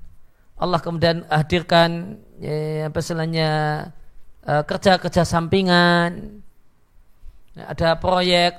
Allah 0.59 0.79
kemudian 0.83 1.23
hadirkan 1.31 2.19
ya, 2.43 2.91
apa 2.91 2.99
uh, 2.99 3.79
kerja-kerja 4.65 5.23
sampingan. 5.27 6.41
Ada 7.59 7.99
proyek 7.99 8.55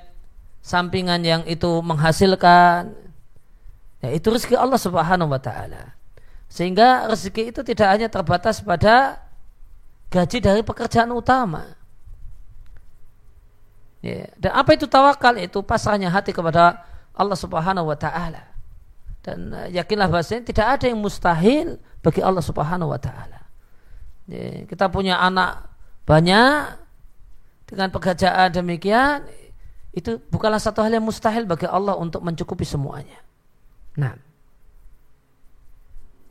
sampingan 0.61 1.21
yang 1.25 1.43
itu 1.49 1.81
menghasilkan. 1.81 2.93
Ya 4.01 4.11
itu 4.13 4.29
rezeki 4.33 4.57
Allah 4.57 4.81
Subhanahu 4.81 5.33
wa 5.33 5.41
taala. 5.41 5.97
Sehingga 6.51 7.07
rezeki 7.09 7.55
itu 7.55 7.61
tidak 7.63 7.89
hanya 7.95 8.09
terbatas 8.11 8.59
pada 8.61 9.23
gaji 10.11 10.39
dari 10.43 10.61
pekerjaan 10.67 11.15
utama. 11.15 11.79
Ya, 14.01 14.33
dan 14.41 14.53
apa 14.57 14.75
itu 14.75 14.89
tawakal? 14.89 15.37
Itu 15.39 15.61
pasrahnya 15.61 16.09
hati 16.09 16.33
kepada 16.33 16.83
Allah 17.15 17.39
Subhanahu 17.39 17.87
wa 17.87 17.97
taala. 17.97 18.51
Dan 19.21 19.53
uh, 19.53 19.69
yakinlah 19.69 20.09
bahasanya 20.09 20.43
tidak 20.49 20.67
ada 20.81 20.85
yang 20.89 20.99
mustahil 20.99 21.77
bagi 22.01 22.25
Allah 22.25 22.41
Subhanahu 22.41 22.91
wa 22.91 22.99
taala. 22.99 23.47
Ya, 24.27 24.65
kita 24.65 24.89
punya 24.89 25.21
anak 25.21 25.70
banyak 26.11 26.75
dengan 27.71 27.89
pekerjaan 27.95 28.51
demikian 28.51 29.23
itu 29.95 30.19
bukanlah 30.27 30.59
satu 30.59 30.83
hal 30.83 30.91
yang 30.91 31.07
mustahil 31.07 31.47
bagi 31.47 31.71
Allah 31.71 31.95
untuk 31.95 32.27
mencukupi 32.27 32.67
semuanya. 32.67 33.23
Nah. 33.95 34.19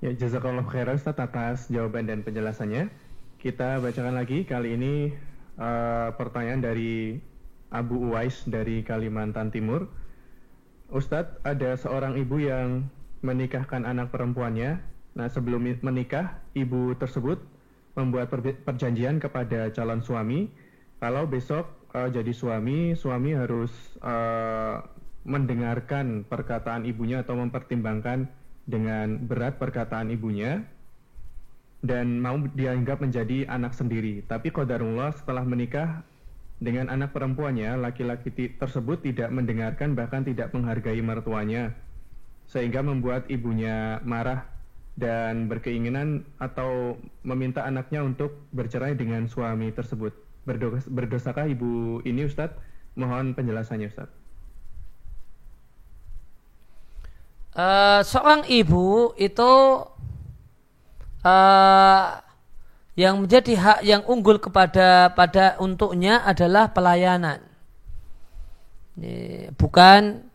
Ya, 0.03 0.11
jazakallah 0.15 0.67
khairan 0.67 0.99
Ustaz 0.99 1.15
atas 1.15 1.71
jawaban 1.71 2.07
dan 2.11 2.23
penjelasannya. 2.23 2.91
Kita 3.39 3.79
bacakan 3.79 4.19
lagi 4.19 4.43
kali 4.43 4.75
ini 4.75 4.93
uh, 5.59 6.11
pertanyaan 6.15 6.59
dari 6.59 7.19
Abu 7.71 8.11
Uwais 8.11 8.43
dari 8.47 8.83
Kalimantan 8.83 9.51
Timur. 9.51 9.87
Ustadz, 10.91 11.39
ada 11.43 11.75
seorang 11.79 12.19
ibu 12.19 12.39
yang 12.39 12.87
menikahkan 13.23 13.83
anak 13.87 14.11
perempuannya. 14.11 14.79
Nah, 15.15 15.27
sebelum 15.27 15.67
menikah, 15.83 16.39
ibu 16.55 16.95
tersebut 16.95 17.43
membuat 17.99 18.31
perjanjian 18.63 19.19
kepada 19.19 19.67
calon 19.75 19.99
suami 19.99 20.47
kalau 20.99 21.27
besok 21.27 21.67
uh, 21.95 22.11
jadi 22.11 22.31
suami, 22.35 22.95
suami 22.95 23.31
harus 23.35 23.71
uh, 24.03 24.83
mendengarkan 25.23 26.27
perkataan 26.27 26.83
ibunya 26.87 27.23
atau 27.23 27.39
mempertimbangkan 27.39 28.27
dengan 28.67 29.19
berat 29.23 29.57
perkataan 29.59 30.11
ibunya 30.11 30.63
dan 31.79 32.19
mau 32.19 32.35
dianggap 32.35 32.99
menjadi 32.99 33.47
anak 33.47 33.71
sendiri. 33.71 34.21
Tapi 34.27 34.51
qadarullah 34.51 35.15
setelah 35.15 35.47
menikah 35.47 36.03
dengan 36.59 36.91
anak 36.91 37.15
perempuannya, 37.15 37.79
laki-laki 37.79 38.35
tersebut 38.59 38.99
tidak 38.99 39.31
mendengarkan 39.31 39.95
bahkan 39.95 40.27
tidak 40.27 40.51
menghargai 40.51 40.99
mertuanya 40.99 41.71
sehingga 42.49 42.83
membuat 42.83 43.29
ibunya 43.31 44.03
marah 44.03 44.43
dan 44.99 45.47
berkeinginan 45.47 46.27
atau 46.43 46.99
meminta 47.23 47.63
anaknya 47.63 48.03
untuk 48.03 48.35
bercerai 48.51 48.99
dengan 48.99 49.31
suami 49.31 49.71
tersebut 49.71 50.11
berdosa, 50.43 50.87
berdosakah 50.91 51.47
ibu 51.47 52.03
ini 52.03 52.27
Ustadz? 52.27 52.59
Mohon 52.99 53.31
penjelasannya 53.31 53.87
Ustadz. 53.87 54.17
Uh, 57.55 58.03
seorang 58.05 58.45
ibu 58.45 59.15
itu 59.15 59.51
uh, 61.23 62.07
yang 62.99 63.15
menjadi 63.23 63.53
hak 63.55 63.79
yang 63.87 64.03
unggul 64.05 64.37
kepada 64.37 65.15
pada 65.15 65.55
untuknya 65.63 66.19
adalah 66.27 66.75
pelayanan, 66.75 67.39
bukan 69.55 70.27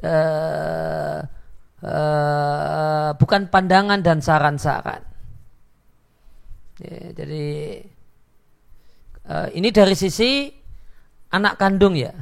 uh, 0.00 1.20
uh, 1.82 3.14
bukan 3.18 3.50
pandangan 3.50 4.00
dan 4.02 4.18
saran-saran. 4.22 5.02
Jadi 7.14 7.82
uh, 9.26 9.48
ini 9.50 9.68
dari 9.74 9.98
sisi 9.98 10.46
anak 11.34 11.58
kandung 11.58 11.98
ya, 11.98 12.14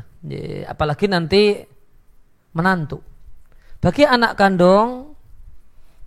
apalagi 0.64 1.07
nanti 1.12 1.61
menantu. 2.57 3.04
Bagi 3.84 4.09
anak 4.09 4.40
kandung, 4.40 5.12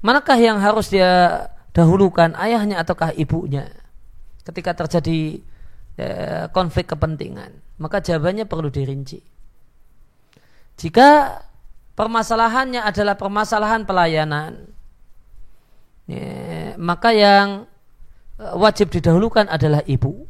manakah 0.01 0.41
yang 0.41 0.57
harus 0.57 0.89
dia 0.89 1.45
dahulukan, 1.77 2.33
ayahnya 2.41 2.81
ataukah 2.81 3.13
ibunya? 3.13 3.69
Ketika 4.41 4.73
terjadi 4.73 5.45
uh, 6.01 6.45
konflik 6.49 6.89
kepentingan, 6.89 7.53
maka 7.77 8.01
jawabannya 8.01 8.49
perlu 8.49 8.73
dirinci. 8.73 9.21
Jika 10.73 11.37
permasalahannya 11.99 12.79
adalah 12.79 13.19
permasalahan 13.19 13.83
pelayanan, 13.83 14.71
ya, 16.07 16.79
maka 16.79 17.11
yang 17.11 17.67
eh, 18.39 18.55
wajib 18.55 18.87
didahulukan 18.87 19.51
adalah 19.51 19.83
ibu. 19.83 20.23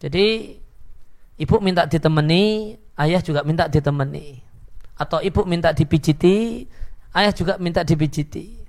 Jadi 0.00 0.56
ibu 1.36 1.56
minta 1.60 1.84
ditemani, 1.84 2.72
ayah 2.96 3.20
juga 3.20 3.44
minta 3.44 3.68
ditemani. 3.68 4.40
Atau 4.96 5.20
ibu 5.20 5.44
minta 5.44 5.76
dipijiti, 5.76 6.64
ayah 7.12 7.32
juga 7.36 7.60
minta 7.60 7.84
dipijiti. 7.84 8.64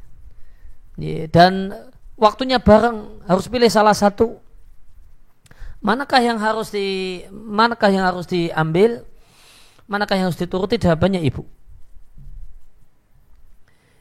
Dan 1.31 1.71
waktunya 2.19 2.59
bareng 2.59 3.23
harus 3.31 3.47
pilih 3.47 3.71
salah 3.71 3.95
satu. 3.95 4.43
Manakah 5.79 6.19
yang 6.23 6.39
harus 6.39 6.71
di 6.71 7.19
manakah 7.31 7.91
yang 7.91 8.07
harus 8.07 8.25
diambil? 8.27 9.05
Manakah 9.85 10.17
yang 10.17 10.27
harus 10.29 10.41
dituruti 10.41 10.81
jawabannya 10.81 11.21
ibu. 11.21 11.45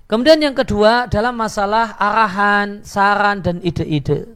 Kemudian 0.04 0.40
yang 0.40 0.52
kedua 0.52 1.08
dalam 1.08 1.36
masalah 1.36 1.96
arahan, 1.96 2.84
saran 2.84 3.40
dan 3.40 3.60
ide-ide. 3.64 4.28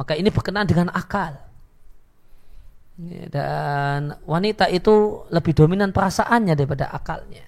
Maka 0.00 0.16
ini 0.16 0.32
berkenaan 0.32 0.68
dengan 0.68 0.88
akal. 0.92 1.36
Dan 3.30 4.18
wanita 4.26 4.66
itu 4.72 5.22
lebih 5.30 5.54
dominan 5.54 5.94
perasaannya 5.94 6.58
daripada 6.58 6.90
akalnya. 6.90 7.46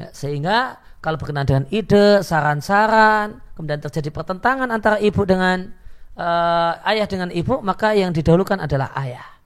Ya, 0.00 0.08
sehingga 0.16 0.80
kalau 1.04 1.20
berkenaan 1.20 1.44
dengan 1.44 1.64
ide, 1.68 2.24
saran-saran, 2.24 3.44
kemudian 3.52 3.84
terjadi 3.84 4.08
pertentangan 4.08 4.72
antara 4.72 4.96
ibu 4.96 5.20
dengan 5.28 5.76
uh, 6.16 6.80
ayah 6.88 7.04
dengan 7.04 7.28
ibu, 7.28 7.60
maka 7.60 7.92
yang 7.92 8.16
didahulukan 8.16 8.56
adalah 8.64 8.96
ayah. 8.96 9.39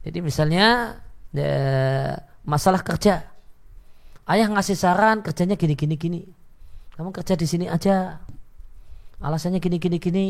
Jadi 0.00 0.18
misalnya 0.24 0.96
ya, 1.36 2.16
masalah 2.46 2.80
kerja, 2.80 3.28
ayah 4.24 4.48
ngasih 4.48 4.76
saran 4.76 5.20
kerjanya 5.20 5.60
gini 5.60 5.76
gini 5.76 5.94
gini, 6.00 6.22
kamu 6.96 7.12
kerja 7.12 7.36
di 7.36 7.44
sini 7.44 7.68
aja, 7.68 8.16
alasannya 9.20 9.60
gini 9.60 9.76
gini 9.76 9.96
gini 10.00 10.28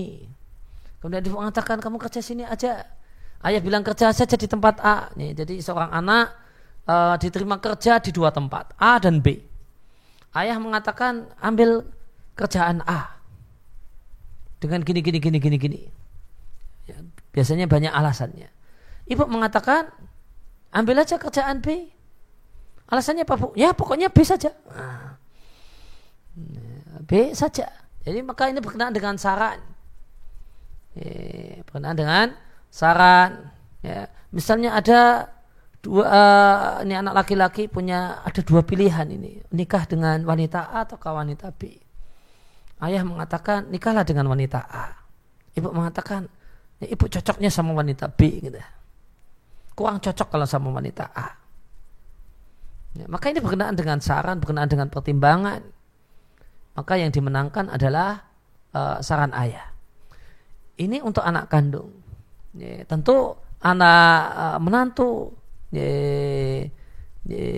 kemudian 1.00 1.24
dia 1.24 1.32
mengatakan 1.32 1.80
kamu 1.80 1.96
kerja 1.96 2.20
sini 2.20 2.44
aja 2.44 2.84
Ayah 3.40 3.60
bilang 3.64 3.80
kerja 3.80 4.12
saja 4.12 4.36
di 4.36 4.44
tempat 4.44 4.76
A. 4.84 5.08
Nih, 5.16 5.32
jadi 5.32 5.64
seorang 5.64 5.88
anak 5.88 6.36
uh, 6.84 7.16
diterima 7.16 7.56
kerja 7.56 7.96
di 7.96 8.12
dua 8.12 8.28
tempat, 8.28 8.76
A 8.76 9.00
dan 9.00 9.24
B. 9.24 9.40
Ayah 10.36 10.60
mengatakan 10.60 11.24
ambil 11.40 11.88
kerjaan 12.36 12.84
A 12.84 13.16
dengan 14.60 14.84
gini 14.84 15.00
gini 15.00 15.18
gini 15.18 15.38
gini 15.40 15.56
gini. 15.56 15.80
Ya, 16.84 17.00
biasanya 17.32 17.64
banyak 17.64 17.88
alasannya. 17.88 18.52
Ibu 19.10 19.26
mengatakan 19.26 19.90
ambil 20.70 21.02
aja 21.02 21.18
kerjaan 21.18 21.58
B. 21.58 21.90
Alasannya 22.90 23.26
apa 23.26 23.34
bu? 23.34 23.50
Ya 23.58 23.74
pokoknya 23.74 24.10
B 24.10 24.22
saja. 24.22 24.54
Nah, 24.70 25.18
B 27.02 27.34
saja. 27.34 27.66
Jadi 28.06 28.22
maka 28.22 28.46
ini 28.46 28.62
berkenaan 28.62 28.94
dengan 28.94 29.18
saran. 29.18 29.58
Berkenaan 31.66 31.98
dengan 31.98 32.26
saran 32.70 33.50
ya 33.82 34.06
misalnya 34.30 34.78
ada 34.78 35.26
dua 35.82 36.04
uh, 36.06 36.70
ini 36.86 36.94
anak 36.94 37.26
laki-laki 37.26 37.66
punya 37.66 38.22
ada 38.22 38.40
dua 38.46 38.62
pilihan 38.62 39.04
ini 39.10 39.42
nikah 39.50 39.84
dengan 39.90 40.22
wanita 40.22 40.70
A 40.70 40.86
atau 40.86 40.96
wanita 41.00 41.50
B 41.56 41.74
ayah 42.86 43.02
mengatakan 43.02 43.68
nikahlah 43.72 44.06
dengan 44.06 44.30
wanita 44.30 44.60
A 44.70 44.92
ibu 45.56 45.72
mengatakan 45.74 46.28
ya, 46.78 46.86
ibu 46.92 47.04
cocoknya 47.10 47.50
sama 47.50 47.74
wanita 47.74 48.12
B 48.12 48.44
gitu 48.44 48.60
kurang 49.80 49.96
cocok 50.04 50.28
kalau 50.28 50.44
sama 50.44 50.68
wanita 50.68 51.08
A. 51.16 51.40
Ya, 53.00 53.08
maka 53.08 53.32
ini 53.32 53.40
berkenaan 53.40 53.72
dengan 53.72 54.04
saran 54.04 54.36
berkenaan 54.36 54.68
dengan 54.68 54.92
pertimbangan. 54.92 55.64
Maka 56.76 57.00
yang 57.00 57.08
dimenangkan 57.08 57.72
adalah 57.72 58.28
uh, 58.76 59.00
saran 59.00 59.32
ayah. 59.32 59.72
Ini 60.76 61.00
untuk 61.00 61.24
anak 61.24 61.48
kandung. 61.48 61.96
Ya, 62.52 62.84
tentu 62.84 63.40
anak 63.64 64.20
uh, 64.36 64.58
menantu 64.60 65.32
ya, 65.72 65.88
ya, 67.24 67.48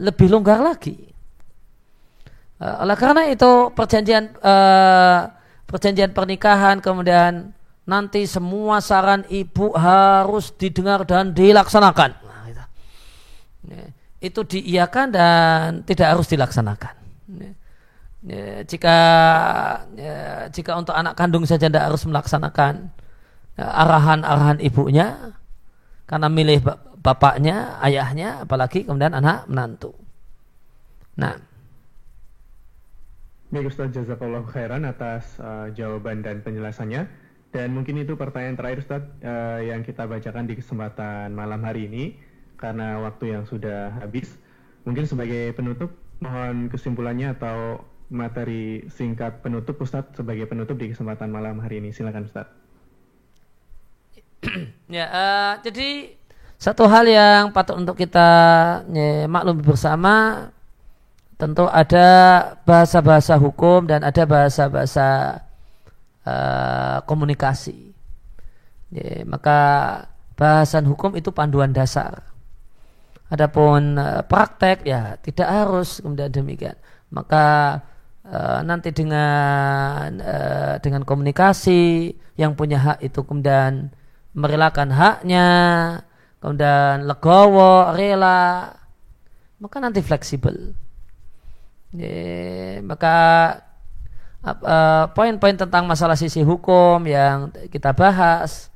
lebih 0.00 0.32
longgar 0.32 0.64
lagi. 0.64 1.12
Uh, 2.56 2.88
oleh 2.88 2.96
karena 2.96 3.28
itu 3.28 3.68
perjanjian 3.76 4.32
uh, 4.40 5.28
perjanjian 5.68 6.16
pernikahan 6.16 6.80
kemudian 6.80 7.55
nanti 7.86 8.26
semua 8.26 8.82
saran 8.82 9.22
ibu 9.30 9.72
harus 9.78 10.50
didengar 10.58 11.06
dan 11.06 11.30
dilaksanakan. 11.32 12.10
Nah, 12.26 12.44
itu. 12.50 12.64
Ya, 13.70 13.84
itu 14.20 14.40
diiakan 14.42 15.06
dan 15.14 15.86
tidak 15.86 16.18
harus 16.18 16.26
dilaksanakan. 16.26 16.94
Ya, 17.26 17.50
ya, 18.26 18.46
jika 18.66 18.96
jika 20.50 20.72
untuk 20.74 20.98
anak 20.98 21.14
kandung 21.14 21.46
saja 21.46 21.70
tidak 21.70 21.86
harus 21.86 22.02
melaksanakan 22.04 22.90
arahan-arahan 23.56 24.58
ibunya 24.60 25.32
karena 26.06 26.28
milih 26.30 26.62
bapaknya, 27.00 27.78
ayahnya, 27.82 28.42
apalagi 28.42 28.82
kemudian 28.82 29.14
anak 29.14 29.46
menantu. 29.46 29.94
Nah, 31.16 31.38
Ustaz 33.56 33.94
Jazakallah 33.94 34.44
khairan 34.50 34.84
atas 34.84 35.38
uh, 35.40 35.70
jawaban 35.72 36.20
dan 36.20 36.42
penjelasannya. 36.42 37.25
Dan 37.56 37.72
mungkin 37.72 37.96
itu 37.96 38.20
pertanyaan 38.20 38.52
terakhir 38.52 38.84
Ustaz 38.84 39.02
uh, 39.24 39.64
yang 39.64 39.80
kita 39.80 40.04
bacakan 40.04 40.44
di 40.44 40.60
kesempatan 40.60 41.32
malam 41.32 41.64
hari 41.64 41.88
ini 41.88 42.12
karena 42.60 43.00
waktu 43.00 43.32
yang 43.32 43.48
sudah 43.48 43.96
habis. 43.96 44.36
Mungkin 44.84 45.08
sebagai 45.08 45.56
penutup 45.56 45.88
mohon 46.20 46.68
kesimpulannya 46.68 47.32
atau 47.32 47.80
materi 48.12 48.84
singkat 48.92 49.40
penutup 49.40 49.80
Ustaz 49.80 50.04
sebagai 50.12 50.44
penutup 50.44 50.76
di 50.76 50.92
kesempatan 50.92 51.32
malam 51.32 51.56
hari 51.64 51.80
ini. 51.80 51.96
Silakan 51.96 52.28
Ustaz. 52.28 52.44
ya, 54.92 55.08
uh, 55.08 55.52
jadi 55.64 56.12
satu 56.60 56.84
hal 56.92 57.08
yang 57.08 57.56
patut 57.56 57.80
untuk 57.80 57.96
kita 57.96 58.28
ya, 58.84 59.24
maklum 59.32 59.64
bersama 59.64 60.48
tentu 61.40 61.64
ada 61.72 62.08
bahasa-bahasa 62.68 63.40
hukum 63.40 63.88
dan 63.88 64.04
ada 64.04 64.28
bahasa-bahasa 64.28 65.40
uh, 66.26 66.98
komunikasi. 67.06 67.94
Ya, 68.90 69.22
maka 69.26 69.58
bahasan 70.34 70.84
hukum 70.90 71.14
itu 71.14 71.30
panduan 71.30 71.70
dasar. 71.70 72.26
Adapun 73.26 73.98
uh, 73.98 74.22
praktek 74.26 74.86
ya 74.86 75.18
tidak 75.22 75.48
harus 75.48 76.02
kemudian 76.02 76.30
demikian. 76.30 76.76
Maka 77.10 77.78
uh, 78.26 78.60
nanti 78.62 78.90
dengan 78.94 80.18
uh, 80.18 80.74
dengan 80.82 81.02
komunikasi 81.02 82.14
yang 82.38 82.54
punya 82.54 82.78
hak 82.78 82.98
itu 83.02 83.22
kemudian 83.26 83.90
merelakan 84.36 84.92
haknya, 84.92 85.48
kemudian 86.38 87.08
legowo, 87.08 87.96
rela, 87.96 88.76
maka 89.56 89.76
nanti 89.80 90.04
fleksibel. 90.04 90.76
maka 92.84 93.16
poin-poin 95.10 95.54
uh, 95.58 95.60
tentang 95.66 95.84
masalah 95.90 96.14
sisi 96.14 96.46
hukum 96.46 97.02
yang 97.02 97.50
kita 97.72 97.90
bahas 97.90 98.70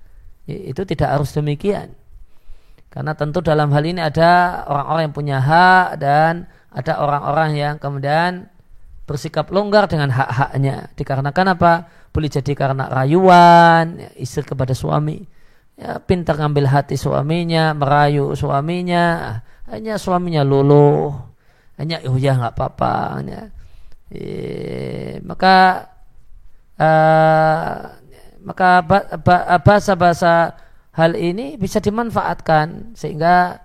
itu 0.47 0.83
tidak 0.83 1.15
harus 1.21 1.31
demikian. 1.31 1.95
Karena 2.91 3.15
tentu 3.15 3.39
dalam 3.39 3.71
hal 3.71 3.87
ini 3.87 4.03
ada 4.03 4.67
orang-orang 4.67 5.03
yang 5.07 5.15
punya 5.15 5.39
hak 5.39 5.87
dan 6.03 6.51
ada 6.75 6.99
orang-orang 6.99 7.51
yang 7.55 7.75
kemudian 7.79 8.51
bersikap 9.07 9.51
longgar 9.55 9.87
dengan 9.87 10.11
hak-haknya. 10.11 10.91
Dikarenakan 10.99 11.47
apa? 11.55 11.73
Boleh 12.11 12.27
jadi 12.27 12.51
karena 12.59 12.91
rayuan 12.91 14.11
istri 14.19 14.43
kepada 14.43 14.75
suami 14.75 15.23
ya, 15.81 16.03
pintar 16.03 16.37
ngambil 16.37 16.67
hati 16.67 16.99
suaminya, 16.99 17.73
merayu 17.73 18.35
suaminya, 18.35 19.39
hanya 19.71 19.95
suaminya 19.97 20.43
luluh, 20.43 21.15
hanya 21.81 22.03
oh 22.05 22.19
ya 22.19 22.37
nggak 22.37 22.55
apa-apa, 22.59 23.23
ya. 23.25 23.43
E, 24.11 24.25
maka 25.23 25.87
uh, 26.77 28.01
maka 28.41 28.83
bahasa-bahasa 29.63 30.57
hal 30.97 31.13
ini 31.15 31.61
bisa 31.61 31.79
dimanfaatkan 31.79 32.97
sehingga 32.97 33.63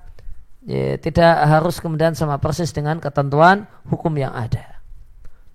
ya, 0.68 1.00
tidak 1.00 1.36
harus 1.48 1.80
kemudian 1.80 2.14
sama 2.14 2.38
persis 2.38 2.76
dengan 2.76 3.00
ketentuan 3.00 3.66
hukum 3.88 4.14
yang 4.20 4.36
ada. 4.36 4.84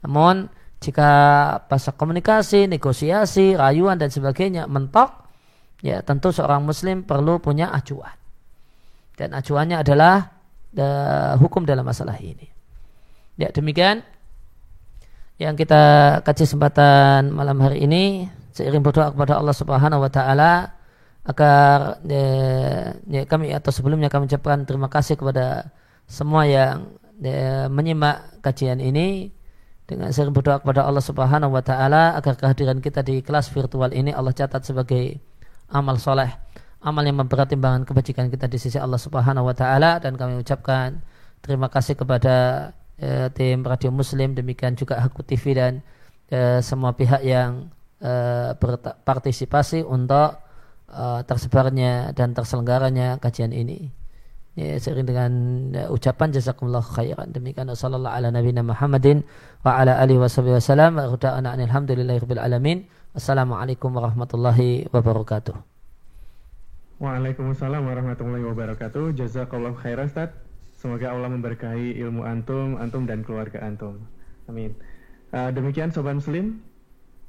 Namun 0.01 0.49
jika 0.81 1.11
bahasa 1.69 1.93
komunikasi, 1.93 2.65
negosiasi, 2.65 3.53
rayuan 3.53 4.01
dan 4.01 4.09
sebagainya 4.09 4.65
mentok, 4.65 5.29
ya 5.85 6.01
tentu 6.01 6.33
seorang 6.33 6.65
muslim 6.65 7.05
perlu 7.05 7.37
punya 7.37 7.69
acuan. 7.69 8.17
Dan 9.13 9.37
acuannya 9.37 9.85
adalah 9.85 10.33
uh, 10.81 11.37
hukum 11.37 11.69
dalam 11.69 11.85
masalah 11.85 12.17
ini. 12.17 12.49
Ya 13.37 13.53
demikian 13.53 14.01
yang 15.41 15.57
kita 15.57 15.83
kaji 16.21 16.45
kesempatan 16.45 17.33
malam 17.33 17.57
hari 17.65 17.89
ini 17.89 18.29
seiring 18.53 18.85
berdoa 18.85 19.09
kepada 19.17 19.41
Allah 19.41 19.57
Subhanahu 19.57 20.05
wa 20.05 20.13
taala 20.13 20.77
agar 21.25 21.97
ya, 22.05 22.27
ya, 23.09 23.23
kami 23.25 23.57
atau 23.57 23.73
sebelumnya 23.73 24.13
kami 24.13 24.29
ucapkan 24.29 24.69
terima 24.69 24.93
kasih 24.93 25.17
kepada 25.17 25.73
semua 26.05 26.45
yang 26.45 26.93
ya, 27.25 27.73
menyimak 27.73 28.41
kajian 28.45 28.85
ini. 28.85 29.33
Dengan 29.91 30.15
sering 30.15 30.31
berdoa 30.31 30.63
kepada 30.63 30.87
Allah 30.87 31.03
Subhanahu 31.03 31.51
wa 31.51 31.65
taala 31.67 32.15
agar 32.15 32.39
kehadiran 32.39 32.79
kita 32.79 33.03
di 33.03 33.27
kelas 33.27 33.51
virtual 33.51 33.91
ini 33.91 34.15
Allah 34.15 34.31
catat 34.31 34.63
sebagai 34.63 35.19
amal 35.67 35.99
soleh 35.99 36.31
amal 36.81 37.03
yang 37.05 37.21
memberat 37.21 37.51
kebajikan 37.85 38.31
kita 38.31 38.47
di 38.47 38.57
sisi 38.61 38.79
Allah 38.79 39.01
Subhanahu 39.01 39.51
wa 39.51 39.55
taala. 39.57 39.99
Dan 39.99 40.15
kami 40.15 40.41
ucapkan 40.41 41.01
terima 41.43 41.67
kasih 41.67 41.99
kepada 41.99 42.71
eh, 43.01 43.29
tim 43.33 43.65
Radio 43.65 43.91
Muslim 43.91 44.37
demikian 44.37 44.77
juga 44.77 45.01
Haku 45.01 45.25
TV 45.25 45.57
dan 45.57 45.73
eh, 46.29 46.61
semua 46.61 46.93
pihak 46.93 47.25
yang 47.25 47.73
eh, 47.99 48.53
berpartisipasi 48.55 49.83
untuk 49.83 50.39
eh, 50.93 51.21
tersebarnya 51.25 52.13
dan 52.13 52.37
terselenggaranya 52.37 53.17
kajian 53.19 53.57
ini. 53.57 53.91
Ya, 54.59 54.77
sering 54.83 55.07
dengan 55.07 55.31
ya, 55.71 55.87
ucapan 55.95 56.35
jazakumullah 56.35 56.83
khairan 56.83 57.31
demikian 57.31 57.71
sallallahu 57.71 58.13
ala 58.13 58.35
nabiyina 58.35 58.67
Muhammadin 58.67 59.23
wa 59.63 59.79
ala 59.79 59.95
alihi 60.03 60.19
wasallam 60.19 60.99
wa 60.99 61.07
alhamdulillahirabbil 61.15 62.43
alamin 62.43 62.85
Assalamualaikum 63.11 63.91
warahmatullahi 63.91 64.87
wabarakatuh. 64.95 65.59
Waalaikumsalam 67.03 67.83
warahmatullahi 67.83 68.47
wabarakatuh. 68.47 69.19
Jazakallah 69.19 69.75
khairan 69.75 70.07
Ustaz. 70.07 70.31
Semoga 70.81 71.13
Allah 71.13 71.29
memberkahi 71.29 72.01
ilmu 72.01 72.25
antum, 72.25 72.81
antum 72.81 73.05
dan 73.05 73.21
keluarga 73.21 73.61
antum. 73.61 74.01
Amin. 74.49 74.73
Uh, 75.29 75.53
demikian 75.53 75.93
Sobat 75.93 76.17
Muslim, 76.17 76.65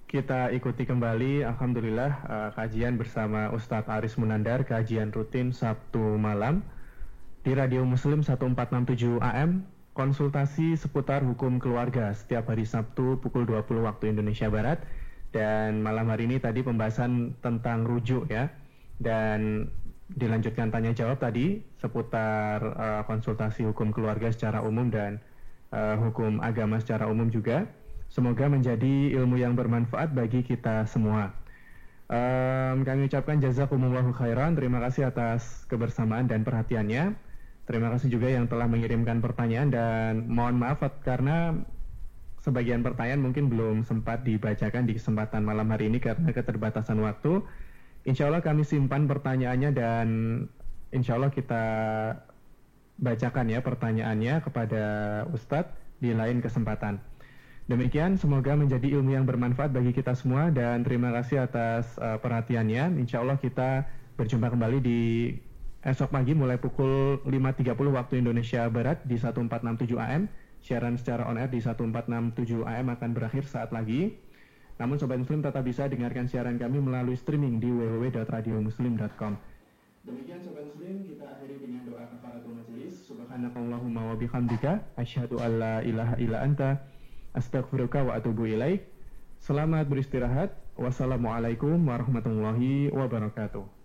kita 0.07 0.55
ikuti 0.55 0.87
kembali 0.87 1.43
Alhamdulillah 1.43 2.11
uh, 2.31 2.49
kajian 2.55 2.95
bersama 2.95 3.51
Ustadz 3.51 3.91
Aris 3.91 4.15
Munandar, 4.15 4.63
kajian 4.63 5.11
rutin 5.11 5.51
Sabtu 5.51 5.99
malam 6.15 6.63
di 7.43 7.51
Radio 7.51 7.83
Muslim 7.83 8.23
1467 8.23 9.19
AM, 9.19 9.67
konsultasi 9.99 10.79
seputar 10.79 11.19
hukum 11.19 11.59
keluarga 11.59 12.15
setiap 12.15 12.55
hari 12.55 12.63
Sabtu 12.63 13.19
pukul 13.19 13.43
20 13.43 13.83
waktu 13.83 14.15
Indonesia 14.15 14.47
Barat 14.47 14.79
dan 15.35 15.83
malam 15.83 16.07
hari 16.07 16.23
ini 16.23 16.39
tadi 16.39 16.63
pembahasan 16.63 17.35
tentang 17.43 17.83
rujuk 17.83 18.31
ya. 18.31 18.47
dan 19.01 19.67
dilanjutkan 20.15 20.69
tanya 20.69 20.91
jawab 20.91 21.17
tadi 21.19 21.63
seputar 21.79 22.59
uh, 22.63 23.01
konsultasi 23.07 23.63
hukum 23.67 23.95
keluarga 23.95 24.31
secara 24.31 24.59
umum 24.61 24.91
dan 24.91 25.23
uh, 25.71 25.95
hukum 25.99 26.43
agama 26.43 26.79
secara 26.79 27.07
umum 27.07 27.31
juga. 27.31 27.67
Semoga 28.11 28.51
menjadi 28.51 29.15
ilmu 29.15 29.39
yang 29.39 29.55
bermanfaat 29.55 30.11
bagi 30.11 30.43
kita 30.43 30.83
semua. 30.83 31.31
Um, 32.11 32.83
kami 32.83 33.07
ucapkan 33.07 33.39
jazakumullahu 33.39 34.11
khairan. 34.11 34.59
Terima 34.59 34.83
kasih 34.83 35.07
atas 35.07 35.63
kebersamaan 35.71 36.27
dan 36.27 36.43
perhatiannya. 36.43 37.15
Terima 37.63 37.87
kasih 37.95 38.11
juga 38.11 38.27
yang 38.27 38.51
telah 38.51 38.67
mengirimkan 38.67 39.23
pertanyaan 39.23 39.71
dan 39.71 40.27
mohon 40.27 40.59
maaf 40.59 40.83
karena 41.07 41.55
sebagian 42.43 42.83
pertanyaan 42.83 43.23
mungkin 43.23 43.47
belum 43.47 43.87
sempat 43.87 44.27
dibacakan 44.27 44.91
di 44.91 44.99
kesempatan 44.99 45.47
malam 45.47 45.71
hari 45.71 45.87
ini 45.87 46.03
karena 46.03 46.35
keterbatasan 46.35 46.99
waktu. 46.99 47.47
Insya 48.01 48.33
Allah 48.33 48.41
kami 48.41 48.65
simpan 48.65 49.05
pertanyaannya 49.05 49.69
dan 49.77 50.07
insya 50.89 51.21
Allah 51.21 51.29
kita 51.29 51.63
bacakan 53.01 53.49
ya 53.49 53.61
pertanyaannya 53.61 54.41
kepada 54.41 54.83
Ustadz 55.29 55.73
di 56.01 56.13
lain 56.13 56.41
kesempatan. 56.41 56.97
Demikian, 57.69 58.17
semoga 58.17 58.57
menjadi 58.57 58.99
ilmu 58.99 59.13
yang 59.13 59.23
bermanfaat 59.23 59.69
bagi 59.69 59.93
kita 59.93 60.17
semua 60.17 60.49
dan 60.49 60.81
terima 60.81 61.13
kasih 61.13 61.45
atas 61.45 61.93
uh, 62.01 62.17
perhatiannya. 62.17 62.97
Insya 62.97 63.21
Allah 63.21 63.37
kita 63.37 63.85
berjumpa 64.17 64.49
kembali 64.49 64.77
di 64.81 64.99
esok 65.85 66.09
pagi 66.09 66.33
mulai 66.33 66.57
pukul 66.57 67.21
5.30 67.23 67.73
waktu 67.95 68.13
Indonesia 68.19 68.65
Barat 68.67 69.05
di 69.05 69.15
1467 69.15 69.93
AM. 69.97 70.25
Siaran 70.61 70.97
secara 70.97 71.25
on 71.25 71.41
air 71.41 71.49
di 71.49 71.61
1467 71.61 72.65
AM 72.65 72.85
akan 72.91 73.09
berakhir 73.13 73.45
saat 73.45 73.69
lagi. 73.73 74.13
Namun 74.79 74.95
Sobat 75.01 75.19
Muslim 75.19 75.43
tetap 75.43 75.63
bisa 75.65 75.89
dengarkan 75.89 76.29
siaran 76.29 76.55
kami 76.55 76.79
melalui 76.79 77.17
streaming 77.17 77.59
di 77.59 77.67
www.radiomuslim.com. 77.67 79.33
Demikian 80.01 80.39
Sobat 80.41 80.65
Muslim, 80.69 81.05
kita 81.05 81.25
akhiri 81.37 81.61
dengan 81.61 81.81
doa 81.85 82.05
kafaratul 82.09 82.57
majelis. 82.57 83.05
Subhanakallahumma 83.05 84.01
wa 84.11 84.15
bihamdika, 84.17 84.81
asyhadu 84.97 85.37
an 85.41 85.51
la 85.61 85.75
ilaha 85.85 86.15
illa 86.17 86.37
anta, 86.41 86.81
Astaghfiruka 87.31 88.03
wa 88.03 88.19
atubu 88.19 88.49
ilaik. 88.49 88.83
Selamat 89.39 89.87
beristirahat. 89.87 90.51
Wassalamualaikum 90.75 91.79
warahmatullahi 91.79 92.91
wabarakatuh. 92.91 93.80